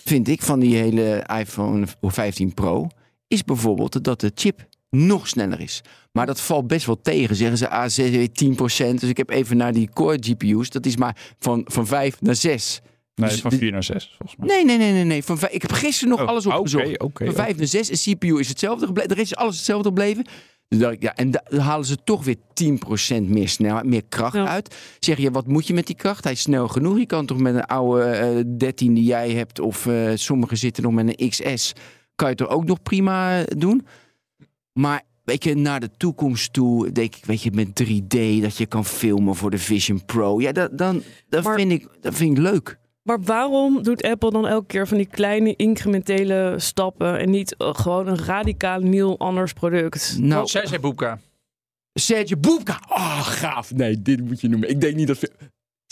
vind 0.03 0.27
ik 0.27 0.41
van 0.41 0.59
die 0.59 0.75
hele 0.75 1.27
iPhone 1.39 1.85
15 2.01 2.53
Pro, 2.53 2.87
is 3.27 3.43
bijvoorbeeld 3.43 4.03
dat 4.03 4.19
de 4.19 4.31
chip 4.35 4.65
nog 4.89 5.27
sneller 5.27 5.59
is. 5.59 5.81
Maar 6.11 6.25
dat 6.25 6.41
valt 6.41 6.67
best 6.67 6.85
wel 6.85 7.01
tegen, 7.01 7.35
zeggen 7.35 7.57
ze 7.57 7.67
A6 7.69 8.31
10%. 8.31 8.99
Dus 8.99 9.09
ik 9.09 9.17
heb 9.17 9.29
even 9.29 9.57
naar 9.57 9.73
die 9.73 9.89
core 9.93 10.17
GPU's, 10.19 10.69
dat 10.69 10.85
is 10.85 10.97
maar 10.97 11.17
van, 11.39 11.61
van 11.65 11.87
5 11.87 12.21
naar 12.21 12.35
6. 12.35 12.81
Nee, 13.15 13.29
Dus 13.29 13.41
van 13.41 13.49
de- 13.49 13.57
4 13.57 13.71
naar 13.71 13.83
6 13.83 14.13
volgens 14.17 14.35
mij. 14.39 14.47
Nee, 14.47 14.65
nee, 14.65 14.77
nee, 14.77 14.91
nee. 14.91 15.03
nee. 15.03 15.23
Van 15.23 15.37
vijf- 15.37 15.51
ik 15.53 15.61
heb 15.61 15.71
gisteren 15.71 16.09
nog 16.09 16.21
Oh, 16.21 16.27
alles 16.27 16.45
opgezocht. 16.45 16.99
oké, 16.99 17.25
van 17.25 17.33
5 17.33 17.57
naar 17.57 17.67
6 17.67 17.89
en 17.89 17.97
CPU 18.17 18.39
is 18.39 18.47
hetzelfde 18.47 18.85
gebleven. 18.85 19.09
De 19.09 19.15
rest 19.15 19.31
is 19.31 19.37
alles 19.37 19.55
hetzelfde 19.55 19.87
gebleven. 19.87 20.25
Dus 20.67 20.79
dacht 20.79 20.93
ik, 20.93 21.01
ja, 21.01 21.15
en 21.15 21.31
da- 21.31 21.43
dan 21.49 21.59
halen 21.59 21.85
ze 21.85 21.97
toch 22.03 22.23
weer 22.23 22.35
10% 22.53 23.29
meer 23.29 23.49
snelheid, 23.49 23.85
meer 23.85 24.03
kracht 24.09 24.33
Ja. 24.35 24.47
uit. 24.47 24.75
Zeg 24.99 25.17
je, 25.17 25.31
wat 25.31 25.47
moet 25.47 25.67
je 25.67 25.73
met 25.73 25.87
die 25.87 25.95
kracht? 25.95 26.23
Hij 26.23 26.33
is 26.33 26.41
snel 26.41 26.67
genoeg. 26.67 26.97
Je 26.97 27.05
kan 27.05 27.25
toch 27.25 27.37
met 27.37 27.55
een 27.55 27.65
oude 27.65 28.03
eh 28.03 28.43
13 28.57 28.93
die 28.93 29.03
jij 29.03 29.31
hebt, 29.31 29.59
of 29.59 29.85
eh 29.85 30.11
sommigen 30.15 30.57
zitten 30.57 30.83
nog 30.83 30.91
met 30.93 31.19
een 31.19 31.29
XS, 31.29 31.73
kan 32.15 32.27
je 32.27 32.33
het 32.33 32.41
er 32.41 32.49
ook 32.55 32.65
nog 32.65 32.81
prima 32.81 33.39
eh, 33.43 33.57
doen. 33.57 33.85
Maar 34.73 35.01
weet 35.23 35.43
je, 35.43 35.55
naar 35.55 35.79
de 35.79 35.89
toekomst 35.97 36.53
toe, 36.53 36.91
denk 36.91 37.15
ik, 37.15 37.25
weet 37.25 37.41
je, 37.43 37.51
met 37.51 37.75
3D, 37.75 38.41
dat 38.41 38.57
je 38.57 38.65
kan 38.65 38.85
filmen 38.85 39.35
voor 39.35 39.49
de 39.51 39.57
Vision 39.57 40.05
Pro. 40.05 40.41
Ja, 40.41 40.51
dat, 40.51 40.77
dan, 40.77 41.03
dat, 41.29 41.43
Maar- 41.43 41.55
vind, 41.55 41.71
ik, 41.71 41.87
dat 42.01 42.15
vind 42.15 42.37
ik 42.37 42.43
leuk. 42.43 42.81
Maar 43.03 43.21
waarom 43.21 43.83
doet 43.83 44.03
Apple 44.03 44.31
dan 44.31 44.47
elke 44.47 44.65
keer 44.65 44.87
van 44.87 44.97
die 44.97 45.05
kleine 45.05 45.55
incrementele 45.55 46.55
stappen 46.57 47.19
en 47.19 47.29
niet 47.29 47.55
eh, 47.57 47.73
gewoon 47.73 48.07
een 48.07 48.23
radicaal 48.25 48.79
nieuw 48.79 49.17
anders 49.17 49.53
product? 49.53 50.17
Nou, 50.19 50.47
Zij 50.47 50.65
zei 50.65 50.79
Boepka. 50.79 51.19
Sergio 51.93 52.37
Boepka. 52.37 52.81
Oh, 52.89 53.21
gaaf. 53.21 53.73
Nee, 53.73 54.01
dit 54.01 54.21
moet 54.25 54.41
je 54.41 54.49
noemen. 54.49 54.69
Ik 54.69 54.81
denk 54.81 54.95
niet 54.95 55.07
dat... 55.07 55.29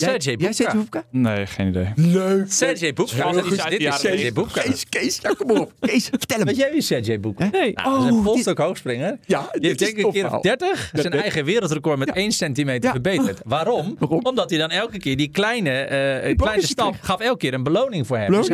Sergej 0.05 0.35
Jij 0.37 0.73
Boepka? 0.75 1.03
Nee, 1.11 1.45
geen 1.45 1.67
idee. 1.67 1.87
Leuk. 1.95 2.51
Sergej 2.51 2.93
Boepka. 2.93 3.31
Dit 3.31 3.45
is- 3.45 3.59
uit 3.59 3.69
Dit 3.69 3.69
de 3.69 3.75
is 3.75 3.81
jaren 3.83 3.99
Sergej 3.99 4.33
Boepka. 4.33 4.61
Kees, 4.61 4.85
Kees, 4.89 5.19
ja, 5.21 5.33
kom 5.37 5.51
op. 5.59 5.73
Kees, 5.79 6.05
vertel 6.09 6.37
hem. 6.37 6.45
Weet 6.45 6.55
jij 6.55 6.71
wie 6.71 6.81
Sergej 6.81 7.19
Boepka 7.19 7.45
is? 7.45 7.51
Nee. 7.51 7.73
Nou, 7.73 7.89
dat 7.93 8.03
is 8.03 8.09
een 8.09 8.17
Oh, 8.17 8.23
polstok 8.23 8.57
hoogspringer. 8.57 9.17
Ja, 9.25 9.49
Die 9.51 9.67
heeft 9.67 9.79
denk 9.79 9.97
ik 9.97 10.05
een 10.05 10.11
keer 10.11 10.33
of 10.35 10.41
30 10.41 10.91
zijn 10.93 11.13
eigen 11.13 11.45
wereldrecord 11.45 11.97
met 11.97 12.11
1 12.15 12.31
centimeter 12.31 12.83
Ja. 12.83 12.91
verbeterd. 12.91 13.39
Waarom? 13.45 13.95
Waarom? 13.99 14.19
Omdat 14.25 14.49
hij 14.49 14.59
dan 14.59 14.69
elke 14.69 14.97
keer 14.99 15.17
die 15.17 15.29
kleine, 15.29 15.69
eh, 15.69 15.87
kleine 15.89 16.35
bonusje 16.35 16.67
stap 16.67 16.95
gaf 17.01 17.19
elke 17.19 17.37
keer 17.37 17.53
een 17.53 17.63
beloning 17.63 18.07
voor 18.07 18.17
hem. 18.17 18.31
Dus, 18.31 18.49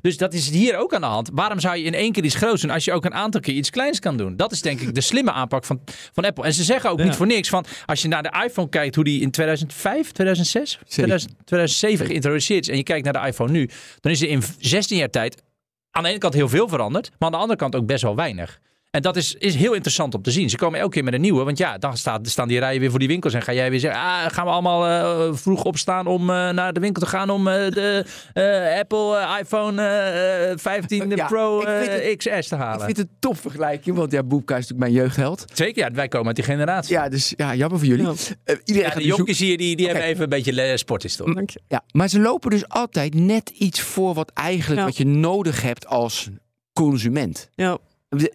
dus 0.00 0.16
dat 0.16 0.34
is 0.34 0.48
hier 0.50 0.76
ook 0.76 0.94
aan 0.94 1.00
de 1.00 1.06
hand. 1.06 1.30
Waarom 1.32 1.60
zou 1.60 1.76
je 1.76 1.84
in 1.84 1.94
één 1.94 2.12
keer 2.12 2.24
iets 2.24 2.34
groots 2.34 2.60
doen 2.62 2.70
als 2.70 2.84
je 2.84 2.92
ook 2.92 3.04
een 3.04 3.14
aantal 3.14 3.40
keer 3.40 3.54
iets 3.54 3.70
kleins 3.70 3.98
kan 3.98 4.16
doen? 4.16 4.36
Dat 4.36 4.52
is 4.52 4.62
denk 4.62 4.80
ik 4.80 4.94
de 4.94 5.00
slimme 5.00 5.32
aanpak 5.32 5.64
van, 5.64 5.80
van 6.12 6.24
Apple. 6.24 6.44
En 6.44 6.52
ze 6.54 6.64
zeggen 6.64 6.90
ook 6.90 6.98
Ja. 6.98 7.04
niet 7.04 7.14
voor 7.16 7.26
niks 7.26 7.48
van 7.48 7.64
als 7.86 8.02
je 8.02 8.08
naar 8.08 8.22
de 8.22 8.32
iPhone 8.46 8.68
kijkt 8.68 8.94
hoe 8.94 9.04
die 9.04 9.20
in 9.20 9.30
2005, 9.30 10.10
2006, 10.12 10.69
2000, 10.88 11.32
2007 11.44 12.06
geïntroduceerd 12.06 12.62
is 12.62 12.68
en 12.68 12.76
je 12.76 12.82
kijkt 12.82 13.04
naar 13.04 13.22
de 13.22 13.28
iPhone 13.28 13.52
nu, 13.52 13.68
dan 14.00 14.12
is 14.12 14.22
er 14.22 14.28
in 14.28 14.42
16 14.58 14.96
jaar 14.96 15.10
tijd 15.10 15.42
aan 15.90 16.02
de 16.02 16.08
ene 16.08 16.18
kant 16.18 16.34
heel 16.34 16.48
veel 16.48 16.68
veranderd, 16.68 17.10
maar 17.10 17.28
aan 17.28 17.30
de 17.30 17.38
andere 17.38 17.58
kant 17.58 17.76
ook 17.76 17.86
best 17.86 18.02
wel 18.02 18.16
weinig. 18.16 18.60
En 18.90 19.02
dat 19.02 19.16
is, 19.16 19.34
is 19.34 19.54
heel 19.54 19.72
interessant 19.72 20.14
om 20.14 20.22
te 20.22 20.30
zien. 20.30 20.50
Ze 20.50 20.56
komen 20.56 20.78
elke 20.80 20.92
keer 20.94 21.04
met 21.04 21.14
een 21.14 21.20
nieuwe. 21.20 21.44
Want 21.44 21.58
ja, 21.58 21.78
dan 21.78 21.96
staat, 21.96 22.28
staan 22.28 22.48
die 22.48 22.58
rijen 22.58 22.80
weer 22.80 22.90
voor 22.90 22.98
die 22.98 23.08
winkels. 23.08 23.34
En 23.34 23.42
ga 23.42 23.52
jij 23.52 23.70
weer 23.70 23.80
zeggen: 23.80 24.00
ah, 24.00 24.26
gaan 24.26 24.44
we 24.44 24.50
allemaal 24.50 24.86
eh, 24.86 25.34
vroeg 25.34 25.64
opstaan 25.64 26.06
om 26.06 26.20
eh, 26.30 26.50
naar 26.50 26.72
de 26.72 26.80
winkel 26.80 27.02
te 27.02 27.08
gaan 27.08 27.30
om 27.30 27.48
eh, 27.48 27.70
de 27.70 28.04
eh, 28.32 28.78
Apple 28.78 29.38
iPhone 29.40 29.82
eh, 29.82 30.56
15 30.58 31.10
Ja, 31.16 31.26
Pro 31.26 31.60
ik 31.60 31.66
vind 31.68 32.02
het- 32.02 32.16
XS 32.40 32.48
te 32.48 32.54
halen? 32.56 32.78
Ik 32.78 32.84
vind 32.84 32.96
het 32.96 33.06
een 33.06 33.16
top 33.18 33.38
vergelijking, 33.38 33.96
want 33.96 34.12
ja, 34.12 34.22
Boepka 34.22 34.56
is 34.56 34.66
natuurlijk 34.68 34.92
mijn 34.92 35.02
jeugdheld. 35.04 35.44
Zeker, 35.54 35.82
ja, 35.82 35.90
wij 35.90 36.08
komen 36.08 36.26
uit 36.26 36.36
die 36.36 36.44
generatie. 36.44 36.94
Ja, 36.94 37.02
Ja, 37.04 37.08
dus 37.08 37.32
ja, 37.36 37.54
jammer 37.54 37.78
voor 37.78 37.88
jullie. 37.88 38.04
Ja. 38.06 38.12
Eh, 38.44 38.56
iedereen 38.64 38.90
gaat 38.90 39.00
de 39.00 39.06
jonkies 39.06 39.38
hier 39.38 39.56
die, 39.58 39.76
die 39.76 39.86
hebben 39.86 40.04
even 40.04 40.22
een 40.22 40.28
beetje 40.28 40.76
sporthistorie. 40.76 41.34
Dank 41.34 41.50
je. 41.50 41.60
Ja, 41.68 41.82
maar 41.92 42.08
ze 42.08 42.20
lopen 42.20 42.50
dus 42.50 42.68
altijd 42.68 43.14
net 43.14 43.48
iets 43.48 43.80
voor 43.80 44.14
wat 44.14 44.30
eigenlijk 44.34 44.80
Ja. 44.80 44.86
wat 44.86 44.96
je 44.96 45.06
nodig 45.06 45.62
hebt 45.62 45.86
als 45.86 46.28
consument. 46.72 47.48
Ja. 47.54 47.78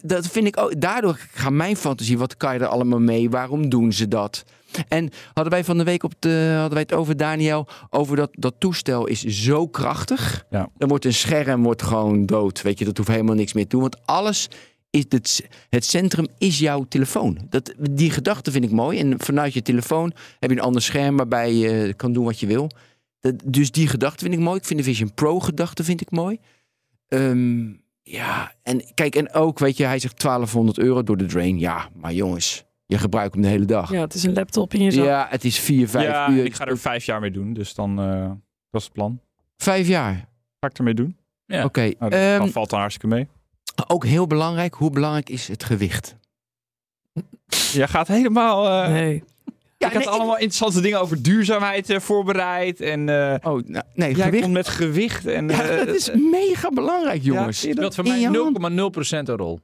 Dat 0.01 0.27
vind 0.27 0.47
ik 0.47 0.57
ook. 0.57 0.81
Daardoor 0.81 1.19
gaat 1.31 1.51
mijn 1.51 1.75
fantasie. 1.75 2.17
Wat 2.17 2.37
kan 2.37 2.53
je 2.53 2.59
er 2.59 2.67
allemaal 2.67 2.99
mee? 2.99 3.29
Waarom 3.29 3.69
doen 3.69 3.93
ze 3.93 4.07
dat? 4.07 4.43
En 4.87 5.09
hadden 5.33 5.53
wij 5.53 5.63
van 5.63 5.77
de 5.77 5.83
week 5.83 6.03
op 6.03 6.13
de, 6.19 6.49
hadden 6.51 6.73
wij 6.73 6.81
het 6.81 6.93
over 6.93 7.17
Daniel. 7.17 7.67
Over 7.89 8.15
dat 8.15 8.29
dat 8.31 8.55
toestel 8.57 9.07
is 9.07 9.23
zo 9.23 9.67
krachtig. 9.67 10.45
Ja. 10.49 10.69
Dan 10.77 10.89
wordt 10.89 11.05
een 11.05 11.13
scherm 11.13 11.63
wordt 11.63 11.81
gewoon 11.81 12.25
dood. 12.25 12.61
Weet 12.61 12.79
je, 12.79 12.85
dat 12.85 12.97
hoeft 12.97 13.09
helemaal 13.09 13.35
niks 13.35 13.53
meer 13.53 13.63
te 13.63 13.69
doen. 13.69 13.81
Want 13.81 14.05
alles 14.05 14.49
is 14.89 15.05
het, 15.09 15.49
het 15.69 15.85
centrum 15.85 16.27
is 16.37 16.59
jouw 16.59 16.85
telefoon. 16.89 17.37
Dat, 17.49 17.73
die 17.91 18.11
gedachte 18.11 18.51
vind 18.51 18.63
ik 18.63 18.71
mooi. 18.71 18.99
En 18.99 19.15
vanuit 19.17 19.53
je 19.53 19.61
telefoon 19.61 20.13
heb 20.39 20.49
je 20.49 20.55
een 20.55 20.63
ander 20.63 20.81
scherm 20.81 21.17
waarbij 21.17 21.53
je 21.53 21.93
kan 21.93 22.13
doen 22.13 22.25
wat 22.25 22.39
je 22.39 22.47
wil. 22.47 22.69
Dat, 23.19 23.35
dus 23.45 23.71
die 23.71 23.87
gedachte 23.87 24.23
vind 24.23 24.35
ik 24.35 24.43
mooi. 24.43 24.57
Ik 24.57 24.65
vind 24.65 24.79
de 24.79 24.85
Vision 24.85 25.13
Pro 25.13 25.39
gedachte 25.39 25.83
vind 25.83 26.01
ik 26.01 26.11
mooi. 26.11 26.39
Ehm, 27.07 27.71
ja, 28.07 28.51
en 28.63 28.93
kijk, 28.93 29.15
en 29.15 29.33
ook, 29.33 29.59
weet 29.59 29.77
je, 29.77 29.85
hij 29.85 29.99
zegt 29.99 30.21
1200 30.21 30.77
euro 30.79 31.03
door 31.03 31.17
de 31.17 31.25
drain. 31.25 31.59
Ja, 31.59 31.89
maar 31.95 32.13
jongens, 32.13 32.63
je 32.85 32.97
gebruikt 32.97 33.33
hem 33.33 33.41
de 33.43 33.47
hele 33.49 33.65
dag. 33.65 33.91
ja, 33.91 34.01
het 34.01 34.13
is 34.13 34.23
een 34.23 34.33
laptop 34.33 34.73
in 34.73 34.81
je 34.81 34.91
zak. 34.91 35.05
Ja, 35.05 35.27
het 35.29 35.43
is 35.43 35.59
vier, 35.59 35.89
vijf 35.89 36.05
ja, 36.07 36.29
uur. 36.29 36.45
ik 36.45 36.53
ga 36.53 36.65
er 36.65 36.77
vijf 36.77 37.05
jaar 37.05 37.19
mee 37.19 37.31
doen, 37.31 37.53
dus 37.53 37.73
dan 37.73 37.99
eh, 37.99 38.27
dat 38.69 38.81
is 38.81 38.83
het 38.83 38.93
plan. 38.93 39.19
Vijf 39.57 39.87
jaar. 39.87 40.13
Ga 40.59 40.67
ik 40.69 40.77
ermee 40.77 40.93
doen? 40.93 41.17
Ja. 41.45 41.63
Oké. 41.63 41.81
Nou, 41.81 41.95
dat 41.99 42.11
ehm, 42.13 42.39
dat 42.39 42.49
valt 42.49 42.69
dan 42.69 42.79
hartstikke 42.79 43.15
mee. 43.15 43.27
ook 43.87 44.05
heel 44.05 44.27
belangrijk. 44.27 44.73
Hoe 44.73 44.89
belangrijk 44.91 45.29
is 45.29 45.47
het 45.47 45.63
gewicht? 45.63 46.15
Jij 47.73 47.87
gaat 47.87 48.07
helemaal... 48.07 48.83
eh, 48.83 48.91
Nee. 48.91 49.23
Ja, 49.85 49.91
ik 49.91 50.03
had 50.03 50.11
nee, 50.11 50.13
allemaal 50.13 50.37
interessante 50.37 50.81
dingen 50.81 50.99
over 50.99 51.21
duurzaamheid 51.21 51.89
eh, 51.89 51.99
voorbereid. 51.99 52.81
En 52.81 53.09
eh 53.09 53.51
Oh, 53.51 53.61
nou, 53.65 53.83
nee, 53.93 54.15
jij 54.15 54.29
komt 54.29 54.53
met 54.53 54.67
gewicht. 54.67 55.25
En, 55.25 55.47
Ja, 55.47 55.61
eh, 55.63 55.85
dat 55.85 55.95
is 55.95 56.11
mega 56.31 56.69
belangrijk, 56.69 57.23
jongens. 57.23 57.61
je 57.61 57.75
dat? 57.75 57.93
speelt 57.93 57.95
voor 57.95 58.03
mij 58.03 59.21
0,0% 59.23 59.29
een 59.29 59.37
rol. 59.37 59.59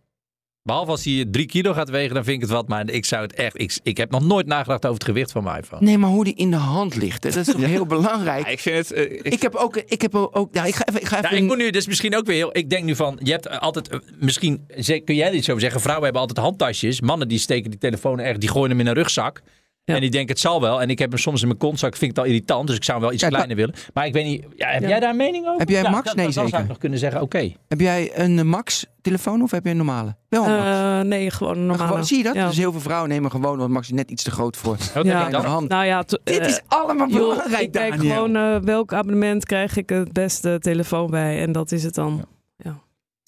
Behalve 0.64 0.92
als 0.92 1.04
hij 1.04 1.26
3 1.32 1.46
kilo 1.46 1.74
gaat 1.74 1.90
wegen, 1.90 2.14
dan 2.14 2.24
vind 2.24 2.36
ik 2.36 2.42
het 2.42 2.52
wat. 2.52 2.68
Maar 2.68 2.90
ik 2.90 3.06
zou 3.06 3.22
het 3.22 3.34
echt. 3.34 3.60
Ik, 3.60 3.80
ik 3.84 3.98
heb 3.98 4.12
nog 4.12 4.24
nooit 4.26 4.46
nagedacht 4.48 4.84
over 4.86 4.94
het 4.98 5.04
gewicht 5.04 5.32
van 5.32 5.44
mijn 5.44 5.60
iPhone. 5.60 5.86
Nee, 5.86 5.98
maar 5.98 6.10
hoe 6.10 6.24
die 6.24 6.36
in 6.36 6.52
de 6.52 6.58
hand 6.58 6.96
ligt, 6.96 7.24
hè, 7.24 7.30
dat 7.30 7.48
is 7.48 7.54
toch 7.54 7.66
heel 7.76 7.86
belangrijk. 7.86 8.46
Ja, 8.46 8.52
ik 8.52 8.60
vind 8.60 8.90
het... 8.90 8.98
ik, 8.98 9.24
Ik 9.24 9.42
heb 9.42 9.56
ook, 9.56 9.78
ik 9.78 10.02
heb 10.02 10.16
ook, 10.16 10.50
ja, 10.52 10.66
ik 10.66 10.76
ga 10.76 10.86
even, 10.86 11.02
ik 11.02 11.08
ga 11.08 11.18
even 11.18 11.30
Nou, 11.30 11.44
ik 11.44 11.50
moet 11.50 11.58
nu, 11.58 11.70
dus 11.70 11.88
misschien 11.88 12.16
ook 12.16 12.26
weer 12.26 12.36
heel. 12.36 12.58
Ik 12.58 12.70
denk 12.70 12.84
nu 12.84 12.96
van, 12.96 13.20
je 13.24 13.32
hebt 13.32 13.60
altijd, 13.60 13.90
misschien 14.20 14.66
kun 15.06 15.16
jij 15.16 15.28
er 15.28 15.34
iets 15.34 15.50
over 15.50 15.62
zeggen. 15.62 15.82
Vrouwen 15.82 16.04
hebben 16.04 16.22
altijd 16.22 16.46
handtasjes. 16.46 17.02
Mannen 17.02 17.28
die 17.28 17.40
steken 17.40 17.70
die 17.70 17.80
telefoon 17.80 18.20
echt, 18.20 18.40
die 18.40 18.50
gooien 18.50 18.70
hem 18.70 18.80
in 18.80 18.88
een 18.88 18.94
rugzak. 18.94 19.42
Ja. 19.84 19.94
En 19.96 20.02
die 20.02 20.10
denken 20.10 20.30
het 20.30 20.40
zal 20.40 20.62
wel. 20.62 20.82
En 20.82 20.90
ik 20.90 21.00
heb 21.00 21.10
hem 21.10 21.20
soms 21.20 21.42
in 21.42 21.48
mijn 21.48 21.60
kontzak, 21.60 21.92
vind 21.96 22.12
ik 22.12 22.18
het 22.18 22.26
al 22.26 22.32
irritant. 22.32 22.68
Dus 22.68 22.76
ik 22.76 22.84
zou 22.84 22.98
hem 22.98 23.06
wel 23.08 23.16
iets 23.16 23.24
Ja, 23.24 23.30
kleiner 23.30 23.56
willen. 23.56 23.76
Maar 23.94 24.06
ik 24.06 24.14
weet 24.14 24.26
niet, 24.26 24.46
ja, 24.56 24.68
heb 24.68 24.82
Ja. 24.82 24.88
jij 24.88 25.00
daar 25.00 25.10
een 25.10 25.16
mening 25.16 25.46
over? 25.48 25.60
Heb 25.60 25.70
jij 25.70 25.90
Max? 25.90 26.14
Nee, 26.14 26.24
dan 26.24 26.34
zou 26.34 26.46
zeker. 26.48 26.62
ik 26.64 26.68
nog 26.70 26.78
kunnen 26.78 27.00
zeggen, 27.00 27.22
oké. 27.22 27.52
Heb 27.68 27.80
jij 27.80 28.12
een 28.20 28.38
eh, 28.40 28.46
Max 28.46 28.86
telefoon 29.02 29.42
of 29.42 29.52
heb 29.52 29.64
je 29.64 29.70
een 29.70 29.78
normale? 29.78 30.16
Wel 30.30 30.46
een 30.46 30.52
Max. 30.56 30.66
Eh, 30.68 31.00
nee, 31.00 31.32
gewoon 31.32 31.58
een 31.58 31.66
normale. 31.66 31.88
Gewoon, 31.90 32.06
zie 32.06 32.18
je 32.18 32.24
dat? 32.24 32.36
Ja. 32.36 32.48
Dus 32.48 32.58
heel 32.58 32.72
veel 32.72 32.82
vrouwen 32.82 33.10
nemen 33.10 33.32
gewoon, 33.32 33.58
want 33.58 33.72
Max 33.72 33.88
is 33.88 33.94
net 33.94 34.12
iets 34.12 34.24
te 34.24 34.32
groot 34.32 34.58
voor. 34.58 34.78
Wat 34.94 35.06
Ja. 35.06 35.24
denk 35.24 35.36
ik 35.36 35.42
de 35.42 35.48
hand. 35.48 35.70
Nou 35.70 35.86
ja, 35.86 36.04
to- 36.04 36.18
Dit 36.24 36.40
eh, 36.40 36.48
is 36.48 36.62
allemaal 36.68 37.08
joh, 37.10 37.30
belangrijk, 37.30 37.62
ik 37.64 37.72
kijk 37.72 37.92
Daniel. 37.96 38.14
gewoon 38.14 38.36
eh, 38.36 38.56
welk 38.62 38.94
abonnement 38.94 39.46
krijg 39.46 39.78
ik 39.78 39.90
het 39.90 40.12
beste 40.14 40.58
telefoon 40.60 41.10
bij. 41.10 41.42
En 41.42 41.52
dat 41.52 41.72
is 41.72 41.84
het 41.84 41.94
dan. 41.96 42.26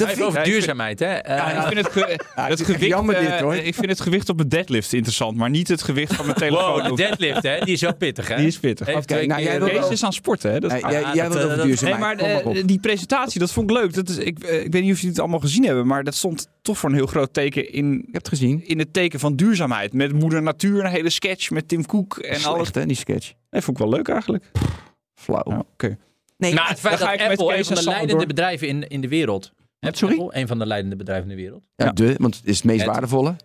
Dat 0.04 0.12
Even 0.12 0.24
vind 0.24 0.36
ik- 0.36 0.36
over 0.38 0.40
Ja, 0.40 0.54
duurzaamheid, 0.56 1.00
hè? 1.00 1.06
Eh, 1.06 1.38
Ja, 1.38 1.52
ik 1.62 1.68
vind 1.68 1.86
het, 1.86 1.92
ge- 1.94 2.00
Ja, 2.36 2.42
het 2.42 2.50
het 2.50 2.60
is 2.60 2.66
gewicht, 2.66 2.86
jammer 2.86 3.20
dit, 3.20 3.30
eh, 3.30 3.40
hoor. 3.40 3.56
ik 3.56 3.74
vind 3.76 3.90
het 3.90 4.02
gewicht 4.02 4.30
op 4.30 4.40
een 4.40 4.50
deadlift 4.50 4.94
interessant, 4.94 5.38
maar 5.38 5.50
niet 5.50 5.68
het 5.68 5.82
gewicht 5.82 6.14
van 6.16 6.26
mijn 6.26 6.38
telefoon. 6.38 6.82
wow, 6.82 6.90
de 6.90 6.96
deadlift, 6.96 7.44
hè? 7.44 7.60
Die 7.60 7.74
is 7.74 7.82
wel 7.82 7.96
pittig, 7.96 8.28
hè? 8.28 8.36
Die 8.36 8.48
is 8.48 8.60
pittig. 8.60 8.96
Oké, 8.96 9.26
nou, 9.26 9.42
jij 9.42 9.60
Deze 9.60 9.72
wel- 9.80 9.92
is 9.92 10.04
aan 10.04 10.14
sporten, 10.14 10.52
hè? 10.52 10.60
Dat, 10.60 10.72
Nee, 10.72 10.86
Ah, 10.86 10.92
jij, 10.92 11.04
dat, 11.04 11.14
jij 11.16 11.30
wil 11.30 11.38
eh, 11.40 11.46
over 11.46 11.64
duurzaamheid. 11.66 12.22
Nee, 12.22 12.44
maar 12.44 12.66
die 12.66 12.80
presentatie, 12.80 13.40
dat 13.40 13.52
vond 13.52 13.70
ik 13.70 13.76
leuk. 13.78 13.94
Dat 13.94 14.10
is, 14.10 14.18
ik, 14.18 14.40
ik 14.44 14.72
weet 14.72 14.82
niet 14.82 14.92
of 14.92 14.96
jullie 14.98 15.10
het 15.10 15.20
allemaal 15.20 15.40
gezien 15.40 15.64
hebben, 15.66 15.88
maar 15.88 16.04
dat 16.04 16.16
stond 16.16 16.48
toch 16.62 16.78
voor 16.78 16.90
een 16.90 16.96
heel 16.96 17.06
groot 17.06 17.34
teken 17.34 17.72
in, 17.74 17.94
Ik 17.94 18.06
heb 18.06 18.14
het 18.16 18.28
gezien. 18.28 18.68
in 18.68 18.80
het 18.80 18.94
teken 18.94 19.20
van 19.20 19.36
duurzaamheid. 19.36 19.94
Met 19.94 20.14
Moeder 20.14 20.42
Natuur, 20.42 20.86
een 20.86 20.92
hele 20.92 21.10
sketch 21.10 21.50
met 21.50 21.68
Tim 21.68 21.86
Cook 21.86 22.18
en 22.18 22.30
alles. 22.44 22.44
Slecht, 22.44 22.76
hè, 22.76 22.86
die 22.86 22.96
sketch. 22.96 23.32
Nee, 23.50 23.62
vond 23.62 23.78
ik 23.80 23.84
wel 23.84 23.94
leuk 23.94 24.08
eigenlijk. 24.08 24.44
Flauw. 25.16 25.44
Ja, 25.46 25.58
Oké. 25.74 25.98
Nee, 26.38 26.54
Nou, 26.54 26.68
het 26.68 26.80
feit 26.80 27.00
dat 27.00 27.08
Apple 27.08 27.58
een 27.58 27.66
van 27.66 27.76
de 27.76 27.84
leidende 27.84 28.14
door. 28.16 28.26
bedrijven 28.26 28.68
in, 28.68 28.88
in 28.88 29.02
de 29.02 29.08
wereld. 29.08 29.52
Sorry? 29.92 30.20
Apple, 30.20 30.40
een 30.42 30.48
van 30.48 30.60
de 30.60 30.66
leidende 30.66 30.96
bedrijven 30.96 31.30
in 31.30 31.36
de 31.36 31.42
wereld. 31.42 31.64
ja, 31.76 31.92
de, 31.92 32.16
want 32.18 32.36
het 32.36 32.46
is 32.46 32.56
het 32.56 32.66
meest 32.66 32.82
Het- 32.82 32.90
waardevolle. 32.90 33.36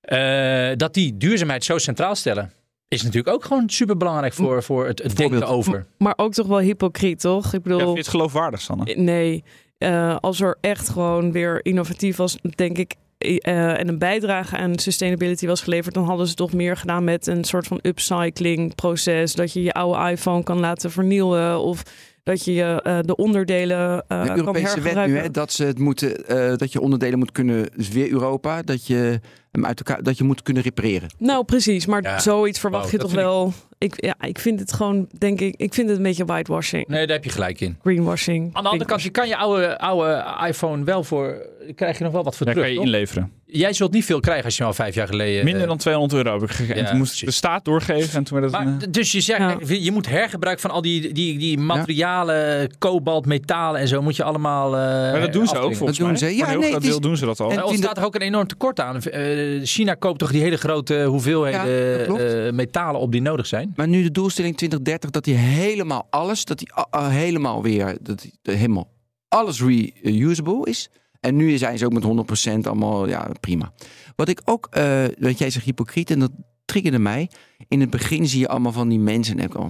Eh, 0.00 0.70
dat 0.76 0.94
die 0.94 1.16
duurzaamheid 1.16 1.64
zo 1.64 1.78
centraal 1.78 2.14
stellen. 2.14 2.52
Is 2.88 3.02
natuurlijk 3.02 3.34
ook 3.34 3.44
gewoon 3.44 3.68
super 3.70 3.96
belangrijk 3.96 4.32
voor, 4.32 4.62
voor 4.62 4.86
het, 4.86 5.02
het 5.02 5.16
denken 5.16 5.38
Voorbeeld. 5.38 5.58
over. 5.58 5.86
Maar 5.98 6.12
ook 6.16 6.32
toch 6.32 6.46
wel 6.46 6.58
hypocriet, 6.58 7.20
toch? 7.20 7.46
Ik 7.46 7.52
Ja, 7.52 7.58
bedoel, 7.60 7.78
vind 7.78 7.92
je 7.92 7.98
het 7.98 8.08
geloofwaardig, 8.08 8.60
Sanne? 8.60 8.94
nee. 8.94 9.44
Eh, 9.78 10.16
als 10.20 10.40
er 10.40 10.56
echt 10.60 10.88
gewoon 10.88 11.32
weer 11.32 11.64
innovatief 11.64 12.16
was, 12.16 12.38
denk 12.54 12.78
ik, 12.78 12.94
eh, 13.18 13.78
en 13.78 13.88
een 13.88 13.98
bijdrage 13.98 14.56
aan 14.56 14.78
sustainability 14.78 15.46
was 15.46 15.60
geleverd, 15.60 15.94
dan 15.94 16.04
hadden 16.04 16.26
ze 16.26 16.34
toch 16.34 16.52
meer 16.52 16.76
gedaan 16.76 17.04
met 17.04 17.26
een 17.26 17.44
soort 17.44 17.66
van 17.66 17.78
upcycling 17.82 18.74
proces. 18.74 19.34
Dat 19.34 19.52
je 19.52 19.62
je 19.62 19.72
oude 19.72 20.10
iPhone 20.10 20.42
kan 20.42 20.58
laten 20.60 20.90
vernieuwen 20.90 21.60
of 21.60 21.82
dat 22.26 22.44
je 22.44 22.52
je, 22.54 22.80
eh, 22.82 22.98
de 23.00 23.16
onderdelen 23.16 24.04
eh 24.08 24.20
De 24.20 24.26
kan 24.26 24.36
Europese 24.36 24.80
wet 24.80 25.06
nu, 25.06 25.16
hè, 25.18 25.30
dat 25.30 25.52
ze 25.52 25.64
het 25.64 25.78
moeten, 25.78 26.28
eh, 26.28 26.56
dat 26.56 26.72
je 26.72 26.80
onderdelen 26.80 27.18
moet 27.18 27.32
kunnen, 27.32 27.68
dus 27.76 27.88
weer 27.88 28.10
Europa, 28.10 28.62
dat 28.62 28.86
je 28.86 29.20
hem 29.56 29.66
uit 29.66 29.78
elkaar, 29.78 30.02
dat 30.02 30.18
je 30.18 30.24
moet 30.24 30.42
kunnen 30.42 30.62
repareren. 30.62 31.08
Nou, 31.18 31.44
precies. 31.44 31.86
Maar 31.86 32.02
Ja. 32.02 32.18
zoiets 32.18 32.58
verwacht 32.58 32.82
Wow, 32.82 32.92
je 32.92 32.98
dat 32.98 33.06
toch 33.08 33.16
ik- 33.18 33.24
wel. 33.24 33.52
Ik, 33.78 34.04
ja, 34.04 34.14
ik 34.20 34.38
vind 34.38 34.60
het 34.60 34.72
gewoon, 34.72 35.08
denk 35.18 35.40
ik, 35.40 35.54
ik 35.56 35.74
vind 35.74 35.88
het 35.88 35.96
een 35.96 36.02
beetje 36.02 36.24
whitewashing. 36.24 36.86
Nee, 36.86 37.06
daar 37.06 37.16
heb 37.16 37.24
je 37.24 37.30
gelijk 37.30 37.60
in. 37.60 37.78
Greenwashing. 37.82 38.50
Aan 38.54 38.62
de 38.62 38.68
andere 38.68 38.88
kant, 38.90 39.02
je 39.02 39.10
kan 39.10 39.28
je 39.28 39.36
oude, 39.36 39.78
oude 39.78 40.24
iPhone 40.46 40.84
wel 40.84 41.04
voor... 41.04 41.46
krijg 41.74 41.98
je 41.98 42.04
nog 42.04 42.12
wel 42.12 42.22
wat 42.24 42.36
voor 42.36 42.46
Daar 42.46 42.54
kan 42.54 42.64
terug, 42.64 42.78
je 42.80 42.84
toch? 42.86 42.94
inleveren. 42.94 43.32
Jij 43.46 43.72
zult 43.72 43.92
niet 43.92 44.04
veel 44.04 44.20
krijgen 44.20 44.44
als 44.44 44.56
je 44.56 44.64
al 44.64 44.72
vijf 44.72 44.94
jaar 44.94 45.06
geleden... 45.06 45.44
Minder 45.44 45.62
eh, 45.62 45.68
dan 45.68 45.76
200 45.76 46.24
euro 46.24 46.32
heb 46.40 46.48
ik 46.50 46.54
gegeven. 46.54 46.74
ja, 46.76 46.82
en 46.82 46.88
toen 46.88 46.98
moest 46.98 47.12
ik 47.12 47.18
de 47.18 47.24
precies. 47.24 47.38
staat 47.40 47.64
doorgeven 47.64 48.18
en 48.18 48.24
toen 48.24 48.40
werd 48.40 48.52
het... 48.52 48.64
Maar, 48.64 48.72
een, 48.74 48.80
eh, 48.80 48.86
dus 48.90 49.12
je 49.12 49.20
zegt, 49.20 49.38
Ja. 49.38 49.56
je 49.76 49.92
moet 49.92 50.08
hergebruik 50.08 50.60
van 50.60 50.70
al 50.70 50.82
die, 50.82 51.12
die, 51.12 51.38
die 51.38 51.58
materialen, 51.58 52.70
kobalt, 52.78 53.26
metalen 53.26 53.80
en 53.80 53.88
zo, 53.88 54.02
moet 54.02 54.16
je 54.16 54.22
allemaal. 54.22 54.66
eh, 54.76 54.80
maar 55.12 55.20
dat 55.20 55.32
doen 55.32 55.46
ze 55.46 55.58
ook 55.58 55.74
volgens 55.74 55.98
Dat 55.98 56.06
doen 56.08 56.16
ze. 56.18 56.36
Ja, 56.36 56.42
een 56.42 56.48
heel 56.50 56.58
nee, 56.60 56.68
groot 56.70 56.82
het 56.82 56.92
is- 56.92 56.98
doen 56.98 57.16
ze 57.16 57.24
dat 57.24 57.40
al. 57.40 57.50
en- 57.50 57.56
Er 57.56 57.62
in 57.62 57.68
ontstaat 57.68 57.96
er 57.98 58.04
ook 58.04 58.14
een 58.14 58.20
enorm 58.20 58.46
tekort 58.46 58.80
aan. 58.80 59.02
Eh, 59.02 59.45
China 59.64 59.94
koopt 59.94 60.18
toch 60.18 60.30
die 60.30 60.40
hele 60.42 60.56
grote 60.56 61.04
hoeveelheden 61.04 61.70
Ja, 61.98 62.04
klopt. 62.04 62.20
eh, 62.20 62.50
metalen 62.52 63.00
op 63.00 63.12
die 63.12 63.20
nodig 63.22 63.46
zijn. 63.46 63.72
Maar 63.76 63.88
nu 63.88 64.02
de 64.02 64.10
doelstelling 64.10 64.56
2030, 64.56 65.10
dat 65.10 65.26
hij 65.26 65.34
helemaal 65.34 66.06
alles, 66.10 66.44
dat 66.44 66.60
hij 66.60 66.84
a- 66.84 66.98
a- 67.00 67.08
helemaal 67.10 67.62
weer, 67.62 67.96
dat 68.02 68.26
helemaal 68.42 68.92
alles 69.28 69.62
reusable 70.02 70.60
is. 70.70 70.90
En 71.20 71.36
nu 71.36 71.56
zijn 71.58 71.78
ze 71.78 71.84
ook 71.84 71.92
met 71.92 72.02
100% 72.02 72.66
allemaal, 72.66 73.08
ja, 73.08 73.30
prima. 73.40 73.72
Wat 74.16 74.28
ik 74.28 74.40
ook, 74.44 74.66
eh 74.70 75.04
weet 75.18 75.38
jij 75.38 75.50
zegt 75.50 75.64
hypocriet 75.64 76.10
en 76.10 76.18
dat 76.18 76.30
triggerde 76.64 76.98
mij. 76.98 77.30
In 77.68 77.80
het 77.80 77.90
begin 77.90 78.28
zie 78.28 78.40
je 78.40 78.48
allemaal 78.48 78.72
van 78.72 78.88
die 78.88 78.98
mensen, 78.98 79.38
en 79.38 79.44
ik, 79.44 79.58
oh, 79.58 79.66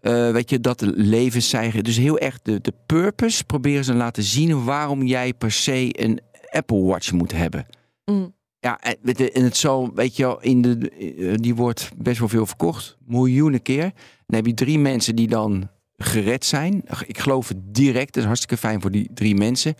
eh, 0.00 0.30
weet 0.30 0.50
je, 0.50 0.60
dat 0.60 0.78
de 0.78 0.92
levens 0.96 1.48
zijn. 1.48 1.82
Dus 1.82 1.96
heel 1.96 2.18
erg 2.18 2.42
de, 2.42 2.60
de 2.60 2.72
purpose 2.86 3.44
proberen 3.44 3.84
ze 3.84 3.90
te 3.90 3.96
laten 3.96 4.22
zien 4.22 4.64
waarom 4.64 5.02
jij 5.02 5.34
per 5.34 5.52
se 5.52 5.88
een 6.02 6.20
Apple 6.50 6.82
Watch 6.82 7.12
moet 7.12 7.32
hebben. 7.32 7.66
Mm. 8.04 8.34
Ja, 8.64 8.80
de- 9.02 9.32
en 9.32 9.44
het 9.44 9.56
zal, 9.56 9.94
weet 9.94 10.16
je 10.16 10.36
in 10.40 10.62
de, 10.62 10.90
eh, 10.90 11.34
die 11.36 11.54
wordt 11.54 11.90
best 11.96 12.18
wel 12.18 12.28
veel 12.28 12.46
verkocht. 12.46 12.96
Miljoenen 13.06 13.62
keer. 13.62 13.82
Dan 14.26 14.36
heb 14.36 14.46
je 14.46 14.54
drie 14.54 14.78
mensen 14.78 15.16
die 15.16 15.28
dan 15.28 15.70
gered 15.96 16.44
zijn. 16.44 16.82
Ik 17.06 17.18
geloof 17.18 17.48
het 17.48 17.74
direct. 17.74 18.06
Dat 18.12 18.16
is 18.22 18.24
hartstikke 18.24 18.56
fijn 18.56 18.80
voor 18.80 18.90
die 18.90 19.10
drie 19.14 19.34
mensen. 19.34 19.74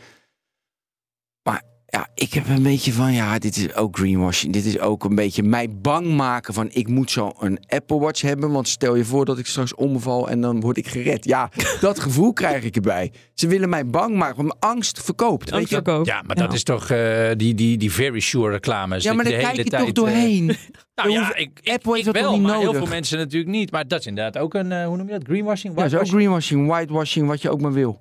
Maar 1.43 1.63
ja, 1.87 2.09
ik 2.15 2.33
heb 2.35 2.49
een 2.49 2.63
beetje 2.63 2.93
van, 2.93 3.13
ja, 3.13 3.39
dit 3.39 3.57
is 3.57 3.75
ook 3.75 3.97
greenwashing. 3.97 4.53
Dit 4.53 4.65
is 4.65 4.79
ook 4.79 5.05
een 5.05 5.15
beetje 5.15 5.43
mij 5.43 5.71
bang 5.77 6.07
maken 6.07 6.55
van, 6.55 6.69
ik 6.73 6.89
moet 6.89 7.11
zo 7.11 7.33
een 7.39 7.59
Apple 7.69 7.99
Watch 7.99 8.21
hebben. 8.21 8.51
Want 8.51 8.69
stel 8.69 8.95
je 8.95 9.05
voor 9.05 9.25
dat 9.25 9.39
ik 9.39 9.47
straks 9.47 9.75
omval 9.75 10.29
en 10.31 10.41
dan 10.41 10.61
word 10.61 10.77
ik 10.77 10.87
gered. 10.89 11.25
Ja, 11.25 11.51
dat 11.81 12.01
gevoel 12.01 12.33
krijg 12.33 12.65
ik 12.65 12.77
erbij. 12.77 13.13
Ze 13.35 13.47
willen 13.47 13.69
mij 13.69 13.87
bang 13.87 14.17
maken, 14.17 14.37
want 14.37 14.61
angst 14.61 15.03
verkoopt. 15.03 15.51
Weet 15.51 15.69
je? 15.69 16.01
Ja, 16.05 16.23
maar 16.27 16.37
dat 16.37 16.53
is 16.53 16.63
toch 16.63 16.91
eh, 16.91 17.31
die, 17.37 17.55
die, 17.55 17.77
die 17.79 17.93
very 17.93 18.21
sure 18.21 18.51
reclames. 18.51 19.03
Ja, 19.05 19.13
maar 19.13 19.25
Dat 19.25 19.33
daar 19.33 19.43
de 19.43 19.47
kijk 19.47 19.57
hele 19.57 19.65
je 19.65 19.71
toch 19.71 19.81
tijd, 19.81 19.89
eh, 19.97 20.03
doorheen. 20.05 20.57
Nou 20.95 21.11
ja, 21.11 21.19
hoeft- 21.19 21.39
ik, 21.39 21.51
ik, 21.63 21.73
Apple 21.73 21.95
heeft 21.95 22.07
ik 22.07 22.13
wel, 22.13 22.33
niet 22.33 22.43
maar 22.43 22.57
heel 22.57 22.65
nodig? 22.65 22.81
veel 22.81 22.91
mensen 22.91 23.19
natuurlijk 23.19 23.51
niet. 23.51 23.71
Maar 23.71 23.89
dat 23.89 24.01
is 24.01 24.07
inderdaad 24.07 24.43
ook 24.43 24.55
een, 24.55 24.73
eh, 24.73 24.87
hoe 24.87 24.97
noem 24.97 25.07
je 25.07 25.13
dat, 25.13 25.23
greenwashing? 25.25 25.75
Ja, 25.77 25.83
dat 25.83 25.93
is 25.93 25.99
ook 25.99 26.07
greenwashing, 26.15 26.67
whitewashing, 26.69 27.27
wat 27.27 27.43
je 27.43 27.51
ook 27.51 27.61
maar 27.61 27.73
wil. 27.73 28.01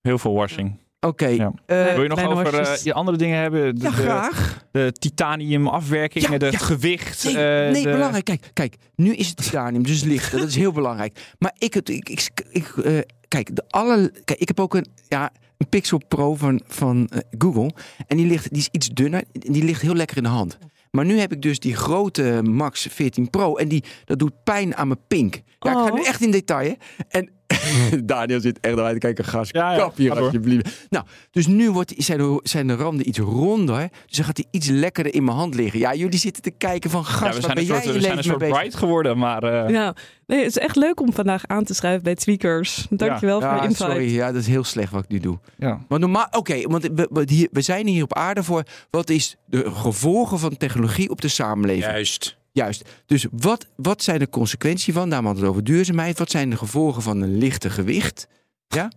Heel 0.00 0.18
veel 0.18 0.32
washing. 0.34 0.78
Oké. 1.06 1.26
Ja. 1.26 1.52
eh, 1.66 1.84
Wil 1.94 2.02
je 2.02 2.08
nog 2.08 2.24
over 2.24 2.60
eh, 2.60 2.76
je 2.76 2.92
andere 2.94 3.16
dingen 3.16 3.38
hebben? 3.38 3.74
De, 3.74 3.82
ja, 3.82 3.90
de, 3.90 3.96
graag. 3.96 4.64
de 4.70 4.92
titanium 4.92 5.66
afwerkingen, 5.68 6.32
Ja, 6.32 6.38
de 6.38 6.48
ja. 6.50 6.58
gewicht. 6.58 7.24
Nee, 7.24 7.36
eh, 7.36 7.72
nee 7.72 7.82
de- 7.84 7.90
belangrijk. 7.90 8.24
Kijk, 8.24 8.50
kijk, 8.52 8.74
nu 8.94 9.14
is 9.14 9.28
het 9.28 9.36
titanium, 9.36 9.82
dus 9.82 10.02
licht. 10.02 10.32
Dat 10.32 10.48
is 10.48 10.56
heel 10.56 10.72
belangrijk. 10.72 11.34
Maar 11.38 11.54
ik, 11.58 11.74
het, 11.74 11.88
ik, 11.88 12.08
ik, 12.08 12.30
ik 12.50 12.76
eh, 12.76 12.98
kijk, 13.28 13.56
de 13.56 13.64
alle, 13.68 14.12
kijk, 14.24 14.40
ik 14.40 14.48
heb 14.48 14.60
ook 14.60 14.74
een, 14.74 14.86
ja, 15.08 15.30
een 15.56 15.68
Pixel 15.68 16.00
Pro 16.08 16.34
van, 16.34 16.60
van 16.66 17.10
Google. 17.38 17.70
En 18.06 18.16
die, 18.16 18.26
ligt, 18.26 18.48
die 18.50 18.58
is 18.58 18.68
iets 18.70 18.88
dunner. 18.88 19.24
Die 19.32 19.64
ligt 19.64 19.82
heel 19.82 19.94
lekker 19.94 20.16
in 20.16 20.22
de 20.22 20.28
hand. 20.28 20.58
Maar 20.90 21.04
nu 21.04 21.18
heb 21.18 21.32
ik 21.32 21.42
dus 21.42 21.58
die 21.58 21.76
grote 21.76 22.40
Max 22.42 22.86
14 22.90 23.30
Pro. 23.30 23.56
En 23.56 23.68
die, 23.68 23.84
dat 24.04 24.18
doet 24.18 24.42
pijn 24.44 24.76
aan 24.76 24.86
mijn 24.88 25.00
pink. 25.08 25.34
Ja, 25.58 25.70
ik 25.70 25.76
ga 25.76 25.84
Oh. 25.84 25.92
nu 25.94 26.02
echt 26.04 26.20
in 26.22 26.30
detail. 26.30 26.68
Hè. 26.68 26.74
En 27.08 27.30
Daniel 28.04 28.40
zit 28.40 28.58
echt 28.60 28.74
erbij 28.76 28.92
te 28.92 28.98
kijken. 28.98 29.24
Gas, 29.24 29.48
Ja, 29.50 29.72
ja, 29.72 29.78
kap 29.78 29.96
hier 29.96 30.18
alsjeblieft. 30.20 30.86
Nou, 30.90 31.04
dus 31.30 31.46
nu 31.46 31.70
wordt, 31.70 31.92
zijn, 31.96 32.18
de, 32.18 32.40
zijn 32.42 32.66
de 32.66 32.74
randen 32.74 33.08
iets 33.08 33.18
ronder. 33.18 33.88
Dus 34.06 34.16
dan 34.16 34.24
gaat 34.24 34.36
hij 34.36 34.46
iets 34.50 34.68
lekkerder 34.68 35.14
in 35.14 35.24
mijn 35.24 35.36
hand 35.36 35.54
liggen. 35.54 35.78
Ja, 35.78 35.94
jullie 35.94 36.18
zitten 36.18 36.42
te 36.42 36.50
kijken 36.50 36.90
van 36.90 37.00
Ja, 37.00 37.06
gas, 37.06 37.34
we 37.34 37.40
zijn 37.40 37.54
ben 37.54 37.62
een 37.62 37.68
jij 37.68 37.80
soort, 37.82 37.94
we 37.94 38.00
zijn 38.00 38.16
een 38.16 38.24
soort 38.24 38.38
bright 38.38 38.74
geworden, 38.74 39.18
maar 39.18 39.42
eh, 39.42 39.70
Ja, 39.70 39.94
nee, 40.26 40.38
het 40.38 40.48
is 40.48 40.58
echt 40.58 40.76
leuk 40.76 41.00
om 41.00 41.12
vandaag 41.12 41.46
aan 41.46 41.64
te 41.64 41.74
schrijven 41.74 42.02
bij 42.02 42.14
Tweakers. 42.14 42.86
Dankjewel 42.90 43.40
voor 43.40 43.48
Ja, 43.50 43.60
de 43.60 43.66
insight. 43.68 43.90
sorry, 43.90 44.14
ja, 44.14 44.26
dat 44.32 44.40
is 44.40 44.46
heel 44.46 44.64
slecht 44.64 44.92
wat 44.92 45.04
ik 45.04 45.10
nu 45.10 45.18
doe. 45.18 45.38
ja. 45.58 45.84
Maar 45.88 45.98
normaal, 45.98 46.26
oké, 46.30 46.62
want 46.62 46.82
we, 46.94 47.08
we, 47.12 47.22
hier, 47.26 47.48
we 47.52 47.60
zijn 47.60 47.86
hier 47.86 48.02
op 48.02 48.14
aarde 48.14 48.42
voor. 48.42 48.62
Wat 48.90 49.10
is 49.10 49.36
de 49.46 49.70
gevolgen 49.70 50.38
van 50.38 50.56
technologie 50.56 51.10
op 51.10 51.20
de 51.20 51.28
samenleving? 51.28 51.84
Juist. 51.84 52.38
Juist. 52.60 52.88
Dus 53.06 53.26
wat, 53.30 53.66
wat 53.76 54.02
zijn 54.02 54.18
de 54.18 54.28
consequenties 54.28 54.94
van? 54.94 55.08
Daarom 55.08 55.26
hadden 55.26 55.44
we 55.44 55.50
het 55.50 55.58
over 55.58 55.72
duurzaamheid. 55.72 56.18
Wat 56.18 56.30
zijn 56.30 56.50
de 56.50 56.56
gevolgen 56.56 57.02
van 57.02 57.20
een 57.20 57.38
lichte 57.38 57.70
gewicht? 57.70 58.26
Ja? 58.68 58.92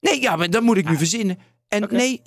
Nee, 0.00 0.20
ja, 0.20 0.36
maar 0.36 0.50
dat 0.50 0.62
moet 0.62 0.76
ik 0.76 0.88
nu 0.88 0.96
verzinnen. 0.96 1.38
En 1.68 1.88
nee, 1.90 2.22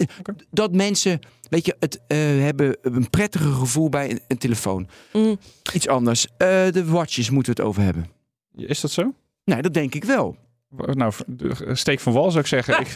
dat 0.50 0.72
mensen, 0.72 1.20
weet 1.50 1.66
je, 1.66 1.76
het 1.80 2.02
eh, 2.08 2.18
hebben 2.18 2.78
een 2.82 3.10
prettiger 3.10 3.52
gevoel 3.52 3.90
bij 3.90 4.12
een, 4.12 4.20
een 4.28 4.38
telefoon. 4.38 4.88
Mm. 5.14 5.40
Iets 5.74 5.88
anders. 5.88 6.28
Eh, 6.38 6.72
de 6.72 6.86
watches 6.86 7.30
moeten 7.30 7.56
we 7.56 7.62
het 7.62 7.70
over 7.70 7.84
hebben. 7.84 8.08
Is 8.56 8.82
dat 8.82 8.92
zo? 8.92 9.14
Nee, 9.44 9.62
dat 9.62 9.74
denk 9.74 9.96
ik 9.96 10.04
wel. 10.04 10.38
Nou, 10.78 11.14
de- 11.28 11.56
steek 11.76 12.00
van 12.00 12.14
wal 12.14 12.30
zou 12.32 12.40
ik 12.44 12.48
zeggen. 12.50 12.80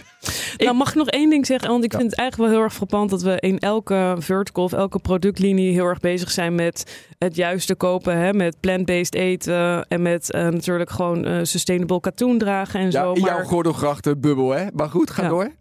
Ik, 0.58 0.64
Nou, 0.64 0.76
mag 0.76 0.90
ik 0.90 0.96
nog 0.96 1.08
één 1.10 1.30
ding 1.30 1.46
zeggen? 1.46 1.70
Want 1.70 1.84
ik 1.84 1.92
Ja. 1.92 1.98
vind 1.98 2.10
het 2.12 2.20
eigenlijk 2.20 2.50
wel 2.50 2.58
heel 2.60 2.68
erg 2.70 2.76
frappant 2.76 3.10
dat 3.10 3.22
we 3.22 3.38
in 3.40 3.60
elke 3.60 4.16
vertical 4.20 4.64
of 4.64 4.74
elke 4.74 5.00
productlinie 5.00 5.72
heel 5.74 5.86
erg 5.86 6.00
bezig 6.00 6.32
zijn 6.32 6.56
met 6.56 7.06
het 7.18 7.36
juiste 7.36 7.76
kopen. 7.76 8.18
Hè? 8.18 8.34
Met 8.34 8.60
plant-based 8.60 9.16
eten 9.16 9.86
en 9.88 10.02
met 10.02 10.32
eh, 10.32 10.48
natuurlijk 10.48 10.90
gewoon 10.90 11.26
eh, 11.26 11.40
sustainable 11.44 12.00
katoen 12.00 12.38
dragen 12.38 12.80
en 12.80 12.86
Ja, 12.86 12.92
zo. 12.92 13.14
in 13.14 13.22
jouw 13.22 13.36
Maar 13.36 13.46
gordelgrachten 13.46 14.20
bubbel, 14.22 14.50
hè? 14.50 14.66
Maar 14.74 14.90
goed, 14.90 15.10
ga 15.10 15.22
Ja. 15.24 15.30
door. 15.30 15.52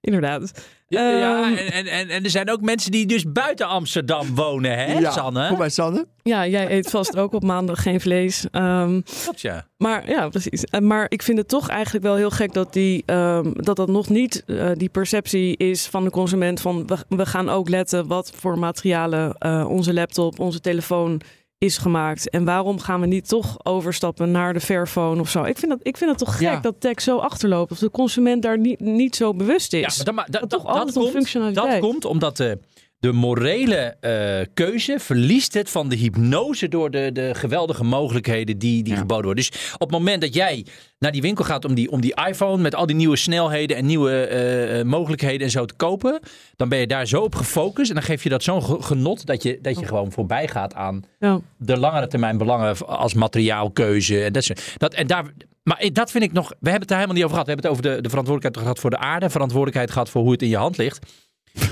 inderdaad. 0.00 0.52
Ja, 0.88 1.10
ja, 1.10 1.42
Ehm. 1.42 1.54
en, 1.56 1.86
en, 1.86 2.08
en, 2.08 2.24
er 2.24 2.30
zijn 2.30 2.50
ook 2.50 2.60
mensen 2.60 2.90
die 2.90 3.06
dus 3.06 3.32
buiten 3.32 3.66
Amsterdam 3.68 4.34
wonen, 4.34 4.78
hè, 4.78 4.98
ja, 4.98 5.10
Sanne? 5.10 5.48
Kom 5.48 5.58
bij 5.58 5.68
Sanne. 5.68 6.06
Ja, 6.22 6.46
jij 6.46 6.70
eet 6.70 6.90
vast 6.90 7.16
ook 7.16 7.32
op 7.32 7.42
maandag 7.42 7.82
geen 7.82 8.00
vlees. 8.00 8.46
Ehm, 8.50 9.00
Klopt, 9.22 9.40
ja. 9.40 9.66
Maar 9.76 10.08
ja, 10.08 10.28
precies. 10.28 10.64
Eh, 10.64 10.80
Maar 10.80 11.06
ik 11.08 11.22
vind 11.22 11.38
het 11.38 11.48
toch 11.48 11.68
eigenlijk 11.68 12.04
wel 12.04 12.14
heel 12.16 12.30
gek 12.30 12.52
dat 12.52 12.72
die, 12.72 13.02
ehm, 13.06 13.52
dat, 13.54 13.76
dat 13.76 13.88
nog 13.88 14.08
niet 14.08 14.42
eh, 14.46 14.70
die 14.74 14.88
perceptie 14.88 15.56
is 15.56 15.86
van 15.86 16.04
de 16.04 16.10
consument 16.10 16.60
van 16.60 16.86
we, 16.86 16.96
we 17.08 17.26
gaan 17.26 17.48
ook 17.48 17.68
letten 17.68 18.06
wat 18.06 18.32
voor 18.36 18.58
materialen 18.58 19.34
eh, 19.38 19.66
onze 19.68 19.92
laptop, 19.94 20.38
onze 20.38 20.60
telefoon 20.60 21.20
is 21.58 21.78
gemaakt. 21.78 22.30
En 22.30 22.44
waarom 22.44 22.78
gaan 22.80 23.00
we 23.00 23.06
niet 23.06 23.28
toch 23.28 23.56
overstappen 23.62 24.30
naar 24.30 24.52
de 24.52 24.60
Fairphone 24.60 25.20
of 25.20 25.28
zo? 25.30 25.42
Ik 25.44 25.58
vind 25.58 25.70
dat, 25.70 25.80
ik 25.82 25.96
vind 25.96 26.10
het 26.10 26.18
toch 26.18 26.32
gek 26.36 26.40
Ja. 26.40 26.60
dat 26.60 26.74
tech 26.78 27.00
zo 27.00 27.18
achterloopt. 27.18 27.70
Of 27.70 27.78
de 27.78 27.90
consument 27.90 28.42
daar 28.42 28.58
niet, 28.58 28.80
niet 28.80 29.16
zo 29.16 29.34
bewust 29.34 29.72
is. 29.72 29.80
Ja, 29.80 29.88
maar, 29.96 30.04
dan, 30.04 30.14
maar 30.14 30.26
dat, 30.30 30.40
dat, 30.40 30.50
toch 30.50 30.66
altijd 30.66 30.86
dat 30.86 30.96
om 30.96 31.02
komt, 31.02 31.14
functionaliteit. 31.14 31.70
dat 31.70 31.90
komt 31.90 32.04
omdat 32.04 32.36
de, 32.36 32.58
de 32.98 33.12
morele 33.12 33.76
eh, 34.00 34.46
keuze 34.54 34.96
verliest 34.98 35.54
het 35.54 35.70
van 35.70 35.88
de 35.88 35.96
hypnose 35.96 36.68
door 36.68 36.90
de, 36.90 37.10
de 37.12 37.30
geweldige 37.34 37.84
mogelijkheden 37.84 38.58
die, 38.58 38.82
die 38.82 38.92
Ja. 38.92 38.98
geboden 38.98 39.24
worden. 39.24 39.44
Dus 39.50 39.72
op 39.74 39.80
het 39.80 39.90
moment 39.90 40.20
dat 40.20 40.34
jij 40.34 40.66
naar 40.98 41.12
die 41.12 41.22
winkel 41.22 41.44
gaat 41.44 41.64
om 41.64 41.74
die, 41.74 41.90
om 41.90 42.00
die 42.00 42.14
iPhone 42.28 42.62
met 42.62 42.74
al 42.74 42.86
die 42.86 42.96
nieuwe 42.96 43.16
snelheden 43.16 43.76
en 43.76 43.86
nieuwe 43.86 44.10
eh, 44.26 44.78
eh, 44.80 44.86
mogelijkheden 44.86 45.40
en 45.46 45.50
zo 45.50 45.64
te 45.64 45.74
kopen, 45.74 46.20
dan 46.56 46.68
ben 46.68 46.78
je 46.78 46.86
daar 46.86 47.06
zo 47.06 47.22
op 47.22 47.34
gefocust 47.34 47.88
en 47.88 47.94
dan 47.94 48.04
geef 48.04 48.22
je 48.22 48.28
dat 48.28 48.42
zo'n 48.42 48.62
ge- 48.62 48.82
genot 48.82 49.26
dat 49.26 49.42
je, 49.42 49.58
dat 49.62 49.78
je 49.78 49.86
gewoon 49.86 50.12
voorbij 50.12 50.48
gaat 50.48 50.74
aan 50.74 51.02
Ja. 51.18 51.40
de 51.56 51.76
langere 51.78 52.06
termijn 52.06 52.38
belangen 52.38 52.86
als 52.86 53.14
materiaalkeuze. 53.14 54.24
En 54.24 54.32
dat, 54.32 54.44
soort- 54.44 54.74
dat, 54.76 54.94
en 54.94 55.06
daar, 55.06 55.24
maar 55.62 55.88
dat 55.92 56.10
vind 56.10 56.24
ik 56.24 56.32
nog. 56.32 56.48
We 56.48 56.54
hebben 56.60 56.80
het 56.80 56.88
daar 56.88 56.98
helemaal 56.98 57.16
niet 57.22 57.24
over 57.24 57.38
gehad. 57.38 57.46
We 57.46 57.52
hebben 57.52 57.70
het 57.70 57.80
over 57.80 57.96
de, 57.96 58.02
de 58.02 58.08
verantwoordelijkheid 58.08 58.56
gehad 58.66 58.78
voor 58.80 58.90
de 58.90 58.98
aarde. 58.98 59.30
Verantwoordelijkheid 59.30 59.90
gehad 59.90 60.08
voor 60.08 60.22
hoe 60.22 60.32
het 60.32 60.42
in 60.42 60.48
je 60.48 60.56
hand 60.56 60.76
ligt. 60.76 61.06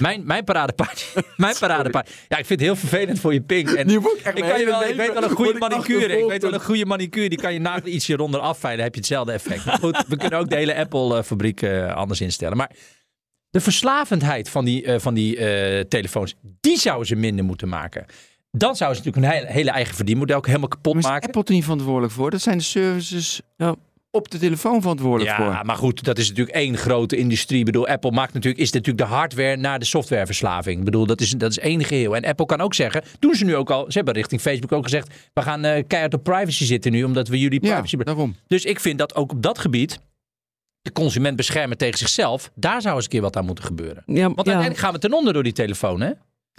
Mijn, 0.01 0.27
mijn 0.27 0.45
paradepaard. 0.45 1.13
Mijn 1.37 1.55
paradepaard. 1.59 2.11
Ja, 2.29 2.39
ik 2.39 2.47
vind 2.47 2.61
het 2.61 2.69
heel 2.69 2.77
vervelend 2.77 3.21
voor 3.21 3.33
je 3.33 3.41
pink. 3.41 3.69
En 3.71 3.89
ik 3.89 4.05
echt 4.05 4.17
ik, 4.17 4.23
mijn 4.23 4.35
kan 4.35 4.45
je 4.45 4.53
hele 4.53 4.65
wel, 4.65 4.81
ik 4.81 4.87
leven 4.87 5.05
weet 5.05 5.15
wel 5.15 5.31
een 5.31 5.37
goede 5.37 5.59
manicure. 5.59 6.19
Ik 6.19 6.29
weet 6.29 6.43
wel 6.43 6.53
een 6.53 6.61
goede 6.61 6.87
manicure. 6.87 7.29
Die 7.29 7.39
kan 7.39 7.53
je 7.53 7.59
nagel 7.59 7.87
ietsje 7.87 8.13
eronder 8.13 8.41
afveilen. 8.41 8.77
Dan 8.77 8.85
heb 8.85 8.95
je 8.95 9.01
hetzelfde 9.01 9.33
effect. 9.33 9.65
Maar 9.65 9.79
goed, 9.79 10.05
we 10.09 10.17
kunnen 10.17 10.39
ook 10.39 10.51
de 10.51 10.57
hele 10.57 10.77
Apple-fabriek 10.77 11.63
eh, 11.63 11.95
anders 11.95 12.21
instellen. 12.21 12.57
Maar 12.57 12.71
de 13.51 13.61
verslavendheid 13.61 14.49
van 14.49 14.65
die, 14.65 14.85
eh, 14.85 15.01
van 15.01 15.15
die 15.15 15.37
eh, 15.37 15.81
telefoons, 15.81 16.35
die 16.61 16.79
zouden 16.79 17.07
ze 17.07 17.15
minder 17.15 17.45
moeten 17.45 17.69
maken. 17.69 18.07
Dan 18.51 18.77
zouden 18.77 19.03
ze 19.03 19.05
natuurlijk 19.05 19.35
een 19.35 19.41
hele, 19.41 19.53
hele 19.53 19.71
eigen 19.71 19.95
verdienmodel 19.95 20.37
ook 20.37 20.47
helemaal 20.47 20.69
kapot 20.69 20.95
Maar 20.95 21.03
is 21.03 21.09
maken. 21.09 21.27
Apple 21.27 21.45
er 21.45 21.53
niet 21.53 21.63
verantwoordelijk 21.63 22.13
voor? 22.13 22.31
Dat 22.31 22.41
zijn 22.41 22.59
de 22.59 22.65
services 22.65 23.41
Ja. 23.57 23.75
Op 24.15 24.31
de 24.31 24.39
telefoon 24.39 24.81
verantwoordelijk 24.81 25.37
Ja, 25.39 25.55
voor. 25.55 25.67
maar 25.67 25.77
goed, 25.77 26.05
dat 26.05 26.19
is 26.19 26.29
natuurlijk 26.29 26.57
één 26.57 26.77
grote 26.77 27.17
industrie. 27.17 27.59
Ik 27.59 27.65
bedoel, 27.65 27.89
Apple 27.89 28.11
maakt 28.11 28.33
natuurlijk, 28.35 28.63
is 28.63 28.73
natuurlijk 28.73 29.09
de 29.09 29.15
hardware 29.15 29.57
naar 29.57 29.79
de 29.79 29.85
softwareverslaving. 29.85 30.79
Ik 30.79 30.85
bedoel, 30.85 31.07
dat 31.07 31.21
is, 31.21 31.31
dat 31.31 31.51
is 31.51 31.59
één 31.59 31.85
geheel. 31.85 32.17
En 32.17 32.25
Apple 32.25 32.47
kan 32.47 32.61
ook 32.61 32.75
zeggen, 32.75 33.03
doen 33.19 33.35
ze 33.35 33.45
nu 33.45 33.57
ook 33.57 33.71
al, 33.71 33.85
ze 33.89 33.97
hebben 33.97 34.15
richting 34.15 34.41
Facebook 34.41 34.73
ook 34.73 34.85
gezegd, 34.85 35.15
we 35.33 35.43
gaan 35.43 35.65
eh, 35.65 35.83
keihard 35.87 36.15
op 36.15 36.23
privacy 36.25 36.65
zitten 36.65 36.93
nu, 36.93 37.05
omdat 37.05 37.29
we 37.29 37.39
jullie 37.39 37.65
Ja, 37.65 37.73
privacy... 37.73 37.97
daarom. 37.97 38.37
Dus 38.47 38.65
ik 38.65 38.81
vind 38.81 38.99
dat 38.99 39.15
ook 39.15 39.31
op 39.33 39.43
dat 39.43 39.59
gebied, 39.59 40.01
de 40.83 40.93
consument 40.93 41.37
beschermen 41.37 41.77
tegen 41.77 41.99
zichzelf, 41.99 42.51
daar 42.55 42.81
zou 42.83 42.95
eens 42.95 43.05
een 43.05 43.11
keer 43.11 43.21
wat 43.21 43.37
aan 43.37 43.45
moeten 43.47 43.65
gebeuren. 43.65 44.03
Ja, 44.07 44.23
Want 44.23 44.31
ja. 44.31 44.37
uiteindelijk 44.37 44.79
gaan 44.79 44.93
we 44.93 44.99
ten 44.99 45.13
onder 45.13 45.33
door 45.33 45.43
die 45.43 45.53
telefoon, 45.53 46.01
hè? 46.01 46.11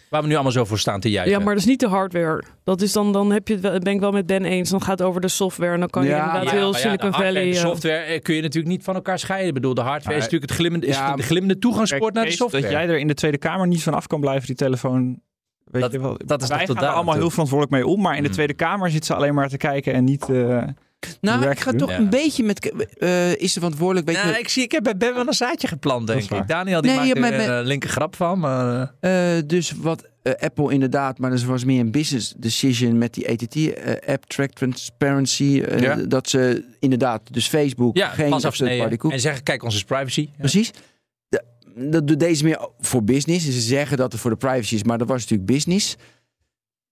Waar 0.10 0.22
we 0.22 0.28
nu 0.28 0.34
allemaal 0.34 0.52
zo 0.52 0.66
voor 0.66 0.80
staan 0.80 1.00
te 1.00 1.10
juichen. 1.10 1.32
Ja, 1.38 1.44
maar 1.44 1.54
dat 1.54 1.64
is 1.64 1.70
niet 1.70 1.80
de 1.80 1.88
hardware. 1.88 2.44
Dat 2.64 2.82
is 2.82 2.92
dan, 2.94 3.14
dan 3.14 3.32
heb 3.32 3.48
je 3.48 3.54
het, 3.54 3.62
wel- 3.64 3.80
ben 3.80 3.94
ik 3.94 4.00
wel 4.00 4.12
met 4.12 4.26
Ben 4.26 4.46
eens. 4.46 4.70
Dan 4.70 4.82
gaat 4.82 5.00
het 5.00 5.08
over 5.08 5.22
de 5.22 5.28
software. 5.28 5.74
En 5.74 5.80
dan 5.80 5.90
kan 5.90 6.04
je 6.04 6.10
Ja, 6.10 6.26
inderdaad 6.26 6.52
heel 6.60 6.72
ja, 6.74 6.78
Silicon 6.80 7.12
de 7.12 7.18
Valley. 7.18 7.44
de 7.44 7.50
eh, 7.50 7.56
software 7.56 7.96
eh, 7.98 8.22
kun 8.22 8.36
je 8.36 8.42
natuurlijk 8.42 8.74
niet 8.76 8.84
van 8.84 8.96
elkaar 8.96 9.20
scheiden. 9.20 9.48
Ik 9.48 9.54
bedoel, 9.54 9.74
de 9.74 9.82
hardware 9.82 10.16
is 10.18 10.24
natuurlijk 10.24 10.52
het 10.52 10.60
glimmende, 10.60 10.88
is 10.88 10.98
de 11.16 11.24
glimmende 11.24 11.60
toegangspoort 11.60 12.02
Kijk, 12.02 12.14
naar 12.14 12.26
de 12.26 12.32
software. 12.32 12.64
Dat 12.64 12.72
jij 12.72 12.88
er 12.88 12.98
in 13.00 13.08
de 13.08 13.14
Tweede 13.14 13.38
Kamer 13.38 13.68
niet 13.68 13.84
van 13.84 13.94
af 13.94 14.08
kan 14.08 14.20
blijven, 14.20 14.48
die 14.48 14.56
telefoon. 14.56 15.20
Weet 15.64 15.82
Dat- 15.82 15.92
je 15.92 16.00
wel, 16.02 16.18
dat 16.26 16.42
is 16.42 16.48
wij 16.48 16.58
gaan 16.66 16.76
er 16.76 16.82
daar 16.82 16.92
allemaal 16.94 17.16
heel 17.16 17.30
verantwoordelijk 17.30 17.72
mee 17.84 17.88
om, 17.94 18.02
maar 18.02 18.16
in 18.16 18.22
de 18.24 18.28
Mm. 18.28 18.34
Tweede 18.34 18.54
Kamer 18.54 18.90
zit 18.92 19.06
ze 19.06 19.14
alleen 19.16 19.34
maar 19.34 19.50
te 19.50 19.58
kijken 19.58 19.94
en 19.94 20.04
niet. 20.04 20.30
eh, 20.30 20.64
Nou, 21.22 21.50
ik 21.50 21.60
ga 21.60 21.72
toch 21.72 21.90
Ja. 21.90 21.98
een 21.98 22.10
beetje 22.10 22.44
met... 22.44 22.72
eh, 22.98 23.32
is 23.36 23.54
er 23.54 23.62
verantwoordelijk... 23.62 24.08
Weet 24.08 24.24
Nou, 24.24 24.38
ik, 24.38 24.50
zie, 24.50 24.64
ik 24.64 24.72
heb 24.72 24.84
bij 24.84 24.98
Ben 24.98 25.14
wel 25.14 25.28
een 25.28 25.34
zaadje 25.34 25.68
geplant, 25.68 26.08
denk 26.08 26.32
ik. 26.32 26.48
Daniel 26.48 26.82
die 26.82 26.92
Nee, 26.92 27.16
maakt 27.16 27.34
ja, 27.34 27.40
er 27.42 27.50
een 27.50 27.60
eh, 27.60 27.66
linker 27.68 27.90
grap 27.90 28.16
van. 28.16 28.40
Maar, 28.40 28.94
eh, 29.00 29.12
dus 29.46 29.72
wat 29.72 30.08
Apple 30.40 30.74
inderdaad, 30.74 31.18
maar 31.20 31.30
dat 31.30 31.44
was 31.44 31.64
meer 31.66 31.80
een 31.80 31.92
business 31.92 32.34
decision 32.38 32.98
met 32.98 33.14
die 33.14 33.30
ATT-app, 33.30 34.26
Track 34.26 34.52
Transparency. 34.52 35.64
Ja. 35.78 35.96
Dat 35.96 36.30
ze 36.30 36.66
inderdaad, 36.80 37.22
dus 37.34 37.48
Facebook, 37.48 37.98
ja, 37.98 38.08
geen 38.08 38.30
pas 38.30 38.42
third 38.42 38.52
afsneden. 38.54 38.78
party 38.78 38.96
cookie. 38.96 39.12
En 39.18 39.22
zeggen, 39.24 39.44
kijk, 39.44 39.64
onze 39.64 39.78
is 39.78 39.84
privacy. 39.84 40.22
Ja. 40.22 40.38
Precies. 40.38 40.72
Dat 41.78 42.08
doet 42.08 42.20
deze 42.20 42.44
meer 42.44 42.68
voor 42.80 43.04
business. 43.04 43.46
Ze 43.46 43.52
zeggen 43.62 43.98
dat 43.98 44.12
het 44.12 44.22
voor 44.22 44.32
de 44.32 44.38
privacy 44.38 44.76
is, 44.76 44.84
maar 44.84 44.98
dat 44.98 45.08
was 45.08 45.22
natuurlijk 45.22 45.50
business. 45.52 45.96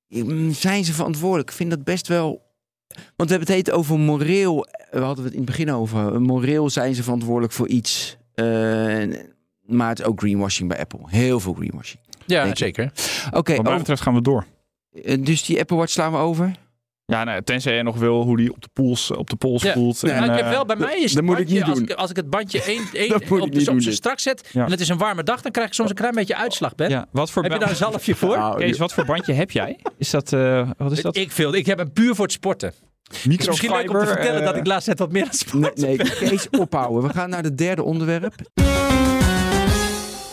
Mm, 0.08 0.54
Zijn 0.54 0.86
ze 0.86 0.94
verantwoordelijk? 0.94 1.50
Ik 1.50 1.56
vind 1.56 1.70
dat 1.70 1.84
best 1.84 2.08
wel. 2.08 2.43
Want 3.16 3.30
we 3.30 3.36
hebben 3.36 3.40
het 3.40 3.50
heet 3.68 3.72
over 3.72 4.00
moreel. 4.00 4.68
We 4.92 5.00
hadden 5.00 5.24
het 5.24 5.34
in 5.34 5.40
het 5.40 5.50
begin 5.50 5.72
over. 5.72 6.22
Moreel 6.22 6.70
zijn 6.70 6.96
ze 6.96 7.04
verantwoordelijk 7.04 7.54
voor 7.54 7.68
iets. 7.68 8.18
Eh, 8.34 8.46
maar 9.66 9.90
het 9.90 10.00
is 10.00 10.06
ook 10.06 10.20
greenwashing 10.20 10.70
bij 10.70 10.80
Apple. 10.80 11.00
Heel 11.06 11.40
veel 11.40 11.54
greenwashing. 11.54 12.02
Ja, 12.26 12.56
zeker. 12.56 12.92
Oké, 13.32 13.56
Wat 13.56 13.64
mij 13.64 13.72
oh, 13.72 13.78
betreft 13.78 14.02
gaan 14.02 14.14
we 14.14 14.22
door. 14.22 14.46
eh, 15.04 15.24
dus 15.24 15.46
die 15.46 15.60
Apple 15.60 15.78
Watch 15.78 15.92
slaan 15.92 16.12
we 16.12 16.18
over? 16.18 16.52
Ja, 17.06 17.24
nou, 17.24 17.42
tenzij 17.42 17.76
je 17.76 17.84
nog 17.84 17.98
wil 17.98 18.22
hoe 18.24 18.38
die 18.38 18.52
op 18.54 18.62
de 18.62 18.70
pols, 18.74 19.12
op 19.12 19.30
de 19.30 19.36
pols 19.36 19.64
Ja. 19.64 19.74
voelt. 19.74 20.02
Nee, 20.02 20.12
en, 20.12 20.20
Nou, 20.20 20.32
ik 20.32 20.38
heb 20.38 20.46
eh, 20.46 20.52
wel 20.52 20.66
bij 20.66 20.76
mij 20.76 20.96
is 20.96 21.02
dat 21.02 21.14
het 21.14 21.24
moet 21.24 21.40
ik 21.40 21.48
niet 21.48 21.64
als, 21.64 21.74
doen. 21.80 21.84
ik, 21.90 21.92
als 21.94 22.10
ik 22.10 22.16
het 22.16 22.30
bandje 22.30 22.64
één, 22.74 22.84
één 22.94 23.16
ik 23.16 23.32
op, 23.32 23.52
de, 23.52 23.92
strak 23.92 24.20
zet 24.20 24.50
Ja. 24.52 24.66
en 24.66 24.72
het 24.72 24.80
is 24.80 24.90
een 24.90 24.98
warme 24.98 25.24
dag, 25.24 25.42
dan 25.42 25.52
krijg 25.52 25.68
ik 25.68 25.74
soms 25.74 25.90
een 25.90 25.96
klein 25.96 26.16
beetje 26.16 26.36
uitslag, 26.36 26.76
Ben. 26.76 26.90
ja, 26.90 27.06
wat 27.12 27.32
voor 27.32 27.44
Heb 27.44 27.52
je 27.52 27.60
daar 27.60 27.70
een 27.70 27.76
zalfje 27.76 28.16
voor? 28.16 28.38
Nou, 28.38 28.58
Kees, 28.58 28.78
wat 28.78 28.94
voor 28.94 29.06
bandje 29.06 29.34
heb 29.34 29.52
jij? 29.52 29.80
Is 29.98 30.10
dat, 30.10 30.34
eh, 30.34 30.70
wat 30.78 30.92
is 30.92 31.02
dat? 31.02 31.16
Ik 31.16 31.32
veel. 31.32 31.56
Ik 31.56 31.66
heb 31.66 31.78
hem 31.78 31.92
puur 31.94 32.16
voor 32.16 32.26
het 32.26 32.34
sporten. 32.34 32.74
Is 33.12 33.26
misschien 33.48 33.70
leuk 33.70 33.80
om 33.80 33.86
te 33.86 33.92
Microfiber, 33.94 34.08
vertellen 34.14 34.40
eh, 34.40 34.46
dat 34.46 34.56
ik 34.56 34.66
laatst 34.68 34.88
net 34.88 35.00
wat 35.00 35.12
meer 35.12 35.24
aan 35.26 35.34
sport. 35.34 35.78
Nee, 35.78 35.98
nee, 35.98 36.10
Kees, 36.16 36.50
ophouden. 36.50 37.04
We 37.04 37.10
gaan 37.10 37.30
naar 37.30 37.44
het 37.44 37.58
derde 37.58 37.84
onderwerp. 37.84 38.34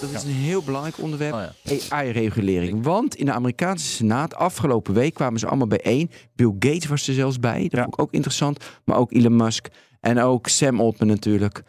Dat 0.01 0.11
is 0.11 0.23
een 0.23 0.31
heel 0.31 0.63
belangrijk 0.63 0.99
onderwerp. 0.99 1.35
Oh 1.35 1.41
ja. 1.63 1.77
AI-regulering. 1.89 2.83
Want 2.85 3.15
in 3.15 3.25
de 3.27 3.33
Amerikaanse 3.33 3.87
Senaat 3.87 4.35
afgelopen 4.35 4.95
week 4.95 5.15
kwamen 5.15 5.39
ze 5.41 5.47
allemaal 5.47 5.67
bijeen. 5.67 6.11
Bill 6.35 6.53
Gates 6.59 6.87
was 6.87 7.09
er 7.09 7.15
zelfs 7.15 7.39
bij. 7.41 7.63
Dat 7.63 7.71
Ja. 7.73 7.83
vond 7.83 7.95
ik 7.95 8.01
ook 8.01 8.13
interessant. 8.13 8.65
Maar 8.85 8.97
ook 8.97 9.13
Elon 9.13 9.37
Musk. 9.37 9.69
En 10.01 10.19
ook 10.21 10.49
Sam 10.49 10.81
Altman 10.81 11.09
natuurlijk. 11.09 11.63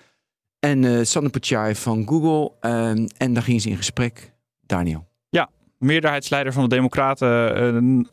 En 0.60 0.84
eh 0.86 1.04
Sander 1.04 1.32
Pichai 1.32 1.76
van 1.76 2.08
Google. 2.08 2.52
Ehm, 2.60 3.08
en 3.18 3.34
daar 3.34 3.44
gingen 3.44 3.62
ze 3.62 3.70
in 3.70 3.78
gesprek. 3.78 4.34
Daniel. 4.66 5.10
meerderheidsleider 5.78 6.54
van 6.54 6.64
de 6.70 6.76
Democraten 6.76 7.56
eh, 7.56 7.68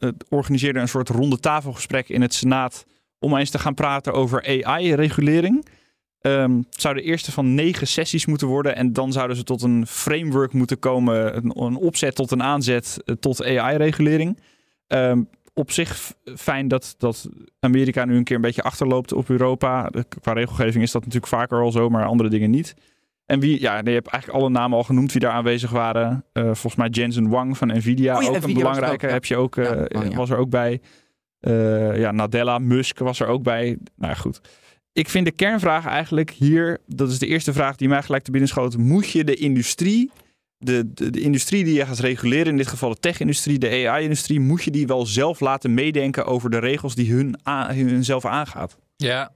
eh, 0.09 0.15
organiseerde 0.29 0.79
een 0.81 0.89
soort 0.89 1.09
ronde 1.09 1.39
tafelgesprek 1.41 2.09
in 2.09 2.23
het 2.23 2.35
Senaat 2.35 2.85
om 3.19 3.37
eens 3.37 3.51
te 3.51 3.59
gaan 3.59 3.75
praten 3.75 4.13
over 4.13 4.65
AI-regulering. 4.65 5.67
Ehm, 6.21 6.57
het 6.57 6.81
zou 6.81 6.95
de 6.95 7.03
eerste 7.03 7.33
van 7.33 7.55
negen 7.55 7.87
sessies 7.87 8.27
moeten 8.27 8.47
worden 8.49 8.77
en 8.77 8.93
dan 8.93 9.13
zouden 9.13 9.37
ze 9.37 9.43
tot 9.43 9.63
een 9.63 9.87
framework 9.87 10.53
moeten 10.53 10.79
komen, 10.79 11.37
een, 11.37 11.53
een 11.63 11.77
opzet 11.77 12.15
tot 12.15 12.31
een 12.31 12.43
aanzet 12.43 12.99
eh, 13.05 13.15
tot 13.15 13.45
AI-regulering. 13.45 14.39
Ehm, 14.87 15.23
op 15.55 15.71
zich 15.71 16.13
fijn 16.37 16.69
dat, 16.69 16.95
dat 16.99 17.29
Amerika 17.61 18.05
nu 18.05 18.17
een 18.17 18.25
keer 18.25 18.37
een 18.37 18.43
beetje 18.43 18.63
achterloopt 18.63 19.13
op 19.13 19.29
Europa. 19.29 19.89
De- 19.89 20.05
Qua 20.21 20.33
regelgeving 20.33 20.83
is 20.85 20.91
dat 20.93 21.01
natuurlijk 21.05 21.33
vaker 21.33 21.61
al 21.63 21.73
zo, 21.73 21.89
maar 21.89 22.05
andere 22.07 22.29
dingen 22.29 22.51
niet. 22.51 22.75
En 23.27 23.41
wie, 23.41 23.61
ja, 23.61 23.77
je 23.85 23.91
hebt 23.91 24.07
eigenlijk 24.09 24.43
alle 24.43 24.51
namen 24.51 24.77
al 24.79 24.85
genoemd 24.85 25.11
die 25.13 25.21
daar 25.21 25.33
aanwezig 25.33 25.71
waren. 25.71 26.25
Eh, 26.33 26.43
volgens 26.45 26.75
mij 26.75 26.89
Jensen 26.89 27.29
Wang 27.29 27.59
van 27.59 27.69
Nvidia, 27.77 28.17
Oh 28.17 28.23
ja, 28.23 28.29
ook 28.29 28.35
Nvidia 28.37 28.49
een 28.55 28.59
belangrijke, 28.59 28.95
ook, 28.95 29.03
ja. 29.03 29.09
heb 29.09 29.25
je 29.25 29.37
ook, 29.37 29.57
eh, 29.57 29.85
Ja, 30.11 30.17
was 30.17 30.31
er 30.31 30.37
ook 30.37 30.51
bij. 30.51 30.81
Ja, 31.95 32.11
Nadella, 32.13 32.59
Musk 32.59 32.99
was 32.99 33.21
er 33.21 33.27
ook 33.27 33.43
bij. 33.43 33.65
Nou 33.97 34.13
ja, 34.13 34.15
goed. 34.19 34.41
Ik 34.93 35.09
vind 35.09 35.25
de 35.25 35.33
kernvraag 35.33 35.87
eigenlijk 35.87 36.31
hier, 36.31 36.79
dat 36.87 37.11
is 37.11 37.19
de 37.19 37.27
eerste 37.27 37.53
vraag 37.53 37.77
die 37.77 37.89
mij 37.89 38.03
gelijk 38.03 38.25
te 38.25 38.31
binnen 38.31 38.49
schoot. 38.49 38.77
Moet 38.77 39.11
je 39.11 39.25
de 39.25 39.35
industrie, 39.35 40.11
de, 40.59 40.93
de, 40.95 41.11
de 41.11 41.21
industrie 41.21 41.65
die 41.65 41.75
je 41.75 41.87
gaat 41.87 41.99
reguleren, 41.99 42.47
in 42.47 42.57
dit 42.57 42.67
geval 42.67 42.91
de 42.91 43.01
tech-industrie, 43.01 43.59
de 43.59 43.89
AI-industrie, 43.89 44.41
moet 44.41 44.65
je 44.65 44.71
die 44.71 44.87
wel 44.87 45.07
zelf 45.07 45.41
laten 45.41 45.75
meedenken 45.75 46.27
over 46.27 46.51
de 46.51 46.59
regels 46.59 46.95
die 46.95 47.13
hun, 47.13 47.39
hun 47.45 48.05
zelf 48.05 48.25
aangaat? 48.25 48.77
Ja. 48.97 49.33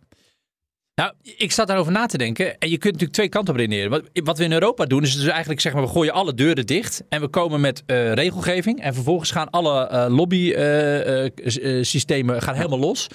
Nou, 0.94 1.12
ik 1.22 1.52
zat 1.52 1.66
daarover 1.66 1.92
na 1.92 2.06
te 2.06 2.18
denken. 2.18 2.58
En 2.58 2.70
je 2.70 2.78
kunt 2.78 2.92
natuurlijk 2.92 3.12
twee 3.12 3.28
kanten 3.28 3.54
op 3.54 3.60
redeneren. 3.60 3.90
Wat, 3.90 4.02
wat 4.12 4.38
we 4.38 4.44
in 4.44 4.52
Europa 4.52 4.84
doen, 4.84 5.02
is 5.02 5.16
dus 5.16 5.26
eigenlijk 5.26 5.60
zeg 5.60 5.72
maar, 5.72 5.82
we 5.82 5.88
gooien 5.88 6.12
alle 6.12 6.34
deuren 6.34 6.66
dicht. 6.66 7.02
En 7.08 7.20
we 7.20 7.28
komen 7.28 7.60
met 7.60 7.82
eh, 7.86 8.12
regelgeving. 8.12 8.80
En 8.80 8.94
vervolgens 8.94 9.30
gaan 9.30 9.50
alle 9.50 9.86
eh 9.86 10.06
lobby-systemen 10.08 12.42
gaan 12.42 12.54
helemaal 12.54 12.78
los. 12.78 13.08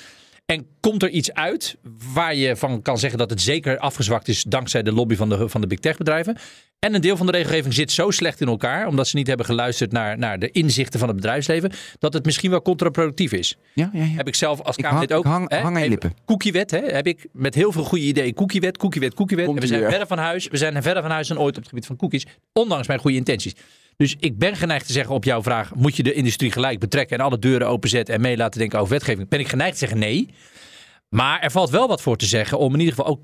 En 0.47 0.67
komt 0.79 1.03
er 1.03 1.09
iets 1.09 1.33
uit 1.33 1.77
waar 2.13 2.35
je 2.35 2.55
van 2.55 2.81
kan 2.81 2.97
zeggen 2.97 3.19
dat 3.19 3.29
het 3.29 3.41
zeker 3.41 3.77
afgezwakt 3.77 4.27
is 4.27 4.43
dankzij 4.43 4.83
de 4.83 4.91
lobby 4.91 5.15
van 5.15 5.29
de, 5.29 5.49
van 5.49 5.61
de 5.61 5.67
big 5.67 5.79
tech 5.79 5.97
bedrijven. 5.97 6.37
En 6.79 6.93
een 6.95 7.01
deel 7.01 7.17
van 7.17 7.25
de 7.25 7.31
regelgeving 7.31 7.73
zit 7.73 7.91
zo 7.91 8.11
slecht 8.11 8.41
in 8.41 8.47
elkaar, 8.47 8.87
omdat 8.87 9.07
ze 9.07 9.15
niet 9.15 9.27
hebben 9.27 9.45
geluisterd 9.45 9.91
naar, 9.91 10.17
naar 10.17 10.39
de 10.39 10.51
inzichten 10.51 10.99
van 10.99 11.07
het 11.07 11.17
bedrijfsleven, 11.17 11.71
dat 11.99 12.13
het 12.13 12.25
misschien 12.25 12.49
wel 12.51 12.61
contraproductief 12.61 13.31
is. 13.31 13.57
Ja, 13.73 13.89
ja, 13.93 14.03
ja. 14.03 14.05
Heb 14.15 14.27
ik 14.27 14.35
zelf 14.35 14.61
als 14.61 14.75
Kamerlid 14.75 15.13
ook. 15.13 15.25
ik 15.25 15.31
hang- 15.31 15.49
hè, 15.49 15.57
hang 15.57 15.75
aan 15.75 15.81
je 15.81 15.87
even- 15.87 15.89
lippen. 15.89 16.13
Cookiewet, 16.25 16.71
hè, 16.71 16.79
heb 16.79 17.07
ik 17.07 17.27
met 17.31 17.55
heel 17.55 17.71
veel 17.71 17.83
goede 17.83 18.03
ideeën. 18.05 18.33
Cookiewet, 18.33 18.77
cookiewet, 18.77 19.13
cookiewet. 19.13 19.47
En 19.47 19.55
we 19.59 19.67
zijn 19.67 19.89
verder 19.89 20.07
van 20.07 20.17
huis. 20.17 20.47
We 20.47 20.57
zijn 20.57 20.81
verder 20.83 21.01
van 21.01 21.11
huis 21.11 21.27
dan 21.27 21.39
ooit 21.39 21.55
op 21.55 21.61
het 21.61 21.67
gebied 21.69 21.85
van 21.85 21.95
cookies. 21.95 22.25
Ondanks 22.53 22.87
mijn 22.87 22.99
goede 22.99 23.17
intenties. 23.17 23.53
Dus 23.97 24.15
ik 24.19 24.37
ben 24.37 24.55
geneigd 24.55 24.87
te 24.87 24.93
zeggen 24.93 25.15
op 25.15 25.23
jouw 25.23 25.43
vraag: 25.43 25.75
moet 25.75 25.95
je 25.95 26.03
de 26.03 26.13
industrie 26.13 26.51
gelijk 26.51 26.79
betrekken 26.79 27.17
en 27.17 27.23
alle 27.23 27.39
deuren 27.39 27.67
openzetten 27.67 28.15
en 28.15 28.21
mee 28.21 28.37
laten 28.37 28.59
denken 28.59 28.79
over 28.79 28.91
wetgeving? 28.91 29.29
Ben 29.29 29.39
ik 29.39 29.47
geneigd 29.47 29.71
te 29.71 29.77
zeggen 29.77 29.99
nee. 29.99 30.29
Maar 31.09 31.39
er 31.39 31.51
valt 31.51 31.69
wel 31.69 31.87
wat 31.87 32.01
voor 32.01 32.17
te 32.17 32.25
zeggen 32.25 32.59
om 32.59 32.73
in 32.73 32.79
ieder 32.79 32.95
geval 32.95 33.11
ook 33.11 33.23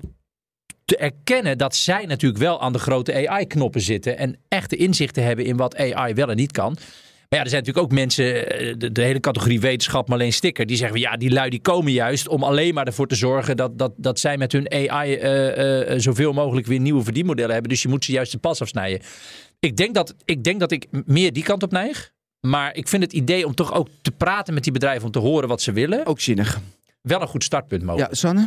te 0.84 0.96
erkennen 0.96 1.58
dat 1.58 1.76
zij 1.76 2.06
natuurlijk 2.06 2.42
wel 2.42 2.60
aan 2.60 2.72
de 2.72 2.78
grote 2.78 3.28
AI-knoppen 3.28 3.80
zitten 3.80 4.18
en 4.18 4.38
echte 4.48 4.76
inzichten 4.76 5.24
hebben 5.24 5.44
in 5.44 5.56
wat 5.56 5.76
AI 5.76 6.14
wel 6.14 6.30
en 6.30 6.36
niet 6.36 6.52
kan. 6.52 6.76
Maar 7.28 7.38
ja, 7.38 7.44
er 7.44 7.48
zijn 7.50 7.64
natuurlijk 7.64 7.92
ook 7.92 7.98
mensen, 7.98 8.58
eh, 8.58 8.74
de, 8.92 9.02
hele 9.02 9.20
categorie 9.20 9.60
wetenschap, 9.60 10.08
maar 10.08 10.18
alleen 10.18 10.32
sticker, 10.32 10.66
die 10.66 10.76
zeggen, 10.76 11.00
ja, 11.00 11.16
die 11.16 11.30
lui 11.30 11.50
die 11.50 11.60
komen 11.60 11.92
juist 11.92 12.28
om 12.28 12.42
alleen 12.42 12.74
maar 12.74 12.86
ervoor 12.86 13.06
te 13.06 13.14
zorgen 13.14 13.56
dat, 13.56 13.78
dat, 13.78 13.92
dat 13.96 14.18
zij 14.18 14.36
met 14.36 14.52
hun 14.52 14.70
AI 14.70 15.14
eh, 15.14 15.92
eh, 15.92 15.98
zoveel 16.00 16.32
mogelijk 16.32 16.66
weer 16.66 16.80
nieuwe 16.80 17.02
verdienmodellen 17.02 17.52
hebben. 17.52 17.70
Dus 17.70 17.82
je 17.82 17.88
moet 17.88 18.04
ze 18.04 18.12
juist 18.12 18.32
de 18.32 18.38
pas 18.38 18.60
afsnijden. 18.60 19.00
Ik 19.64 19.76
denk 19.76 19.94
dat 19.94 20.14
ik, 20.24 20.44
denk 20.44 20.60
dat 20.60 20.70
ik 20.70 20.86
meer 21.06 21.32
die 21.32 21.42
kant 21.42 21.62
op 21.62 21.70
neig. 21.70 22.12
Maar 22.40 22.76
ik 22.76 22.88
vind 22.88 23.02
het 23.02 23.12
idee 23.12 23.46
om 23.46 23.54
toch 23.54 23.74
ook 23.74 23.88
te 24.02 24.10
praten 24.10 24.54
met 24.54 24.62
die 24.64 24.72
bedrijven 24.72 25.04
om 25.06 25.10
te 25.10 25.18
horen 25.18 25.48
wat 25.48 25.62
ze 25.62 25.72
willen, 25.72 26.06
Ook 26.06 26.20
zinnig. 26.20 26.60
wel 27.02 27.20
een 27.20 27.28
goed 27.28 27.44
startpunt 27.44 27.82
mogelijk. 27.82 28.10
Ja, 28.10 28.16
Sanne? 28.16 28.46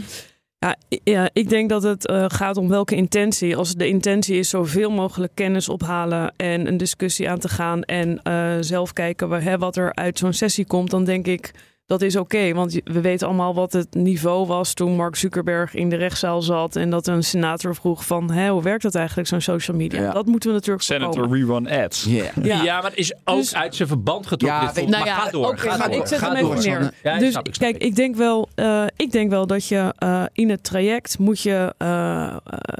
Ja, 0.59 0.75
ja, 1.03 1.29
ik 1.33 1.49
denk 1.49 1.69
dat 1.69 1.83
het 1.83 2.07
eh, 2.07 2.25
gaat 2.27 2.57
om 2.57 2.67
welke 2.69 2.95
intentie. 2.95 3.55
Als 3.55 3.73
de 3.73 3.87
intentie 3.87 4.37
is 4.37 4.49
zoveel 4.49 4.89
mogelijk 4.91 5.31
kennis 5.35 5.69
ophalen 5.69 6.33
en 6.35 6.67
een 6.67 6.77
discussie 6.77 7.29
aan 7.29 7.39
te 7.39 7.49
gaan 7.49 7.83
en 7.83 8.21
eh, 8.23 8.55
zelf 8.59 8.93
kijken 8.93 9.29
wa- 9.29 9.39
hè, 9.39 9.57
wat 9.57 9.75
er 9.75 9.93
uit 9.95 10.17
zo'n 10.17 10.33
sessie 10.33 10.65
komt, 10.65 10.89
dan 10.89 11.03
denk 11.03 11.27
ik 11.27 11.51
dat 11.87 12.01
is 12.01 12.15
oké. 12.15 12.53
want 12.53 12.79
we 12.83 13.01
weten 13.01 13.27
allemaal 13.27 13.53
wat 13.53 13.73
het 13.73 13.93
niveau 13.93 14.47
was 14.47 14.73
toen 14.73 14.95
Mark 14.95 15.15
Zuckerberg 15.15 15.73
in 15.73 15.89
de 15.89 15.95
rechtszaal 15.95 16.41
zat 16.41 16.75
en 16.75 16.89
dat 16.89 17.07
een 17.07 17.23
senator 17.23 17.75
vroeg 17.75 18.05
van 18.05 18.31
hè, 18.31 18.49
hoe 18.49 18.61
werkt 18.61 18.83
dat 18.83 18.95
eigenlijk 18.95 19.27
zo'n 19.27 19.41
social 19.41 19.77
media? 19.77 20.01
Ja. 20.01 20.11
Dat 20.11 20.25
moeten 20.25 20.49
we 20.49 20.55
natuurlijk 20.55 20.83
Senator 20.83 21.13
voorkomen. 21.13 21.65
Rerun 21.67 21.83
Ads. 21.83 22.03
Ja. 22.03 22.23
Ja, 22.43 22.63
Ja. 22.63 22.81
maar 22.81 22.89
het 22.89 22.99
is 22.99 23.13
ook 23.25 23.37
Dus- 23.37 23.55
uit 23.55 23.75
zijn 23.75 23.87
verband 23.87 24.27
getrokken. 24.27 24.61
Ja, 24.61 24.71
dit 24.73 24.87
Nou 24.87 24.89
maar 24.89 25.05
ja, 25.05 25.15
ga 25.19 25.29
door. 25.31 25.45
oké, 25.47 25.57
ga 25.57 25.77
maar 25.77 25.89
door. 25.91 25.99
ik 26.01 26.07
zet 26.07 26.19
ga 26.19 26.27
hem 26.27 26.35
even 26.35 26.55
door. 26.55 26.63
neer. 26.79 26.91
Ja, 27.03 27.17
dus 27.19 27.31
snap 27.31 27.47
ik, 27.47 27.53
snap 27.55 27.69
kijk, 27.71 27.83
ik 27.83 27.95
denk 27.95 28.15
wel, 28.15 28.49
eh, 28.55 28.83
ik 28.95 29.11
denk 29.11 29.29
wel 29.29 29.47
dat 29.47 29.67
je 29.67 29.93
eh, 29.97 30.23
in 30.33 30.49
het 30.49 30.63
traject 30.63 31.19
moet 31.19 31.41
je 31.41 31.73
eh, 31.77 32.35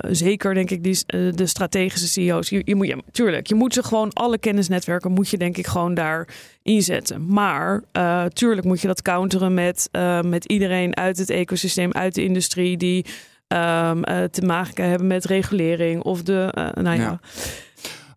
zeker, 0.10 0.54
denk 0.54 0.70
ik, 0.70 0.84
die, 0.84 1.04
de 1.36 1.46
strategische 1.46 2.08
CEO's. 2.08 2.50
Je, 2.50 2.62
je 2.66 2.76
moet, 2.76 2.88
je, 2.88 3.04
tuurlijk, 3.12 3.48
je 3.48 3.56
moet 3.56 3.74
ze 3.74 3.84
gewoon 3.84 4.14
alle 4.14 4.38
kennisnetwerken 4.38 5.12
moet 5.12 5.30
je 5.30 5.38
denk 5.38 5.58
ik 5.58 5.68
gewoon 5.68 5.94
daar 5.94 6.28
inzetten. 6.68 7.26
Maar 7.34 7.84
eh, 7.92 8.26
tuurlijk 8.26 8.68
moet 8.68 8.82
je 8.82 8.88
dat 8.88 9.02
counteren 9.02 9.54
met, 9.54 9.90
eh, 9.92 10.22
met 10.22 10.46
iedereen 10.46 10.96
uit 10.96 11.18
het 11.18 11.30
ecosysteem, 11.30 11.92
uit 11.94 12.16
de 12.16 12.24
industrie 12.24 12.78
die 12.78 13.06
ehm, 13.48 14.04
eh, 14.04 14.24
te 14.24 14.42
maken 14.42 14.90
hebben 14.90 15.08
met 15.08 15.26
regulering 15.26 16.02
of 16.04 16.24
de, 16.24 16.50
nou 16.82 16.96
ja. 16.96 17.02
Ja. 17.04 17.20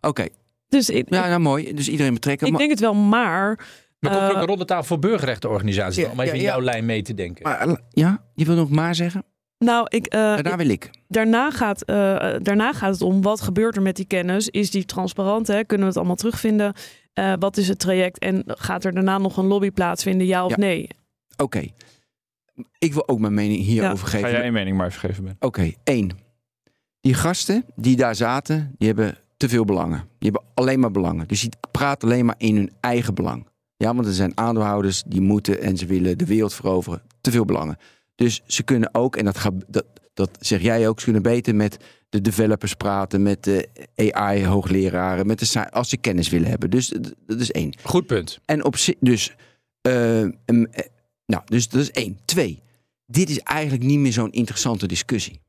Oké, 0.01 0.25
Dus 0.67 0.89
ik, 0.89 1.05
ja, 1.09 1.27
nou 1.27 1.39
mooi. 1.39 1.73
Dus 1.73 1.89
iedereen 1.89 2.13
betrekken. 2.13 2.45
ik 2.47 2.51
Maar- 2.51 2.61
denk 2.61 2.71
het 2.71 2.81
wel, 2.81 2.93
maar 2.93 3.55
Maar 3.99 4.11
komt 4.11 4.23
er 4.23 4.29
ook 4.35 4.41
een 4.41 4.47
ronde 4.47 4.65
tafel 4.65 4.83
voor 4.85 4.99
burgerrechtenorganisaties 4.99 6.03
Ja, 6.03 6.09
om 6.11 6.19
even 6.19 6.25
ja, 6.25 6.31
in 6.33 6.39
ja. 6.41 6.45
jouw 6.51 6.61
lijn 6.61 6.85
mee 6.85 7.01
te 7.01 7.13
denken? 7.13 7.43
maar, 7.43 7.79
ja, 7.89 8.23
je 8.35 8.45
wil 8.45 8.55
nog 8.55 8.69
maar 8.69 8.95
zeggen? 8.95 9.23
nou, 9.57 9.85
ik, 9.89 10.05
eh, 10.05 10.19
Daarna 10.19 10.55
wil 10.55 10.69
ik. 10.69 10.89
daarna 11.07 11.51
gaat, 11.51 11.81
eh, 11.83 11.95
daarna 12.41 12.73
gaat 12.73 12.93
het 12.93 13.01
om 13.01 13.21
wat 13.21 13.41
gebeurt 13.41 13.75
er 13.75 13.81
met 13.81 13.95
die 13.95 14.05
kennis? 14.05 14.49
Is 14.49 14.71
die 14.71 14.85
transparant? 14.85 15.47
Hè? 15.47 15.63
Kunnen 15.63 15.79
we 15.79 15.91
het 15.91 15.97
allemaal 15.97 16.15
terugvinden? 16.15 16.73
Eh, 17.13 17.33
wat 17.39 17.57
is 17.57 17.67
het 17.67 17.79
traject? 17.79 18.19
En 18.19 18.43
gaat 18.45 18.83
er 18.85 18.93
daarna 18.93 19.17
nog 19.17 19.37
een 19.37 19.45
lobby 19.45 19.71
plaatsvinden? 19.71 20.27
Ja 20.27 20.45
of 20.45 20.49
Ja. 20.51 20.57
nee? 20.57 20.87
Oké. 21.37 21.67
Ik 22.77 22.93
wil 22.93 23.07
ook 23.07 23.19
mijn 23.19 23.33
mening 23.33 23.63
hierover 23.63 24.07
Ga 24.07 24.17
geven. 24.17 24.31
jij 24.31 24.41
één 24.41 24.53
mening 24.53 24.77
maar 24.77 24.87
even 24.87 24.99
geven, 24.99 25.23
Ben? 25.23 25.35
Oké, 25.39 25.71
één. 25.83 26.09
Die 27.01 27.13
gasten 27.13 27.65
die 27.75 27.95
daar 27.95 28.15
zaten, 28.15 28.75
die 28.77 28.87
hebben 28.87 29.17
te 29.37 29.49
veel 29.49 29.65
belangen. 29.65 29.97
Die 30.19 30.31
hebben 30.31 30.49
alleen 30.53 30.79
maar 30.79 30.91
belangen. 30.91 31.27
Dus 31.27 31.41
die 31.41 31.49
praten 31.71 32.07
alleen 32.09 32.25
maar 32.25 32.35
in 32.37 32.55
hun 32.55 32.71
eigen 32.79 33.13
belang. 33.13 33.47
Ja, 33.77 33.93
want 33.95 34.07
er 34.07 34.13
zijn 34.13 34.37
aandeelhouders 34.37 35.03
die 35.07 35.21
moeten 35.21 35.61
en 35.61 35.77
ze 35.77 35.85
willen 35.85 36.17
de 36.17 36.25
wereld 36.25 36.53
veroveren. 36.53 37.01
Te 37.21 37.31
veel 37.31 37.45
belangen. 37.45 37.77
Dus 38.15 38.41
ze 38.45 38.63
kunnen 38.63 38.93
ook, 38.93 39.15
en 39.15 39.25
dat, 39.25 39.37
gaat, 39.37 39.53
dat, 39.67 39.85
dat 40.13 40.29
zeg 40.39 40.61
jij 40.61 40.87
ook, 40.87 40.99
ze 40.99 41.03
kunnen 41.03 41.23
beter 41.23 41.55
met 41.55 41.77
de 42.09 42.21
developers 42.21 42.73
praten, 42.73 43.21
met 43.21 43.43
de 43.43 43.69
AI-hoogleraren, 44.11 45.27
met 45.27 45.39
de 45.39 45.71
als 45.71 45.89
ze 45.89 45.97
kennis 45.97 46.29
willen 46.29 46.49
hebben. 46.49 46.69
Dus 46.69 46.93
dat 47.27 47.39
is 47.39 47.51
één. 47.51 47.73
Goed 47.83 48.05
punt. 48.05 48.39
En 48.45 48.63
op 48.65 48.77
zich, 48.77 48.95
dus, 48.99 49.35
eh, 49.81 50.21
em, 50.21 50.33
eh, 50.45 50.85
nou, 51.25 51.43
dus 51.45 51.69
dat 51.69 51.81
is 51.81 51.91
één. 51.91 52.19
Twee, 52.25 52.61
dit 53.05 53.29
is 53.29 53.39
eigenlijk 53.39 53.83
niet 53.83 53.99
meer 53.99 54.13
zo'n 54.13 54.31
interessante 54.31 54.87
discussie. 54.87 55.39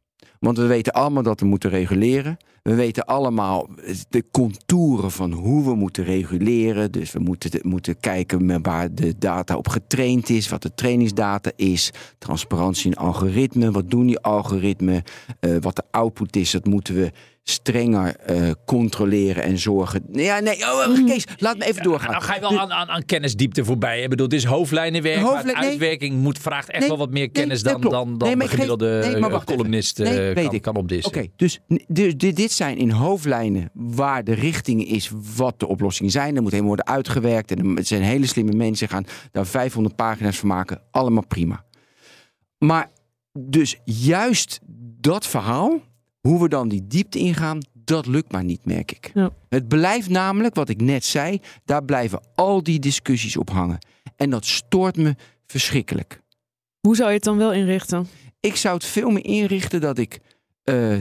Want 0.42 0.56
we 0.56 0.66
weten 0.66 0.92
allemaal 0.92 1.22
dat 1.22 1.40
we 1.40 1.46
moeten 1.46 1.70
reguleren. 1.70 2.36
We 2.62 2.74
weten 2.74 3.04
allemaal 3.04 3.68
de 4.08 4.24
contouren 4.30 5.10
van 5.10 5.32
hoe 5.32 5.64
we 5.64 5.74
moeten 5.74 6.04
reguleren. 6.04 6.92
Dus 6.92 7.12
we 7.12 7.18
moeten, 7.18 7.60
moeten 7.62 8.00
kijken 8.00 8.62
waar 8.62 8.94
de 8.94 9.18
data 9.18 9.56
op 9.56 9.68
getraind 9.68 10.28
is, 10.28 10.48
wat 10.48 10.62
de 10.62 10.74
trainingsdata 10.74 11.50
is, 11.56 11.90
transparantie 12.18 12.90
in 12.90 12.96
algoritmen, 12.96 13.72
wat 13.72 13.90
doen 13.90 14.06
die 14.06 14.18
algoritmen, 14.18 15.02
eh, 15.40 15.56
wat 15.60 15.76
de 15.76 15.84
output 15.90 16.36
is, 16.36 16.50
dat 16.50 16.66
moeten 16.66 16.94
we 16.94 17.12
strenger 17.44 18.16
eh, 18.16 18.50
controleren 18.66 19.42
en 19.42 19.58
zorgen. 19.58 20.02
Ja, 20.12 20.40
nee, 20.40 20.56
oh, 20.56 20.86
Mm. 20.86 21.06
Kees, 21.06 21.24
laat 21.38 21.58
me 21.58 21.64
even 21.64 21.82
doorgaan. 21.82 22.10
Nou 22.10 22.22
ga 22.22 22.34
je 22.34 22.40
wel 22.40 22.58
aan, 22.58 22.72
aan, 22.72 22.88
aan 22.88 23.04
kennisdiepte 23.04 23.64
voorbij. 23.64 24.02
Ik 24.02 24.08
bedoel, 24.08 24.26
het 24.26 24.34
is 24.34 24.44
hoofdlijnenwerk, 24.44 25.20
maar 25.20 25.30
Hoofdlijn- 25.30 25.54
de 25.54 25.60
nee. 25.60 25.70
uitwerking 25.70 26.16
moet, 26.20 26.38
vraagt 26.38 26.68
echt 26.70 26.78
Nee, 26.80 26.88
wel 26.88 26.98
wat 26.98 27.10
meer 27.10 27.30
kennis 27.30 27.62
dan, 27.62 27.80
dan, 27.80 27.90
dan 28.18 28.28
Nee, 28.28 28.36
maar 28.36 28.46
de 28.46 28.52
gemiddelde 28.52 28.86
nee, 29.02 29.16
maar 29.16 29.28
eh, 29.28 29.34
wacht 29.34 29.48
even. 29.48 29.56
columnist 29.56 30.00
eh, 30.00 30.34
kan, 30.34 30.54
ik. 30.54 30.62
kan 30.62 30.76
opdissen. 30.76 31.16
Oké, 31.16 31.26
dus, 31.36 31.60
dus 31.88 32.14
dit, 32.16 32.36
dit 32.36 32.52
zijn 32.52 32.76
in 32.76 32.90
hoofdlijnen 32.90 33.70
waar 33.72 34.24
de 34.24 34.34
richting 34.34 34.84
is 34.88 35.10
wat 35.36 35.60
de 35.60 35.66
oplossingen 35.68 36.12
zijn. 36.12 36.36
Er 36.36 36.42
moet 36.42 36.50
helemaal 36.50 36.74
worden 36.76 36.94
uitgewerkt. 36.94 37.50
En 37.50 37.76
er 37.76 37.84
zijn 37.84 38.02
hele 38.02 38.26
slimme 38.26 38.52
mensen 38.52 38.88
gaan 38.88 39.04
daar 39.30 39.46
500 39.46 39.96
pagina's 39.96 40.38
van 40.38 40.48
maken. 40.48 40.80
Allemaal 40.90 41.26
prima. 41.26 41.64
Maar 42.58 42.90
dus 43.38 43.80
juist 43.84 44.60
dat 45.00 45.26
verhaal, 45.26 45.80
hoe 46.22 46.42
we 46.42 46.48
dan 46.48 46.68
die 46.68 46.86
diepte 46.86 47.18
ingaan, 47.18 47.58
dat 47.84 48.06
lukt 48.06 48.32
maar 48.32 48.44
niet, 48.44 48.64
merk 48.64 48.92
ik. 48.92 49.10
Ja. 49.14 49.30
Het 49.48 49.68
blijft 49.68 50.08
namelijk, 50.08 50.54
wat 50.54 50.68
ik 50.68 50.80
net 50.80 51.04
zei, 51.04 51.40
daar 51.64 51.84
blijven 51.84 52.20
al 52.34 52.62
die 52.62 52.78
discussies 52.78 53.36
op 53.36 53.50
hangen. 53.50 53.78
En 54.16 54.30
dat 54.30 54.46
stoort 54.46 54.96
me 54.96 55.16
verschrikkelijk. 55.46 56.20
Hoe 56.80 56.96
zou 56.96 57.08
je 57.08 57.14
het 57.14 57.24
dan 57.24 57.36
wel 57.36 57.52
inrichten? 57.52 58.06
Ik 58.40 58.56
zou 58.56 58.74
het 58.74 58.84
veel 58.84 59.10
meer 59.10 59.24
inrichten 59.24 59.80
dat 59.80 59.98
ik 59.98 60.20
eh, 60.64 60.98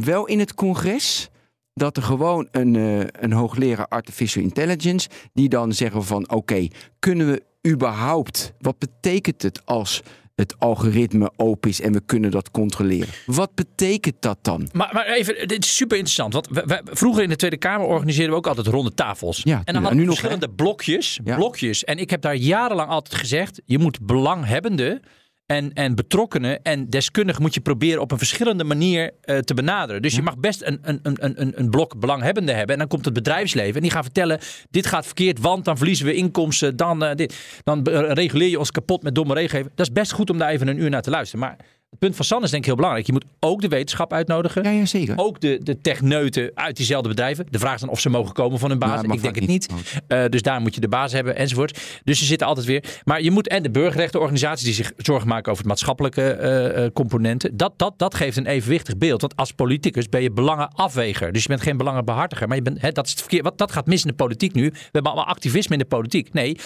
wel 0.00 0.26
in 0.26 0.38
het 0.38 0.54
congres. 0.54 1.28
Dat 1.74 1.96
er 1.96 2.02
gewoon 2.02 2.48
een, 2.50 2.76
eh, 2.76 3.00
een 3.10 3.32
hoogleraar 3.32 3.86
artificial 3.86 4.44
intelligence. 4.44 5.08
die 5.32 5.48
dan 5.48 5.72
zeggen 5.72 6.04
van 6.04 6.30
oké, 6.30 6.68
kunnen 6.98 7.30
we 7.30 7.42
überhaupt. 7.68 8.52
wat 8.58 8.78
betekent 8.78 9.42
het 9.42 9.66
als 9.66 10.02
het 10.40 10.54
algoritme 10.58 11.30
open 11.36 11.70
is 11.70 11.80
en 11.80 11.92
we 11.92 12.00
kunnen 12.06 12.30
dat 12.30 12.50
controleren? 12.50 13.08
Wat 13.26 13.54
betekent 13.54 14.14
dat 14.20 14.38
dan? 14.42 14.68
Maar, 14.72 14.90
maar 14.92 15.06
even, 15.06 15.48
dit 15.48 15.64
is 15.64 15.76
super 15.76 15.96
interessant. 15.96 16.32
Want 16.32 16.48
we, 16.50 16.62
we- 16.66 16.80
vroeger 16.84 17.22
in 17.22 17.28
de 17.28 17.36
Tweede 17.36 17.56
Kamer 17.56 17.86
organiseerden 17.86 18.30
we 18.30 18.36
ook 18.36 18.46
altijd 18.46 18.66
ronde 18.66 18.94
tafels. 18.94 19.40
Ja, 19.44 19.62
en 19.64 19.72
dan 19.74 19.74
nu 19.74 19.80
hadden 19.80 19.98
we 19.98 20.04
nog, 20.06 20.18
verschillende 20.18 20.50
blokjes, 20.54 21.20
Ja. 21.24 21.36
blokjes. 21.36 21.84
En 21.84 21.98
ik 21.98 22.10
heb 22.10 22.20
daar 22.22 22.34
jarenlang 22.36 22.90
altijd 22.90 23.14
gezegd: 23.20 23.60
je 23.64 23.78
moet 23.78 24.00
belanghebbenden 24.06 25.00
en, 25.50 25.72
en 25.72 25.94
betrokkenen 25.94 26.62
en 26.62 26.90
deskundigen 26.90 27.42
moet 27.42 27.54
je 27.54 27.60
proberen 27.60 28.00
op 28.00 28.10
een 28.10 28.18
verschillende 28.18 28.64
manier 28.64 29.10
eh, 29.20 29.38
te 29.38 29.54
benaderen. 29.54 30.02
Dus 30.02 30.14
je 30.14 30.22
mag 30.22 30.38
best 30.38 30.62
een, 30.62 30.78
een, 30.82 31.00
een, 31.02 31.40
een, 31.40 31.52
een 31.60 31.70
blok 31.70 31.98
belanghebbenden 31.98 32.56
hebben. 32.56 32.74
En 32.74 32.80
dan 32.80 32.88
komt 32.88 33.04
het 33.04 33.14
bedrijfsleven 33.14 33.74
en 33.74 33.82
die 33.82 33.90
gaan 33.90 34.02
vertellen: 34.02 34.38
dit 34.70 34.86
gaat 34.86 35.06
verkeerd, 35.06 35.40
want 35.40 35.64
dan 35.64 35.76
verliezen 35.76 36.06
we 36.06 36.14
inkomsten. 36.14 36.76
Dan, 36.76 37.04
eh, 37.04 37.14
dit. 37.14 37.60
dan 37.64 37.88
reguleer 37.88 38.48
je 38.48 38.58
ons 38.58 38.70
kapot 38.70 39.02
met 39.02 39.14
domme 39.14 39.34
regelgeving. 39.34 39.70
Dat 39.74 39.86
is 39.86 39.92
best 39.92 40.12
goed 40.12 40.30
om 40.30 40.38
daar 40.38 40.50
even 40.50 40.68
een 40.68 40.80
uur 40.80 40.90
naar 40.90 41.02
te 41.02 41.10
luisteren. 41.10 41.40
Maar 41.40 41.56
het 41.90 41.98
punt 41.98 42.16
van 42.16 42.24
San 42.24 42.42
is 42.42 42.50
denk 42.50 42.62
ik 42.62 42.66
heel 42.66 42.76
belangrijk. 42.76 43.06
Je 43.06 43.12
moet 43.12 43.24
ook 43.40 43.60
de 43.60 43.68
wetenschap 43.68 44.12
uitnodigen. 44.12 44.62
Ja, 44.62 44.70
ja 44.70 44.86
zeker. 44.86 45.14
Ook 45.18 45.40
de, 45.40 45.60
de 45.62 45.80
techneuten 45.80 46.50
uit 46.54 46.76
diezelfde 46.76 47.08
bedrijven. 47.08 47.46
De 47.50 47.58
vraag 47.58 47.74
is 47.74 47.80
dan 47.80 47.88
of 47.88 48.00
ze 48.00 48.08
mogen 48.08 48.32
komen 48.32 48.58
van 48.58 48.70
hun 48.70 48.78
baas. 48.78 49.02
Nou, 49.02 49.14
ik 49.14 49.22
denk 49.22 49.34
het 49.34 49.46
niet. 49.46 49.72
niet. 49.72 50.00
Eh, 50.06 50.24
dus 50.28 50.42
daar 50.42 50.60
moet 50.60 50.74
je 50.74 50.80
de 50.80 50.88
baas 50.88 51.12
hebben 51.12 51.36
enzovoort. 51.36 51.80
Dus 52.04 52.18
ze 52.18 52.24
zitten 52.24 52.46
altijd 52.46 52.66
weer. 52.66 52.84
Maar 53.04 53.22
je 53.22 53.30
moet 53.30 53.48
en 53.48 53.62
de 53.62 53.70
burgerrechtenorganisaties 53.70 54.64
die 54.64 54.74
zich 54.74 54.92
zorgen 54.96 55.28
maken 55.28 55.50
over 55.50 55.62
het 55.62 55.72
maatschappelijke 55.72 56.30
eh, 56.32 56.84
eh, 56.84 56.92
componenten. 56.92 57.56
Dat, 57.56 57.72
dat, 57.76 57.94
dat 57.96 58.14
geeft 58.14 58.36
een 58.36 58.46
evenwichtig 58.46 58.98
beeld. 58.98 59.20
Want 59.20 59.36
als 59.36 59.52
politicus 59.52 60.08
ben 60.08 60.22
je 60.22 60.30
belangenafweger. 60.30 61.32
Dus 61.32 61.42
je 61.42 61.48
bent 61.48 61.62
geen 61.62 61.76
belangenbehartiger. 61.76 62.48
Maar 62.48 62.56
je 62.56 62.62
bent, 62.62 62.80
hè, 62.80 62.92
dat, 62.92 63.04
is 63.04 63.10
het 63.10 63.20
verkeer, 63.20 63.42
wat, 63.42 63.58
dat 63.58 63.72
gaat 63.72 63.86
mis 63.86 64.02
in 64.02 64.08
de 64.08 64.14
politiek 64.14 64.54
nu. 64.54 64.70
We 64.70 64.78
hebben 64.82 65.12
allemaal 65.12 65.30
activisme 65.30 65.72
in 65.72 65.80
de 65.80 65.88
politiek. 65.88 66.32
Nee, 66.32 66.58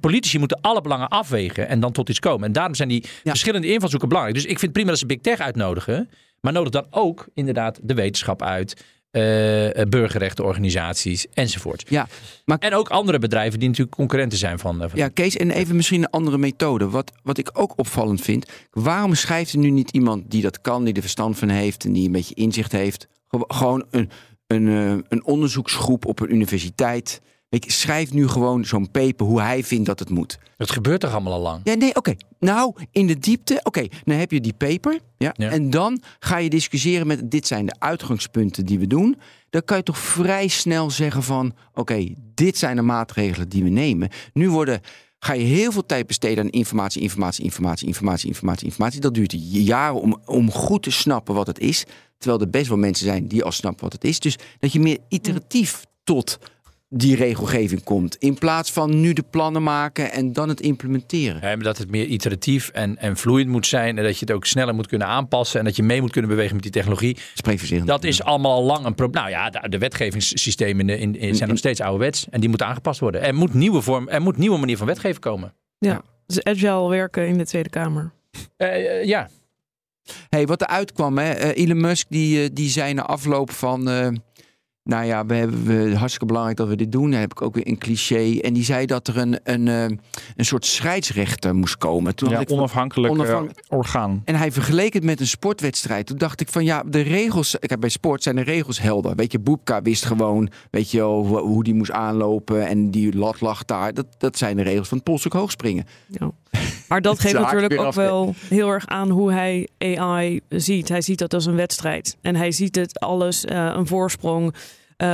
politici 0.00 0.38
moeten 0.38 0.58
alle 0.60 0.80
belangen 0.80 1.08
afwegen 1.08 1.68
en 1.68 1.80
dan 1.80 1.92
tot 1.92 2.08
iets 2.08 2.18
komen. 2.18 2.46
En 2.46 2.52
daarom 2.52 2.74
zijn 2.74 2.88
die 2.88 3.04
verschillende 3.24 3.66
invalshoeken 3.72 4.08
belangrijk. 4.08 4.38
Dus 4.42 4.46
ik 4.50 4.58
vind 4.58 4.72
prima 4.72 4.88
dat 4.88 4.98
ze 4.98 5.06
Big 5.06 5.20
Tech 5.20 5.38
uitnodigen. 5.38 6.10
Maar 6.40 6.52
nodig 6.52 6.70
dan 6.72 6.86
ook 6.90 7.26
inderdaad 7.34 7.78
de 7.82 7.94
wetenschap 7.94 8.42
uit. 8.42 8.84
eh, 9.10 9.22
burgerrechtenorganisaties 9.88 11.26
enzovoort. 11.34 11.84
Ja, 11.88 12.08
maar 12.44 12.58
En 12.58 12.74
ook 12.74 12.88
andere 12.88 13.18
bedrijven 13.18 13.58
die 13.58 13.68
natuurlijk 13.68 13.96
concurrenten 13.96 14.38
zijn 14.38 14.58
van. 14.58 14.82
eh, 14.82 14.88
van 14.88 14.98
Ja, 14.98 15.08
Kees, 15.08 15.36
en 15.36 15.50
even 15.50 15.76
misschien 15.76 16.02
een 16.02 16.10
andere 16.10 16.38
methode. 16.38 16.88
Wat, 16.88 17.12
wat 17.22 17.38
ik 17.38 17.50
ook 17.52 17.72
opvallend 17.78 18.20
vind. 18.20 18.50
Waarom 18.70 19.14
schrijft 19.14 19.52
er 19.52 19.58
nu 19.58 19.70
niet 19.70 19.90
iemand 19.90 20.30
die 20.30 20.42
dat 20.42 20.60
kan, 20.60 20.84
die 20.84 20.94
er 20.94 21.00
verstand 21.00 21.38
van 21.38 21.48
heeft 21.48 21.84
en 21.84 21.92
die 21.92 22.06
een 22.06 22.12
beetje 22.12 22.34
inzicht 22.34 22.72
heeft? 22.72 23.08
Gewo- 23.28 23.44
Gewoon 23.48 23.84
een, 23.90 24.10
een, 24.46 24.68
eh, 24.68 24.90
een 25.08 25.24
onderzoeksgroep 25.24 26.06
op 26.06 26.20
een 26.20 26.32
universiteit. 26.34 27.20
Weet 27.50 27.64
je, 27.64 27.72
schrijf 27.72 28.12
nu 28.12 28.28
gewoon 28.28 28.64
zo'n 28.64 28.90
paper 28.90 29.26
hoe 29.26 29.40
hij 29.40 29.64
vindt 29.64 29.86
dat 29.86 29.98
het 29.98 30.10
moet. 30.10 30.38
Het 30.56 30.70
gebeurt 30.70 31.00
toch 31.00 31.12
allemaal 31.12 31.32
al 31.32 31.40
lang? 31.40 31.60
Ja, 31.64 31.74
nee, 31.74 31.94
oké. 31.94 32.14
Nou, 32.38 32.74
in 32.90 33.06
de 33.06 33.18
diepte, 33.18 33.60
oké, 33.62 33.86
dan 34.04 34.16
heb 34.16 34.30
je 34.30 34.40
die 34.40 34.52
paper. 34.52 34.98
Ja, 35.18 35.34
Ja. 35.36 35.50
En 35.50 35.70
dan 35.70 36.02
ga 36.18 36.36
je 36.36 36.50
discussiëren 36.50 37.06
met, 37.06 37.30
dit 37.30 37.46
zijn 37.46 37.66
de 37.66 37.74
uitgangspunten 37.78 38.66
die 38.66 38.78
we 38.78 38.86
doen. 38.86 39.16
Dan 39.50 39.64
kan 39.64 39.76
je 39.76 39.82
toch 39.82 39.98
vrij 39.98 40.48
snel 40.48 40.90
zeggen 40.90 41.22
van, 41.22 41.52
oké, 41.74 42.08
dit 42.34 42.58
zijn 42.58 42.76
de 42.76 42.82
maatregelen 42.82 43.48
die 43.48 43.62
we 43.62 43.68
nemen. 43.68 44.08
Nu 44.32 44.50
worden, 44.50 44.80
ga 45.18 45.32
je 45.32 45.44
heel 45.44 45.72
veel 45.72 45.86
tijd 45.86 46.06
besteden 46.06 46.44
aan 46.44 46.50
informatie, 46.50 47.02
informatie, 47.02 47.44
informatie, 47.44 47.86
informatie, 47.86 48.28
informatie, 48.28 48.64
informatie. 48.66 49.00
Dat 49.00 49.14
duurt 49.14 49.34
jaren 49.38 50.00
om, 50.00 50.20
om 50.24 50.50
goed 50.50 50.82
te 50.82 50.90
snappen 50.90 51.34
wat 51.34 51.46
het 51.46 51.58
is. 51.58 51.84
Terwijl 52.18 52.40
er 52.40 52.50
best 52.50 52.68
wel 52.68 52.78
mensen 52.78 53.06
zijn 53.06 53.28
die 53.28 53.44
al 53.44 53.52
snappen 53.52 53.84
wat 53.84 53.92
het 53.92 54.04
is. 54.04 54.20
Dus 54.20 54.38
dat 54.58 54.72
je 54.72 54.80
meer 54.80 54.98
iteratief 55.08 55.84
tot 56.04 56.38
die 56.92 57.16
regelgeving 57.16 57.82
komt. 57.84 58.16
In 58.16 58.34
plaats 58.38 58.72
van 58.72 59.00
nu 59.00 59.12
de 59.12 59.24
plannen 59.30 59.62
maken 59.62 60.12
en 60.12 60.32
dan 60.32 60.48
het 60.48 60.60
implementeren. 60.60 61.40
Maar 61.40 61.58
dat 61.58 61.78
het 61.78 61.90
meer 61.90 62.04
iteratief 62.06 62.68
en, 62.68 62.98
en 62.98 63.16
vloeiend 63.16 63.48
moet 63.50 63.66
zijn. 63.66 63.98
En 63.98 64.04
dat 64.04 64.14
je 64.18 64.24
het 64.26 64.34
ook 64.34 64.46
sneller 64.46 64.74
moet 64.74 64.86
kunnen 64.86 65.06
aanpassen. 65.06 65.58
En 65.58 65.64
dat 65.64 65.76
je 65.76 65.82
mee 65.82 66.00
moet 66.00 66.10
kunnen 66.10 66.30
bewegen 66.30 66.54
met 66.54 66.62
die 66.62 66.72
technologie. 66.72 67.16
Spreek 67.34 67.58
voor 67.58 67.68
zich. 67.68 67.84
Dat 67.84 68.04
is 68.04 68.22
allemaal 68.22 68.52
al 68.52 68.62
lang 68.64 68.84
een 68.84 68.94
probleem. 68.94 69.22
Nou 69.24 69.34
ja, 69.34 69.50
de, 69.50 69.68
de 69.68 69.78
wetgevingssystemen 69.78 70.80
in 70.80 70.86
de, 70.86 70.98
in, 70.98 71.16
in- 71.28 71.34
zijn 71.34 71.48
nog 71.48 71.58
steeds 71.58 71.80
ouderwets. 71.80 72.26
En 72.30 72.40
die 72.40 72.48
moeten 72.48 72.66
aangepast 72.66 73.00
worden. 73.00 73.22
Er 73.22 73.34
moet 73.34 73.54
nieuwe 73.54 73.80
vorm, 73.82 74.08
er 74.08 74.22
moet 74.22 74.36
nieuwe 74.36 74.58
manier 74.58 74.76
van 74.76 74.86
wetgeven 74.86 75.20
komen. 75.20 75.54
Ja. 75.78 76.02
Dus 76.26 76.44
agile 76.44 76.88
werken 76.88 77.26
in 77.26 77.38
de 77.38 77.46
Tweede 77.46 77.68
Kamer. 77.68 78.12
Eh, 78.56 78.98
eh, 79.00 79.04
ja, 79.06 79.28
Hey, 80.28 80.46
wat 80.46 80.60
er 80.60 80.66
uitkwam, 80.66 81.18
hè? 81.18 81.30
eh, 81.30 81.62
Elon 81.64 81.80
Musk 81.80 82.06
die, 82.08 82.52
die 82.52 82.68
zei 82.68 82.92
na 82.94 83.02
afloop 83.02 83.50
van... 83.50 83.88
nou 84.84 85.04
ja, 85.04 85.26
we 85.26 85.34
hebben 85.34 85.64
we, 85.64 85.96
hartstikke 85.96 86.26
belangrijk 86.26 86.56
dat 86.58 86.68
we 86.68 86.76
dit 86.76 86.92
doen. 86.92 87.10
Dan 87.10 87.20
heb 87.20 87.30
ik 87.30 87.42
ook 87.42 87.54
weer 87.54 87.66
een 87.68 87.78
cliché. 87.78 88.38
En 88.40 88.52
die 88.52 88.64
zei 88.64 88.86
dat 88.86 89.08
er 89.08 89.16
een, 89.18 89.38
een, 89.42 89.68
eh, 89.68 89.82
een 90.36 90.44
soort 90.44 90.66
scheidsrechter 90.66 91.54
moest 91.54 91.76
komen. 91.78 92.14
Toen 92.14 92.28
Ja, 92.28 92.34
had 92.34 92.42
ik 92.42 92.48
van- 92.48 92.58
onafhankelijk, 92.58 93.14
eh, 93.22 93.42
orgaan. 93.68 94.22
En 94.24 94.34
hij 94.34 94.52
vergeleek 94.52 94.92
het 94.92 95.04
met 95.04 95.20
een 95.20 95.26
sportwedstrijd. 95.26 96.06
Toen 96.06 96.18
dacht 96.18 96.40
ik 96.40 96.48
van 96.48 96.64
ja, 96.64 96.82
de 96.86 97.00
regels. 97.00 97.54
Ik 97.54 97.70
heb 97.70 97.80
bij 97.80 97.88
sport 97.88 98.22
zijn 98.22 98.36
de 98.36 98.42
regels 98.42 98.80
helder. 98.80 99.14
Weet 99.14 99.32
je, 99.32 99.38
Boepka 99.38 99.82
wist 99.82 100.04
gewoon, 100.04 100.50
weet 100.70 100.90
je 100.90 100.98
wel, 100.98 101.26
hoe, 101.26 101.38
hoe 101.38 101.64
die 101.64 101.74
moest 101.74 101.90
aanlopen. 101.90 102.66
En 102.66 102.90
die 102.90 103.16
lat 103.16 103.40
lag 103.40 103.64
daar. 103.64 103.94
Dat, 103.94 104.06
dat 104.18 104.38
zijn 104.38 104.56
de 104.56 104.62
regels 104.62 104.88
van 104.88 104.96
het 104.96 105.06
polstuk 105.06 105.32
hoogspringen. 105.32 105.84
Ja. 106.06 106.30
Maar 106.88 107.00
dat 107.00 107.20
geeft 107.20 107.34
natuurlijk 107.34 107.80
ook 107.80 107.92
wel 107.92 108.34
heel 108.48 108.68
erg 108.68 108.86
aan 108.86 109.10
hoe 109.10 109.32
hij 109.32 109.68
AI 109.78 110.40
ziet. 110.48 110.88
Hij 110.88 111.00
ziet 111.02 111.18
dat 111.18 111.34
als 111.34 111.46
een 111.46 111.54
wedstrijd. 111.56 112.16
En 112.20 112.36
hij 112.36 112.52
ziet 112.52 112.74
het 112.76 112.98
alles 113.00 113.44
eh, 113.44 113.72
een 113.76 113.86
voorsprong. 113.86 114.54
Eh, 114.96 115.08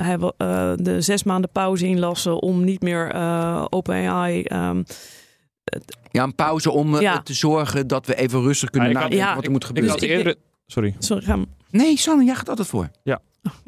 hij 0.00 0.18
wil 0.18 0.34
eh, 0.36 0.72
de 0.76 1.00
zes 1.00 1.22
maanden 1.22 1.50
pauze 1.52 1.86
inlassen 1.86 2.42
om 2.42 2.64
niet 2.64 2.82
meer 2.82 3.10
eh 3.10 3.64
OpenAI. 3.68 4.42
ehm, 4.42 4.82
Ja, 6.10 6.22
een 6.22 6.34
pauze 6.34 6.70
om 6.70 7.00
Ja. 7.00 7.22
te 7.22 7.34
zorgen 7.34 7.86
dat 7.86 8.06
we 8.06 8.14
even 8.14 8.42
rustig 8.42 8.70
kunnen 8.70 8.88
Ja, 8.88 8.94
nadenken 8.94 9.18
Ja, 9.18 9.34
wat 9.34 9.44
er 9.44 9.50
moet 9.50 9.60
Ik 9.62 9.66
gebeuren. 9.66 9.92
had 9.92 10.02
ik- 10.02 10.10
eerder... 10.10 10.34
Sorry, 10.66 10.94
sorry. 10.98 11.46
Nee, 11.70 11.96
Sanne, 11.98 12.24
jij 12.24 12.34
gaat 12.34 12.48
altijd 12.48 12.68
voor. 12.68 12.88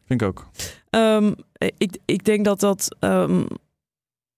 vind 0.07 0.23
ik 0.23 0.29
ook. 0.29 0.47
Ehm, 0.91 1.33
ik, 1.79 1.99
ik 2.05 2.25
denk 2.25 2.45
dat 2.45 2.61
dat 2.61 2.97
ehm, 2.99 3.43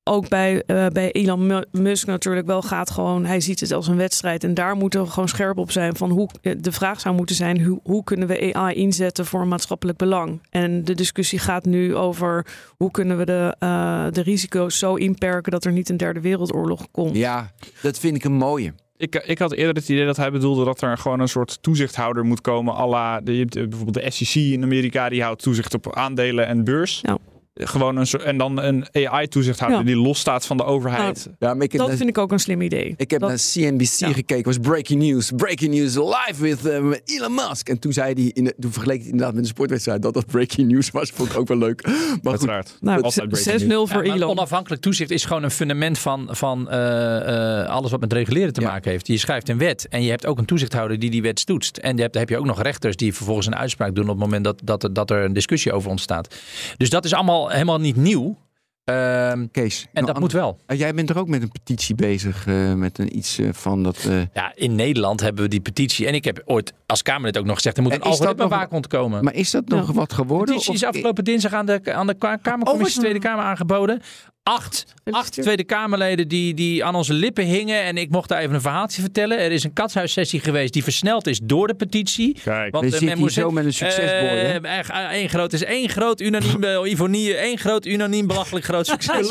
ook 0.05 0.29
bij, 0.29 0.63
eh, 0.67 0.87
bij 0.87 1.11
Elon 1.13 1.47
Mu- 1.47 1.65
Musk 1.71 2.07
natuurlijk 2.07 2.47
wel 2.47 2.63
gaat 2.63 2.91
gewoon. 2.91 3.25
Hij 3.25 3.41
ziet 3.41 3.61
het 3.61 3.73
als 3.73 3.87
een 3.89 3.97
wedstrijd. 3.97 4.45
En 4.45 4.55
daar 4.55 4.77
moeten 4.77 5.03
we 5.03 5.11
gewoon 5.11 5.29
scherp 5.29 5.59
op 5.59 5.71
zijn. 5.71 5.97
Van 5.97 6.11
hoe, 6.11 6.29
eh, 6.43 6.53
de 6.59 6.73
vraag 6.73 7.01
zou 7.01 7.15
moeten 7.15 7.37
zijn: 7.37 7.65
hoe, 7.65 7.81
hoe 7.83 8.05
kunnen 8.05 8.29
we 8.29 8.55
AI 8.55 8.75
inzetten 8.77 9.27
voor 9.27 9.41
een 9.41 9.49
maatschappelijk 9.49 9.99
belang? 9.99 10.41
En 10.51 10.85
de 10.85 10.95
discussie 10.95 11.39
gaat 11.39 11.65
nu 11.65 11.97
over 11.97 12.47
hoe 12.77 12.91
kunnen 12.91 13.19
we 13.19 13.25
de, 13.25 13.57
eh, 13.59 14.07
de 14.11 14.23
risico's 14.23 14.79
zo 14.79 14.95
inperken 14.95 15.53
dat 15.53 15.65
er 15.65 15.73
niet 15.73 15.89
een 15.89 15.97
derde 15.97 16.21
wereldoorlog 16.21 16.87
komt. 16.91 17.17
Ja, 17.17 17.51
dat 17.83 17.99
vind 17.99 18.17
ik 18.17 18.25
een 18.25 18.33
mooie. 18.33 18.73
Ik, 18.97 19.15
ik 19.27 19.39
had 19.39 19.53
eerder 19.53 19.75
het 19.75 19.89
idee 19.89 20.07
dat 20.07 20.17
hij 20.17 20.31
bedoelde 20.31 20.65
dat 20.65 20.81
er 20.81 20.99
gewoon 20.99 21.21
een 21.21 21.29
soort 21.29 21.59
toezichthouder 21.61 22.25
moet 22.25 22.41
komen. 22.41 22.75
à 22.75 22.87
la 22.87 23.21
de, 23.21 23.45
bijvoorbeeld 23.69 23.95
de 24.05 24.11
SEC 24.11 24.35
in 24.43 24.63
Amerika, 24.63 25.09
die 25.09 25.23
houdt 25.23 25.43
toezicht 25.43 25.75
op 25.75 25.95
aandelen 25.97 26.47
en 26.47 26.65
beurs. 26.65 26.99
Ja. 27.03 27.19
Gewoon 27.55 27.97
een 27.97 28.07
soort, 28.07 28.23
en 28.23 28.39
dan 28.39 28.59
een 28.63 28.87
AI-toezichthouder 28.93 29.79
Ja. 29.79 29.85
die 29.85 29.97
losstaat 29.97 30.47
van 30.47 30.57
de 30.57 30.65
overheid. 30.65 31.29
Ja, 31.39 31.55
maar 31.55 31.63
ik 31.65 31.71
heb 31.73 31.81
Dat 31.81 31.89
naar- 31.89 31.97
vind 31.97 32.09
ik 32.09 32.19
ook 32.19 32.33
een 32.33 32.39
slim 32.39 32.61
idee. 32.61 32.95
Ik 32.97 33.11
heb 33.11 33.21
Dat- 33.21 33.29
naar 33.29 33.39
CNBC 33.53 33.99
Ja. 33.99 34.13
gekeken, 34.13 34.45
was 34.45 34.59
breaking 34.59 35.03
news. 35.03 35.31
Breaking 35.37 35.75
news 35.75 35.95
live 35.95 36.35
with 36.43 36.67
eh, 36.67 36.81
met 36.81 37.03
Elon 37.05 37.35
Musk. 37.35 37.69
En 37.69 37.79
toen 37.79 37.93
zei 37.93 38.13
hij, 38.15 38.31
in 38.35 38.45
de, 38.45 38.55
toen 38.61 38.73
vergeleek 38.73 38.99
hij 39.01 39.07
inderdaad 39.11 39.35
met 39.35 39.43
een 39.43 39.49
sportwedstrijd 39.49 40.03
dat 40.03 40.15
dat 40.15 40.27
breaking 40.27 40.69
news 40.73 40.91
was. 40.91 41.11
Vond 41.11 41.31
ik 41.31 41.39
ook 41.39 41.49
wel 41.49 41.57
leuk. 41.59 41.87
Maar 42.23 42.33
Uiteraard. 42.33 42.77
nou, 42.81 43.03
Altijd 43.03 43.29
breaking 43.29 43.61
6-0 43.61 43.67
news. 43.69 43.91
voor 43.91 44.03
Ja, 44.03 44.09
maar 44.09 44.17
Elon. 44.17 44.31
onafhankelijk 44.31 44.83
toezicht 44.83 45.11
is 45.11 45.25
gewoon 45.25 45.43
een 45.43 45.51
fundament 45.51 45.99
van, 45.99 46.29
van 46.31 46.71
eh, 46.71 47.61
eh, 47.61 47.69
alles 47.69 47.91
wat 47.91 48.01
met 48.01 48.13
reguleren 48.13 48.53
te 48.53 48.61
Ja. 48.61 48.69
maken 48.69 48.91
heeft. 48.91 49.07
Je 49.07 49.19
schrijft 49.19 49.49
een 49.49 49.59
wet 49.59 49.87
en 49.89 50.03
je 50.03 50.11
hebt 50.11 50.27
ook 50.27 50.39
een 50.39 50.45
toezichthouder 50.45 50.99
die 50.99 51.11
die 51.11 51.23
wet 51.23 51.47
toetst. 51.47 51.77
En 51.77 51.95
je 51.95 52.01
hebt, 52.01 52.13
dan 52.13 52.23
heb 52.23 52.31
je 52.31 52.39
ook 52.39 52.47
nog 52.47 52.63
rechters 52.63 52.97
die 52.97 53.15
vervolgens 53.15 53.47
een 53.47 53.57
uitspraak 53.57 53.95
doen 53.95 54.05
op 54.05 54.11
het 54.11 54.19
moment 54.19 54.45
dat, 54.45 54.61
dat, 54.65 54.83
er, 54.83 54.93
dat 54.93 55.11
er 55.11 55.25
een 55.25 55.33
discussie 55.33 55.73
over 55.73 55.91
ontstaat. 55.91 56.35
Dus 56.77 56.91
dat 56.91 57.05
is 57.05 57.15
allemaal 57.15 57.42
helemaal 57.51 57.79
niet 57.81 57.97
nieuw. 57.97 58.41
Ehm, 58.85 59.47
Kees. 59.53 59.81
en 59.83 59.89
nou, 59.93 60.07
dat 60.07 60.21
moet 60.21 60.33
wel. 60.33 60.59
eh, 60.67 60.79
Jij 60.79 60.95
bent 60.95 61.11
er 61.11 61.19
ook 61.19 61.29
met 61.29 61.43
een 61.43 61.51
petitie 61.53 61.95
bezig, 61.95 62.47
eh, 62.47 62.73
met 62.75 62.99
een 62.99 63.17
iets 63.17 63.39
eh, 63.39 63.49
van 63.53 63.83
dat... 63.83 64.09
Ja, 64.35 64.53
in 64.55 64.75
Nederland 64.75 65.21
hebben 65.21 65.43
we 65.43 65.49
die 65.49 65.61
petitie. 65.61 66.07
En 66.07 66.15
ik 66.15 66.25
heb 66.25 66.43
ooit 66.45 66.73
als 66.87 67.03
Kamerlid 67.03 67.39
ook 67.39 67.45
nog 67.45 67.55
gezegd: 67.55 67.77
er 67.77 67.83
moet 67.83 67.93
En 67.93 67.99
een 67.99 68.05
algoritme 68.05 68.49
waakhond 68.49 68.87
komen. 68.87 69.25
maar 69.25 69.35
is 69.35 69.51
dat 69.51 69.69
nog 69.69 69.87
Ja. 69.87 69.93
wat 69.93 70.13
geworden? 70.13 70.47
De 70.47 70.53
petitie 70.53 70.75
is 70.75 70.85
afgelopen 70.85 71.25
dinsdag 71.25 71.53
aan 71.53 71.67
de, 71.67 71.81
aan 71.95 72.07
de 72.07 72.15
Ka- 72.15 72.37
Kamercommissie 72.37 72.97
Oh, 72.97 73.01
Tweede 73.03 73.19
Kamer 73.27 73.45
aangeboden. 73.45 74.03
Acht, 74.45 74.85
acht 75.11 75.33
Tweede 75.33 75.65
Kamerleden 75.65 76.29
die, 76.29 76.55
die 76.55 76.85
aan 76.85 76.95
onze 76.95 77.13
lippen 77.13 77.45
hingen. 77.45 77.83
En 77.83 77.97
ik 77.97 78.11
mocht 78.11 78.29
daar 78.29 78.41
even 78.41 78.55
een 78.55 78.61
verhaaltje 78.61 79.03
vertellen. 79.03 79.39
Er 79.39 79.53
is 79.53 79.65
een 79.65 79.73
katshuissessie 79.73 80.41
geweest 80.41 80.73
die 80.73 80.83
versneld 80.83 81.27
is 81.27 81.41
door 81.43 81.67
de 81.67 81.75
petitie. 81.75 82.37
Kijk, 82.45 82.73
We 82.73 82.87
eh, 82.87 82.93
zitten 82.93 83.19
hier 83.19 83.31
zo 83.31 83.51
met 83.51 83.65
een 83.65 83.73
succesboy, 83.73 84.29
hè? 84.29 84.61
Eh, 84.61 84.79
echt, 84.79 84.91
eh, 84.91 84.97
één 84.99 85.29
groot 85.29 85.53
is 85.53 85.65
één 85.65 85.89
groot 85.89 86.21
unaniem 86.21 86.65
Ivonie, 86.93 87.35
één 87.35 87.59
groot 87.59 87.87
unaniem 87.87 88.27
belachelijk 88.27 88.65
groot 88.65 88.87
succes. 88.97 89.29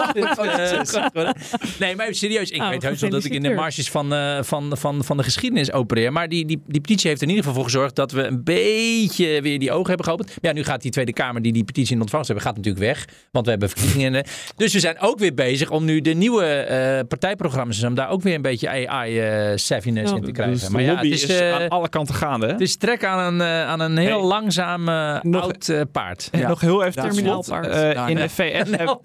Nee, 1.79 1.95
maar 1.95 2.05
even 2.05 2.15
serieus, 2.15 2.49
ik 2.49 2.61
Oh, 2.61 2.69
weet 2.69 2.81
heus 2.81 3.01
wel 3.01 3.09
dat 3.09 3.23
ik 3.23 3.33
in 3.33 3.43
de 3.43 3.53
marges 3.53 3.89
van, 3.89 4.13
eh, 4.13 4.43
van, 4.43 4.77
van, 4.77 5.03
van 5.03 5.17
de 5.17 5.23
geschiedenis 5.23 5.71
opereer. 5.71 6.11
Maar 6.11 6.29
die, 6.29 6.45
die, 6.45 6.61
die 6.67 6.81
petitie 6.81 7.09
heeft 7.09 7.21
er 7.21 7.27
in 7.27 7.33
ieder 7.33 7.49
geval 7.49 7.61
voor 7.61 7.71
gezorgd 7.71 7.95
dat 7.95 8.11
we 8.11 8.23
een 8.23 8.43
beetje 8.43 9.41
weer 9.41 9.59
die 9.59 9.71
ogen 9.71 9.87
hebben 9.87 10.05
geopend. 10.05 10.37
Ja, 10.41 10.53
nu 10.53 10.63
gaat 10.63 10.81
die 10.81 10.91
Tweede 10.91 11.13
Kamer 11.13 11.41
die 11.41 11.53
die 11.53 11.63
petitie 11.63 11.95
in 11.95 12.01
ontvangst 12.01 12.27
hebben, 12.27 12.45
gaat 12.45 12.55
natuurlijk 12.55 12.85
weg. 12.85 13.05
Want 13.31 13.45
we 13.45 13.51
hebben 13.51 13.69
verkiezingen. 13.69 14.25
Dus 14.55 14.73
we 14.73 14.79
zijn 14.79 14.99
ook 15.01 15.19
weer 15.19 15.33
bezig 15.33 15.69
om 15.69 15.85
nu 15.85 16.01
de 16.01 16.13
nieuwe 16.13 16.45
eh, 16.45 16.99
partijprogramma's, 17.07 17.83
om 17.83 17.93
daar 17.95 18.09
ook 18.09 18.21
weer 18.21 18.35
een 18.35 18.41
beetje 18.41 18.69
AI-savviness 18.69 20.11
Ja. 20.11 20.17
in 20.17 20.23
te 20.23 20.31
krijgen. 20.31 20.53
dus 20.55 20.65
de 20.65 20.71
maar 20.71 20.81
ja, 20.81 20.91
lobby 20.91 21.09
het 21.09 21.15
is, 21.21 21.23
is, 21.29 21.39
eh, 21.39 21.53
aan 21.53 21.67
alle 21.69 21.89
kanten 21.89 22.15
gaande. 22.15 22.45
Hè? 22.45 22.51
het 22.51 22.61
is 22.61 22.75
trek 22.77 23.03
aan 23.05 23.33
een, 23.33 23.41
eh, 23.47 23.63
aan 23.67 23.79
een 23.79 23.97
heel 23.97 24.17
Hey. 24.19 24.27
langzaam 24.27 24.89
eh, 24.89 25.21
Nog- 25.21 25.43
oud 25.43 25.69
eh, 25.69 25.81
paard. 25.91 26.29
Ja. 26.31 26.47
Nog 26.53 26.61
heel 26.61 26.83
even 26.83 27.01
Terminaal 27.01 27.43
paard. 27.47 27.67
Eh, 27.67 27.91
Ja, 27.93 28.07
in 28.07 28.15
nee. 28.15 28.23
de 28.23 28.29
VS. 28.33 28.69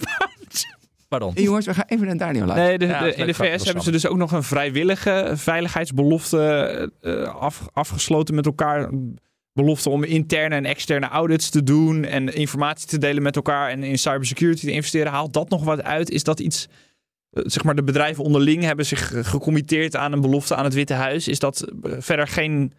Pardon. 1.09 1.32
Hey, 1.34 1.42
jongens, 1.42 1.66
we 1.66 1.74
gaan 1.74 1.84
even 1.86 2.07
naar 2.07 2.16
Daniel 2.16 2.47
luisteren. 2.47 2.68
Nee, 2.68 2.78
de, 2.78 2.86
Ja, 2.86 2.99
de- 2.99 3.05
dat 3.05 3.14
is 3.14 3.20
in 3.20 3.26
de 3.26 3.34
VS 3.34 3.64
hebben 3.64 3.82
ze 3.84 3.90
dus 3.90 4.07
ook 4.07 4.16
nog 4.16 4.32
een 4.32 4.42
vrijwillige 4.42 5.30
veiligheidsbelofte 5.34 6.90
eh, 7.03 7.34
af, 7.40 7.66
afgesloten 7.72 8.34
met 8.34 8.47
elkaar. 8.47 8.90
Belofte 9.57 9.90
om 9.90 10.04
interne 10.04 10.54
en 10.54 10.64
externe 10.64 11.09
audits 11.09 11.50
te 11.50 11.62
doen 11.62 12.04
en 12.04 12.34
informatie 12.34 12.88
te 12.88 12.98
delen 12.98 13.22
met 13.22 13.36
elkaar 13.36 13.70
en 13.70 13.82
in 13.82 13.98
cybersecurity 13.98 14.64
te 14.66 14.70
investeren. 14.72 15.12
Haalt 15.12 15.32
dat 15.32 15.48
nog 15.48 15.64
wat 15.64 15.82
uit? 15.82 16.11
Is 16.11 16.24
dat 16.24 16.40
iets, 16.40 16.68
eh, 17.30 17.42
zeg 17.46 17.64
maar 17.64 17.74
de 17.74 17.82
bedrijven 17.84 18.24
onderling 18.24 18.62
hebben 18.62 18.86
zich 18.86 19.28
gecommitteerd 19.28 19.96
aan 19.96 20.12
een 20.12 20.20
belofte 20.20 20.54
aan 20.54 20.64
het 20.64 20.74
Witte 20.74 20.94
Huis? 20.94 21.28
Is 21.28 21.38
dat 21.38 21.61
eh, 21.82 21.92
verder 21.98 22.28
geen 22.28 22.72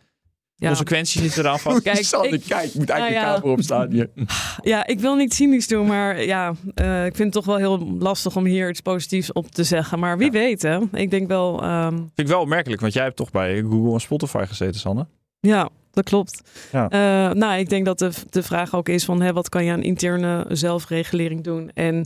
Ja. 0.55 0.67
consequenties 0.67 1.21
zitten 1.21 1.43
eraan 1.43 1.59
van? 1.59 1.81
Kijk, 1.81 2.03
Sander, 2.05 2.33
ik- 2.33 2.43
kijk, 2.47 2.73
moet 2.73 2.89
eigenlijk 2.89 3.21
Nou 3.25 3.35
ja. 3.35 3.41
de 3.41 3.47
opstaan 3.47 3.91
hier. 3.91 4.09
Ja, 4.61 4.85
ik 4.87 4.99
wil 4.99 5.15
niet 5.15 5.33
cynisch 5.33 5.67
doen, 5.67 5.87
maar 5.87 6.23
ja, 6.23 6.53
eh, 6.75 7.05
ik 7.05 7.15
vind 7.15 7.33
het 7.33 7.43
toch 7.43 7.45
wel 7.45 7.57
heel 7.57 7.95
lastig 7.99 8.35
om 8.35 8.45
hier 8.45 8.69
iets 8.69 8.81
positiefs 8.81 9.31
op 9.31 9.51
te 9.51 9.63
zeggen. 9.63 9.99
Maar 9.99 10.17
wie 10.17 10.31
weet, 10.31 10.61
hè? 10.61 10.79
Ik 10.93 11.09
denk 11.11 11.27
wel, 11.27 11.61
ehm, 11.61 11.95
Vind 11.95 12.11
ik 12.19 12.27
wel 12.27 12.41
opmerkelijk, 12.41 12.81
want 12.81 12.93
jij 12.93 13.03
hebt 13.03 13.15
toch 13.15 13.31
bij 13.31 13.61
Google 13.61 13.93
en 13.93 13.99
Spotify 14.01 14.43
gezeten, 14.47 14.79
Sanne? 14.79 15.07
ja, 15.39 15.69
dat 15.97 16.05
klopt. 16.05 16.41
Ja. 16.71 16.89
Eh, 16.89 17.33
nou, 17.35 17.59
ik 17.59 17.69
denk 17.69 17.85
dat 17.85 17.99
de, 17.99 18.11
de 18.29 18.43
vraag 18.43 18.75
ook 18.75 18.89
is 18.89 19.05
van, 19.05 19.21
hè, 19.21 19.33
wat 19.33 19.49
kan 19.49 19.65
je 19.65 19.71
aan 19.71 19.83
interne 19.83 20.45
zelfregulering 20.49 21.43
doen? 21.43 21.71
En 21.73 22.03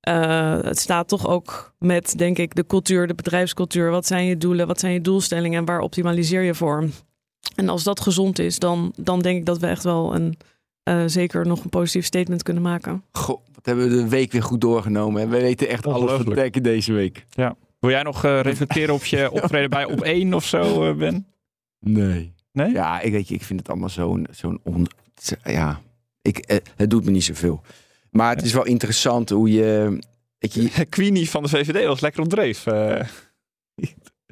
eh, 0.00 0.60
het 0.60 0.78
staat 0.78 1.08
toch 1.08 1.26
ook 1.26 1.74
met, 1.78 2.18
denk 2.18 2.38
ik, 2.38 2.54
de 2.54 2.66
cultuur, 2.66 3.06
de 3.06 3.14
bedrijfscultuur. 3.14 3.90
Wat 3.90 4.06
zijn 4.06 4.24
je 4.24 4.36
doelen, 4.36 4.66
wat 4.66 4.80
zijn 4.80 4.92
je 4.92 5.00
doelstellingen 5.00 5.58
en 5.58 5.64
waar 5.64 5.80
optimaliseer 5.80 6.42
je 6.42 6.54
voor? 6.54 6.88
En 7.54 7.68
als 7.68 7.82
dat 7.82 8.00
gezond 8.00 8.38
is, 8.38 8.58
dan, 8.58 8.92
dan 8.96 9.20
denk 9.20 9.38
ik 9.38 9.46
dat 9.46 9.58
we 9.58 9.66
echt 9.66 9.82
wel 9.82 10.14
een, 10.14 10.36
eh, 10.82 11.02
zeker 11.06 11.46
nog 11.46 11.64
een 11.64 11.70
positief 11.70 12.04
statement 12.04 12.42
kunnen 12.42 12.62
maken. 12.62 13.02
Goh, 13.12 13.40
wat 13.54 13.66
hebben 13.66 13.88
we 13.88 13.96
de 13.96 14.08
week 14.08 14.32
weer 14.32 14.42
goed 14.42 14.60
doorgenomen. 14.60 15.22
hè? 15.22 15.28
We 15.28 15.40
weten 15.40 15.68
echt 15.68 15.86
alles 15.86 16.22
verdekken 16.22 16.62
deze 16.62 16.92
week. 16.92 17.26
Wil 17.78 17.90
jij 17.90 18.02
nog 18.02 18.24
eh, 18.24 18.40
reflecteren 18.40 18.94
op 18.94 19.04
je 19.04 19.30
optreden 19.30 19.70
bij 19.70 19.84
Op 19.84 20.00
1 20.00 20.34
of 20.34 20.44
zo, 20.44 20.88
eh, 20.88 20.96
Ben? 20.96 21.26
Nee. 21.80 22.34
Nee? 22.56 22.72
Ja, 22.72 23.00
ik, 23.00 23.12
weet 23.12 23.28
je, 23.28 23.34
ik 23.34 23.42
vind 23.42 23.58
het 23.60 23.68
allemaal 23.68 23.88
zo'n... 23.88 24.26
zo'n 24.30 24.60
on... 24.62 24.86
Ja, 25.44 25.80
ik, 26.22 26.38
eh, 26.38 26.56
het 26.76 26.90
doet 26.90 27.04
me 27.04 27.10
niet 27.10 27.24
zoveel. 27.24 27.62
Maar 28.10 28.36
het 28.36 28.44
is 28.44 28.52
wel 28.52 28.64
interessant 28.66 29.28
hoe 29.30 29.50
je... 29.52 29.98
Weet 30.38 30.54
je, 30.54 30.84
Queenie 30.88 31.30
van 31.30 31.42
de 31.42 31.48
VVD 31.48 31.86
was 31.86 32.00
lekker 32.00 32.22
op 32.22 32.28
dreef. 32.28 32.66
eh. 32.66 33.08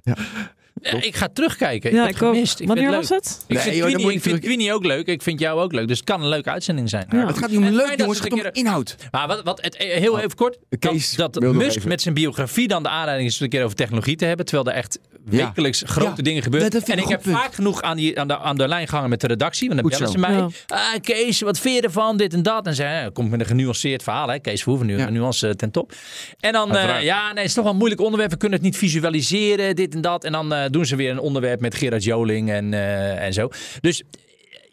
Ja, 0.03 0.17
ik 0.83 1.17
ga 1.17 1.29
terugkijken. 1.33 1.91
Ik 1.91 1.97
ja, 1.97 2.03
heb 2.07 2.15
ik 2.15 2.23
ook. 2.23 2.35
Ik 2.35 2.67
Wanneer 2.67 2.67
vind 2.77 2.79
het 2.79 2.95
was 2.97 3.09
leuk. 3.09 3.19
het? 3.19 3.45
Ik 3.47 3.55
Nee, 3.55 3.63
vind, 3.63 3.77
joh, 3.77 3.87
Queenie, 3.87 4.13
ik 4.13 4.23
vind 4.23 4.41
Queenie 4.41 4.73
ook 4.73 4.85
leuk. 4.85 5.07
Ik 5.07 5.23
vind 5.23 5.41
jou 5.41 5.61
ook 5.61 5.73
leuk. 5.73 5.89
Dus 5.89 5.97
het 5.97 6.07
kan 6.07 6.21
een 6.23 6.29
leuke 6.29 6.51
uitzending 6.51 6.89
zijn. 6.89 7.07
Ja. 7.11 7.27
het 7.27 7.39
gaat 7.39 7.49
niet 7.51 7.59
om 7.59 7.65
En 7.65 7.71
leuk, 7.75 7.79
fijn 7.87 7.91
dat 7.91 7.99
jongens. 7.99 8.19
ze 8.19 8.25
Het 8.25 8.35
gaat 8.35 8.45
om 8.45 8.51
inhoud. 8.53 8.97
Maar 9.11 9.27
wat, 9.27 9.43
wat 9.43 9.61
het, 9.63 9.77
heel 9.77 10.19
even 10.19 10.35
kort. 10.35 10.59
Kees 10.79 11.15
dat 11.17 11.41
Musk 11.41 11.77
even. 11.77 11.89
met 11.89 12.03
zijn 12.03 12.15
biografie 12.15 12.69
dan 12.69 12.83
de 12.83 12.89
aanleiding 12.89 13.29
is 13.31 13.37
om 13.39 13.45
een 13.45 13.51
keer 13.51 13.65
over 13.65 13.77
technologie 13.77 14.17
te 14.17 14.25
hebben. 14.25 14.47
Terwijl 14.47 14.69
er 14.69 14.75
echt 14.75 14.99
Ja. 15.31 15.47
wekelijks 15.47 15.83
grote 15.87 16.13
Ja, 16.17 16.23
dingen 16.23 16.43
gebeuren. 16.43 16.71
dat 16.71 16.89
en 16.89 16.99
ik 16.99 17.09
heb 17.09 17.23
punt. 17.23 17.37
vaak 17.37 17.55
genoeg 17.55 17.83
aan, 17.83 17.97
die, 17.97 18.21
aan, 18.21 18.29
de, 18.29 18.39
aan 18.39 18.57
de 18.57 18.69
lijn 18.69 18.89
gehangen 18.89 19.11
met 19.11 19.21
de 19.21 19.27
redactie. 19.27 19.69
Want 19.69 19.81
dan 19.81 19.91
bellen 19.91 20.09
ze 20.09 20.19
mij. 20.19 20.47
Ah, 20.67 21.01
Kees, 21.01 21.41
wat 21.41 21.59
vind 21.59 21.75
je 21.77 21.81
ervan? 21.83 22.17
Dit 22.17 22.35
en 22.35 22.43
dat. 22.43 22.67
En 22.67 22.75
zei, 22.75 23.03
ja, 23.05 23.11
kom 23.13 23.25
ik 23.25 23.31
met 23.31 23.41
een 23.41 23.47
genuanceerd 23.47 24.03
verhaal. 24.03 24.29
Hè? 24.29 24.39
Kees 24.39 24.63
Verhoeven, 24.63 24.87
nu 24.87 25.11
nuance 25.11 25.49
eh, 25.49 25.55
ten 25.55 25.71
top. 25.71 25.93
En 26.41 26.53
dan, 26.53 26.77
eh, 26.77 27.03
ja, 27.03 27.27
nee, 27.27 27.37
het 27.37 27.45
is 27.45 27.53
toch 27.55 27.63
wel 27.65 27.73
een 27.73 27.79
moeilijk 27.79 28.01
onderwerp. 28.03 28.31
We 28.31 28.37
kunnen 28.37 28.59
het 28.59 28.67
niet 28.67 28.77
visualiseren, 28.77 29.77
dit 29.77 29.95
en 29.95 30.01
dat. 30.01 30.25
En 30.25 30.33
dan 30.33 30.53
eh, 30.53 30.64
doen 30.71 30.87
ze 30.87 30.97
weer 30.97 31.11
een 31.11 31.19
onderwerp 31.19 31.61
met 31.61 31.75
Gerard 31.75 32.05
Joling 32.05 32.51
en, 32.51 32.75
eh, 32.75 33.25
en 33.25 33.33
zo. 33.33 33.49
Dus 33.81 34.03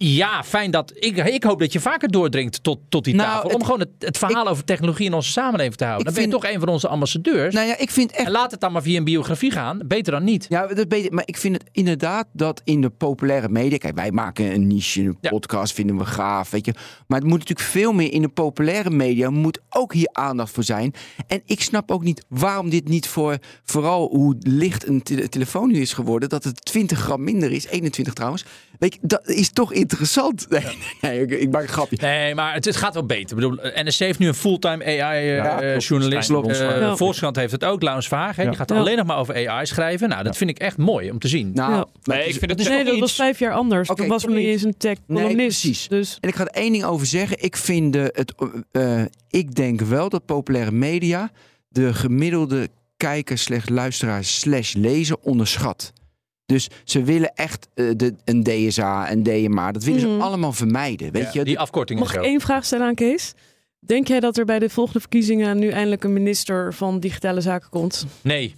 ja, 0.03 0.43
fijn 0.43 0.71
dat. 0.71 0.91
Ik, 0.95 1.17
ik 1.17 1.43
hoop 1.43 1.59
dat 1.59 1.73
je 1.73 1.79
vaker 1.79 2.09
doordringt 2.09 2.63
tot, 2.63 2.79
tot 2.89 3.03
die 3.03 3.15
Nou, 3.15 3.27
tafel. 3.29 3.43
het- 3.49 3.53
om 3.57 3.63
gewoon 3.63 3.79
het, 3.79 3.89
het 3.99 4.17
verhaal 4.17 4.47
over 4.47 4.63
technologie 4.63 5.05
in 5.05 5.13
onze 5.13 5.31
samenleving 5.31 5.75
te 5.75 5.83
houden. 5.83 6.05
Dan 6.05 6.13
ben 6.13 6.23
je 6.23 6.29
vind- 6.29 6.41
toch 6.43 6.51
een 6.53 6.59
van 6.59 6.69
onze 6.69 6.87
ambassadeurs. 6.87 7.53
Nou 7.53 7.67
ja, 7.67 7.77
ik 7.77 7.89
vind 7.91 8.11
echt... 8.11 8.25
En 8.25 8.31
laat 8.31 8.51
het 8.51 8.59
dan 8.59 8.71
maar 8.71 8.81
via 8.81 8.97
een 8.97 9.03
biografie 9.03 9.51
gaan. 9.51 9.79
Beter 9.85 10.11
dan 10.13 10.23
niet. 10.23 10.45
Ja, 10.49 10.67
dat 10.67 10.93
ik, 10.93 11.11
maar 11.11 11.23
ik 11.25 11.37
vind 11.37 11.53
het 11.55 11.69
inderdaad 11.71 12.27
dat 12.33 12.61
in 12.63 12.81
de 12.81 12.89
populaire 12.89 13.49
media... 13.49 13.77
Kijk, 13.77 13.95
wij 13.95 14.11
maken 14.11 14.53
een 14.53 14.67
niche, 14.67 15.01
een 15.01 15.17
Ja. 15.21 15.29
podcast, 15.29 15.73
vinden 15.73 15.97
we 15.97 16.05
gaaf, 16.05 16.49
weet 16.49 16.65
je. 16.65 16.73
Maar 17.07 17.19
het 17.19 17.27
moet 17.27 17.39
natuurlijk 17.39 17.69
veel 17.69 17.93
meer 17.93 18.11
in 18.11 18.21
de 18.21 18.29
populaire 18.29 18.89
media... 18.89 19.29
moet 19.29 19.59
ook 19.69 19.93
hier 19.93 20.09
aandacht 20.11 20.51
voor 20.53 20.63
zijn. 20.63 20.93
En 21.27 21.41
ik 21.45 21.61
snap 21.61 21.91
ook 21.91 22.03
niet 22.03 22.25
waarom 22.27 22.69
dit 22.69 22.87
niet 22.87 23.07
voor... 23.07 23.37
vooral 23.63 24.07
hoe 24.09 24.35
licht 24.39 24.87
een 24.87 25.01
tele- 25.03 25.29
telefoon 25.29 25.71
nu 25.71 25.79
is 25.81 25.93
geworden... 25.93 26.29
dat 26.29 26.43
het 26.43 26.65
20 26.65 26.99
gram 26.99 27.23
minder 27.23 27.51
is, 27.51 27.65
21 27.67 28.13
trouwens. 28.13 28.45
Weet 28.79 28.93
je, 28.93 28.99
dat 29.01 29.27
is 29.27 29.49
toch 29.49 29.59
interessant. 29.73 29.89
Nee, 30.49 30.77
nee 31.01 31.21
ik, 31.21 31.31
ik 31.31 31.51
maak 31.51 31.61
een 31.61 31.67
grapje. 31.67 31.97
Nee, 32.01 32.35
maar 32.35 32.53
het, 32.53 32.65
het 32.65 32.75
gaat 32.75 32.93
wel 32.93 33.05
beter. 33.05 33.37
Ik 33.37 33.43
bedoel, 33.49 33.57
NSC 33.83 33.99
heeft 33.99 34.19
nu 34.19 34.27
een 34.27 34.33
fulltime 34.33 34.91
Ja, 34.91 35.07
AI-journalist. 35.09 36.27
klopt. 36.29 36.57
Ja. 36.57 36.95
Volkskrant 36.95 37.35
heeft 37.35 37.51
het 37.51 37.63
ook. 37.65 37.81
Laurens 37.81 38.07
Verhagen. 38.07 38.35
hè, 38.35 38.41
Ja. 38.43 38.49
Die 38.49 38.57
gaat 38.57 38.69
Ja. 38.69 38.75
alleen 38.75 38.97
nog 38.97 39.05
maar 39.05 39.17
over 39.17 39.47
AI 39.49 39.65
schrijven. 39.65 40.09
Nou, 40.09 40.23
dat 40.23 40.37
vind 40.37 40.49
ik 40.49 40.59
echt 40.59 40.77
mooi 40.77 41.11
om 41.11 41.19
te 41.19 41.27
zien. 41.27 41.51
Nou, 41.53 41.85
Nee, 42.03 42.27
ik 42.27 42.35
vind 42.39 42.51
het 42.51 42.59
is 42.59 42.67
Nee, 42.67 42.83
dat 42.83 42.99
was 42.99 43.13
vijf 43.15 43.39
jaar 43.39 43.53
anders. 43.53 43.89
Oké, 43.89 43.99
Toen 43.99 44.09
was 44.09 44.23
er 44.23 44.29
niet 44.29 44.37
iets. 44.39 44.47
eens 44.51 44.63
een 44.63 44.77
tech 44.77 44.97
Nee, 45.07 45.35
precies. 45.35 45.87
Dus 45.87 46.17
En 46.21 46.29
ik 46.29 46.35
ga 46.35 46.41
er 46.45 46.61
één 46.61 46.71
ding 46.71 46.83
over 46.83 47.05
zeggen. 47.07 47.43
Ik 47.43 47.57
vind 47.57 47.93
de, 47.93 48.09
het, 48.15 48.33
eh, 48.71 49.01
ik 49.29 49.55
denk 49.55 49.81
wel 49.81 50.09
dat 50.09 50.25
populaire 50.25 50.71
media 50.71 51.29
de 51.69 51.93
gemiddelde 51.93 52.67
kijker 52.97 53.37
slash 53.37 53.67
luisteraar 53.67 54.23
slash 54.23 54.73
lezer 54.73 55.17
onderschat. 55.21 55.93
Dus 56.51 56.67
ze 56.83 57.03
willen 57.03 57.31
echt 57.35 57.67
eh, 57.73 57.85
de, 57.95 58.13
een 58.25 58.43
DSA, 58.43 59.11
een 59.11 59.23
DMA. 59.23 59.71
Dat 59.71 59.83
willen 59.83 60.01
Mhm. 60.09 60.17
ze 60.17 60.23
allemaal 60.23 60.51
vermijden. 60.53 61.11
Weet 61.11 61.23
Ja, 61.23 61.29
je? 61.33 61.43
die 61.43 61.59
afkorting 61.59 61.99
mag 61.99 62.15
ik 62.15 62.21
één 62.21 62.41
vraag 62.41 62.65
stellen 62.65 62.85
aan 62.87 62.95
Kees? 62.95 63.33
Denk 63.79 64.07
jij 64.07 64.19
dat 64.19 64.37
er 64.37 64.45
bij 64.45 64.59
de 64.59 64.69
volgende 64.69 64.99
verkiezingen 64.99 65.57
nu 65.59 65.67
eindelijk 65.69 66.03
een 66.03 66.13
minister 66.13 66.73
van 66.73 66.99
digitale 66.99 67.41
zaken 67.41 67.69
komt? 67.69 68.05
Nee, 68.21 68.55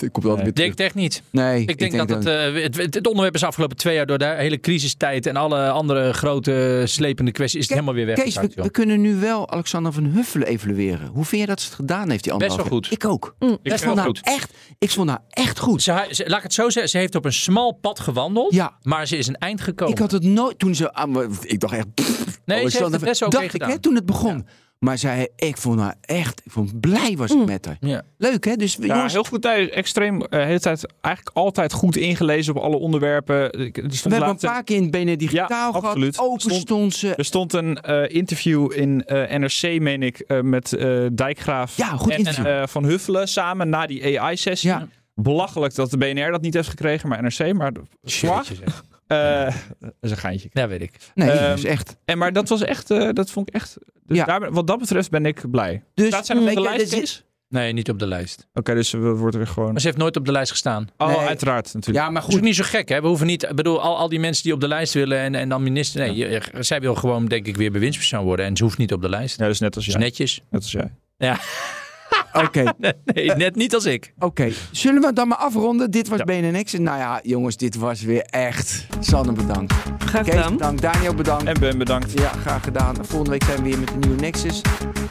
Ik 0.00 0.12
kom 0.12 0.22
altijd 0.22 0.38
weer 0.40 0.46
ik 0.48 0.54
denk 0.56 0.72
terug. 0.72 0.86
echt 0.86 0.94
niet. 0.94 1.22
Nee, 1.30 1.60
Ik 1.64 1.78
denk, 1.78 1.96
dat 1.96 2.08
het, 2.08 2.26
eh, 2.26 2.62
het, 2.62 2.76
het 2.94 3.06
onderwerp 3.06 3.34
is 3.34 3.44
afgelopen 3.44 3.76
twee 3.76 3.94
jaar 3.94 4.06
door 4.06 4.18
de 4.18 4.24
hele 4.36 4.60
crisistijd 4.60 5.26
en 5.26 5.36
alle 5.36 5.70
andere 5.70 6.12
grote 6.12 6.82
slepende 6.84 7.32
kwesties 7.32 7.60
is 7.60 7.64
het 7.68 7.74
helemaal 7.78 7.94
weer 7.94 8.14
Kees, 8.14 8.16
weggezakt. 8.34 8.54
we, 8.54 8.70
kunnen 8.70 9.00
nu 9.00 9.14
wel 9.16 9.50
Alexander 9.50 9.92
van 9.92 10.04
Huffelen 10.04 10.46
evalueren. 10.48 11.06
Hoe 11.06 11.24
vind 11.24 11.40
je 11.40 11.46
dat 11.46 11.60
ze 11.60 11.66
het 11.66 11.74
gedaan 11.74 12.10
heeft, 12.10 12.24
die 12.24 12.36
Best 12.36 12.56
wel 12.56 12.64
goed. 12.66 12.90
Ik 12.92 13.04
ook. 13.04 13.34
Mm. 13.38 13.58
Ik 13.62 13.78
vond, 13.78 13.94
nou 13.94 14.06
goed. 14.06 14.20
echt, 14.22 14.52
ik 14.78 14.90
vond 14.90 15.06
nou 15.06 15.18
echt 15.30 15.58
goed. 15.58 15.82
Ze, 15.82 16.06
ze- 16.10 16.28
laat 16.28 16.36
ik 16.36 16.42
het 16.42 16.52
zo 16.54 16.70
zeggen, 16.70 16.90
ze 16.90 16.98
heeft 16.98 17.14
op 17.14 17.24
een 17.24 17.32
smal 17.32 17.72
pad 17.72 18.00
gewandeld, 18.00 18.54
Ja. 18.54 18.76
maar 18.82 19.06
ze 19.06 19.16
is 19.16 19.26
een 19.26 19.36
eind 19.36 19.60
gekomen. 19.60 19.94
Ik 19.94 20.00
had 20.00 20.10
het 20.10 20.22
nooit 20.22 20.58
toen 20.58 20.74
ze 20.74 21.04
me. 21.08 21.28
Ik 21.42 21.60
dacht 21.60 21.74
echt. 21.74 21.94
pff, 21.94 22.06
nee, 22.16 22.16
ze 22.16 22.52
heeft 22.52 22.60
Alexander 22.60 22.92
het 23.00 23.08
best 23.08 23.22
oké 23.22 23.30
dacht 23.30 23.54
ik 23.54 23.62
hè, 23.62 23.78
toen 23.78 23.94
het 23.94 24.06
begon. 24.06 24.46
Maar 24.78 24.98
zij, 24.98 25.28
ik 25.36 25.56
vond 25.56 25.80
haar 25.80 25.94
echt, 26.00 26.42
ik 26.44 26.50
vond 26.52 26.80
blij 26.80 27.16
was 27.16 27.30
ik 27.30 27.36
Mm. 27.36 27.44
met 27.44 27.64
haar. 27.66 27.76
Ja. 27.80 28.02
Leuk 28.18 28.44
hè? 28.44 28.56
Dus 28.56 28.76
Ja, 28.80 28.86
jongens, 28.94 29.12
heel 29.12 29.24
goed. 29.24 29.44
Hij 29.44 29.70
extreem, 29.72 30.18
de 30.18 30.26
hele 30.36 30.60
tijd, 30.60 30.86
eigenlijk 31.00 31.36
altijd 31.36 31.72
goed 31.72 31.96
ingelezen 31.96 32.54
op 32.56 32.62
alle 32.62 32.76
onderwerpen. 32.76 33.44
Ik- 33.52 33.76
Er 33.76 33.82
we 33.88 33.96
hebben 34.00 34.12
een 34.12 34.26
laatst 34.26 34.42
een- 34.44 34.50
paar 34.50 34.64
keer 34.64 34.76
in 34.76 34.82
het 34.82 34.90
BNN 34.90 35.16
Digitaal 35.16 35.48
Ja, 35.48 35.66
gehad. 35.66 35.84
absoluut. 35.84 36.18
Open 36.18 36.40
Stond- 36.40 36.60
stond 36.60 36.94
ze. 36.94 37.14
Er 37.14 37.24
stond 37.24 37.52
een 37.52 37.76
eh, 37.80 38.14
interview 38.14 38.72
in 38.72 39.04
eh, 39.04 39.38
NRC, 39.38 39.80
meen 39.80 40.02
ik, 40.02 40.18
eh, 40.18 40.40
met 40.40 40.72
eh, 40.72 41.06
Dijkgraaf 41.12 41.76
Ja, 41.76 41.86
goed 41.86 42.12
en 42.12 42.18
interview. 42.18 42.46
eh, 42.46 42.66
Van 42.66 42.84
Huffelen 42.84 43.28
samen 43.28 43.68
na 43.68 43.86
die 43.86 44.20
AI-sessie. 44.20 44.70
Ja. 44.70 44.88
Belachelijk 45.14 45.74
dat 45.74 45.90
de 45.90 45.96
BNR 45.98 46.30
dat 46.30 46.40
niet 46.42 46.54
heeft 46.54 46.68
gekregen, 46.68 47.08
maar 47.08 47.22
NRC. 47.22 47.52
Maar 47.52 47.72
zwaar. 48.02 48.46
Eh, 49.06 49.54
dat 49.80 49.92
is 50.00 50.10
een 50.10 50.16
geintje. 50.16 50.48
Ja, 50.52 50.68
weet 50.68 50.82
ik. 50.82 50.92
Nee, 51.14 51.30
ehm, 51.30 51.54
dus 51.54 51.64
echt. 51.64 51.96
En, 52.04 52.18
maar 52.18 52.32
dat 52.32 52.48
was 52.48 52.62
echt, 52.62 52.90
eh, 52.90 53.08
dat 53.12 53.30
vond 53.30 53.48
ik 53.48 53.54
echt. 53.54 53.76
Dus 54.06 54.16
Ja. 54.16 54.24
daar, 54.24 54.52
wat 54.52 54.66
dat 54.66 54.78
betreft 54.78 55.10
ben 55.10 55.26
ik 55.26 55.50
blij. 55.50 55.82
Dus, 55.94 56.06
Staat 56.06 56.26
zij 56.26 56.34
nog 56.36 56.48
op 56.48 56.54
de 56.54 56.60
lijst? 56.60 57.24
Nee, 57.48 57.72
niet 57.72 57.90
op 57.90 57.98
de 57.98 58.06
lijst. 58.06 58.46
Oké, 58.54 58.74
dus 58.74 58.90
we 58.90 58.98
worden 58.98 59.40
weer 59.40 59.48
gewoon. 59.48 59.72
Maar 59.72 59.80
ze 59.80 59.86
heeft 59.86 59.98
nooit 59.98 60.16
op 60.16 60.24
de 60.24 60.32
lijst 60.32 60.50
gestaan. 60.50 60.88
Oh, 60.96 61.06
Nee. 61.08 61.16
uiteraard 61.16 61.64
natuurlijk. 61.74 62.04
Ja, 62.04 62.10
maar 62.10 62.20
Dat 62.20 62.30
is 62.30 62.36
goed. 62.36 62.44
niet 62.44 62.54
zo 62.56 62.64
gek, 62.66 62.88
hè? 62.88 63.00
We 63.00 63.06
hoeven 63.06 63.26
niet... 63.26 63.42
Ik 63.42 63.54
bedoel, 63.54 63.80
al, 63.80 63.96
al 63.96 64.08
die 64.08 64.20
mensen 64.20 64.42
die 64.42 64.52
op 64.52 64.60
de 64.60 64.68
lijst 64.68 64.94
willen 64.94 65.18
en, 65.18 65.34
en 65.34 65.48
dan 65.48 65.62
minister... 65.62 66.00
Nee, 66.06 66.16
je- 66.16 66.42
zij 66.58 66.80
wil 66.80 66.94
gewoon, 66.94 67.26
denk 67.26 67.46
ik, 67.46 67.56
weer 67.56 67.70
bewindspersoon 67.72 68.24
worden. 68.24 68.46
En 68.46 68.56
ze 68.56 68.62
hoeft 68.64 68.78
niet 68.78 68.92
op 68.92 69.02
de 69.02 69.08
lijst. 69.08 69.38
Ja, 69.38 69.46
dus 69.46 69.60
net 69.60 69.76
als 69.76 69.84
Dus 69.84 69.94
jij. 69.94 70.02
netjes. 70.02 70.40
Net 70.50 70.62
als 70.62 70.72
jij. 70.72 70.90
Oké, 72.44 72.64
Nee, 73.04 73.30
net 73.30 73.54
niet 73.56 73.74
als 73.74 73.84
ik. 73.84 74.12
oké. 74.18 74.48
Zullen 74.70 75.02
we 75.02 75.12
dan 75.12 75.28
maar 75.28 75.38
afronden? 75.38 75.90
Dit 75.90 76.08
was 76.08 76.18
Ja. 76.18 76.24
BNNX. 76.24 76.72
Nou 76.72 76.98
ja, 76.98 77.20
jongens, 77.22 77.56
dit 77.56 77.76
was 77.76 78.02
weer 78.02 78.20
echt. 78.22 78.86
Sanne 79.00 79.32
bedankt. 79.32 79.74
Graag 79.98 80.24
Kees 80.24 80.34
gedaan. 80.34 80.52
bedankt. 80.52 80.82
Daniel 80.82 81.14
bedankt. 81.14 81.44
En 81.44 81.60
Ben, 81.60 81.78
bedankt. 81.78 82.12
Ja, 82.12 82.28
graag 82.40 82.62
gedaan. 82.64 82.94
Volgende 83.00 83.30
week 83.30 83.44
zijn 83.44 83.56
we 83.56 83.62
weer 83.62 83.78
met 83.78 83.90
een 83.90 83.98
nieuwe 83.98 84.20
Nexus. 84.20 84.60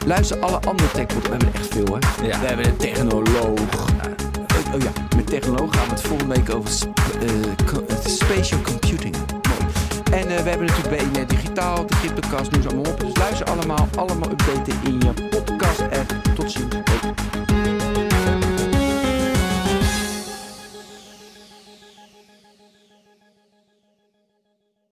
Luister 0.06 0.38
alle 0.40 0.60
andere 0.60 0.90
techpodcasts. 0.90 1.28
We 1.28 1.34
hebben 1.36 1.48
er 1.48 1.54
echt 1.60 1.68
veel, 1.74 1.98
hè? 2.00 2.26
Ja. 2.26 2.40
We 2.40 2.46
hebben 2.46 2.66
een 2.66 2.76
technoloog. 2.76 3.58
Eh, 3.98 4.74
oh 4.74 4.80
ja, 4.82 4.90
met 5.16 5.26
technoloog 5.26 5.74
gaan 5.76 5.84
we 5.84 5.90
het 5.90 6.00
volgende 6.00 6.34
week 6.34 6.54
over 6.54 6.70
sp- 6.70 6.84
eh, 7.20 7.66
co- 7.66 7.84
eh, 7.88 7.96
spatial 8.06 8.60
computing. 8.60 9.16
Mooi. 9.16 10.22
En 10.22 10.36
eh, 10.36 10.42
we 10.42 10.48
hebben 10.48 10.66
natuurlijk 10.66 11.12
BNR 11.12 11.26
Digitaal, 11.26 11.86
de 11.86 11.94
Cryptocast, 12.00 12.50
noem 12.50 12.62
ze 12.62 12.68
allemaal 12.68 12.92
op. 12.92 13.00
Dus 13.00 13.16
luister 13.16 13.46
allemaal, 13.46 13.88
allemaal 13.96 14.30
updaten 14.30 14.74
in 14.84 15.00
je. 15.00 15.35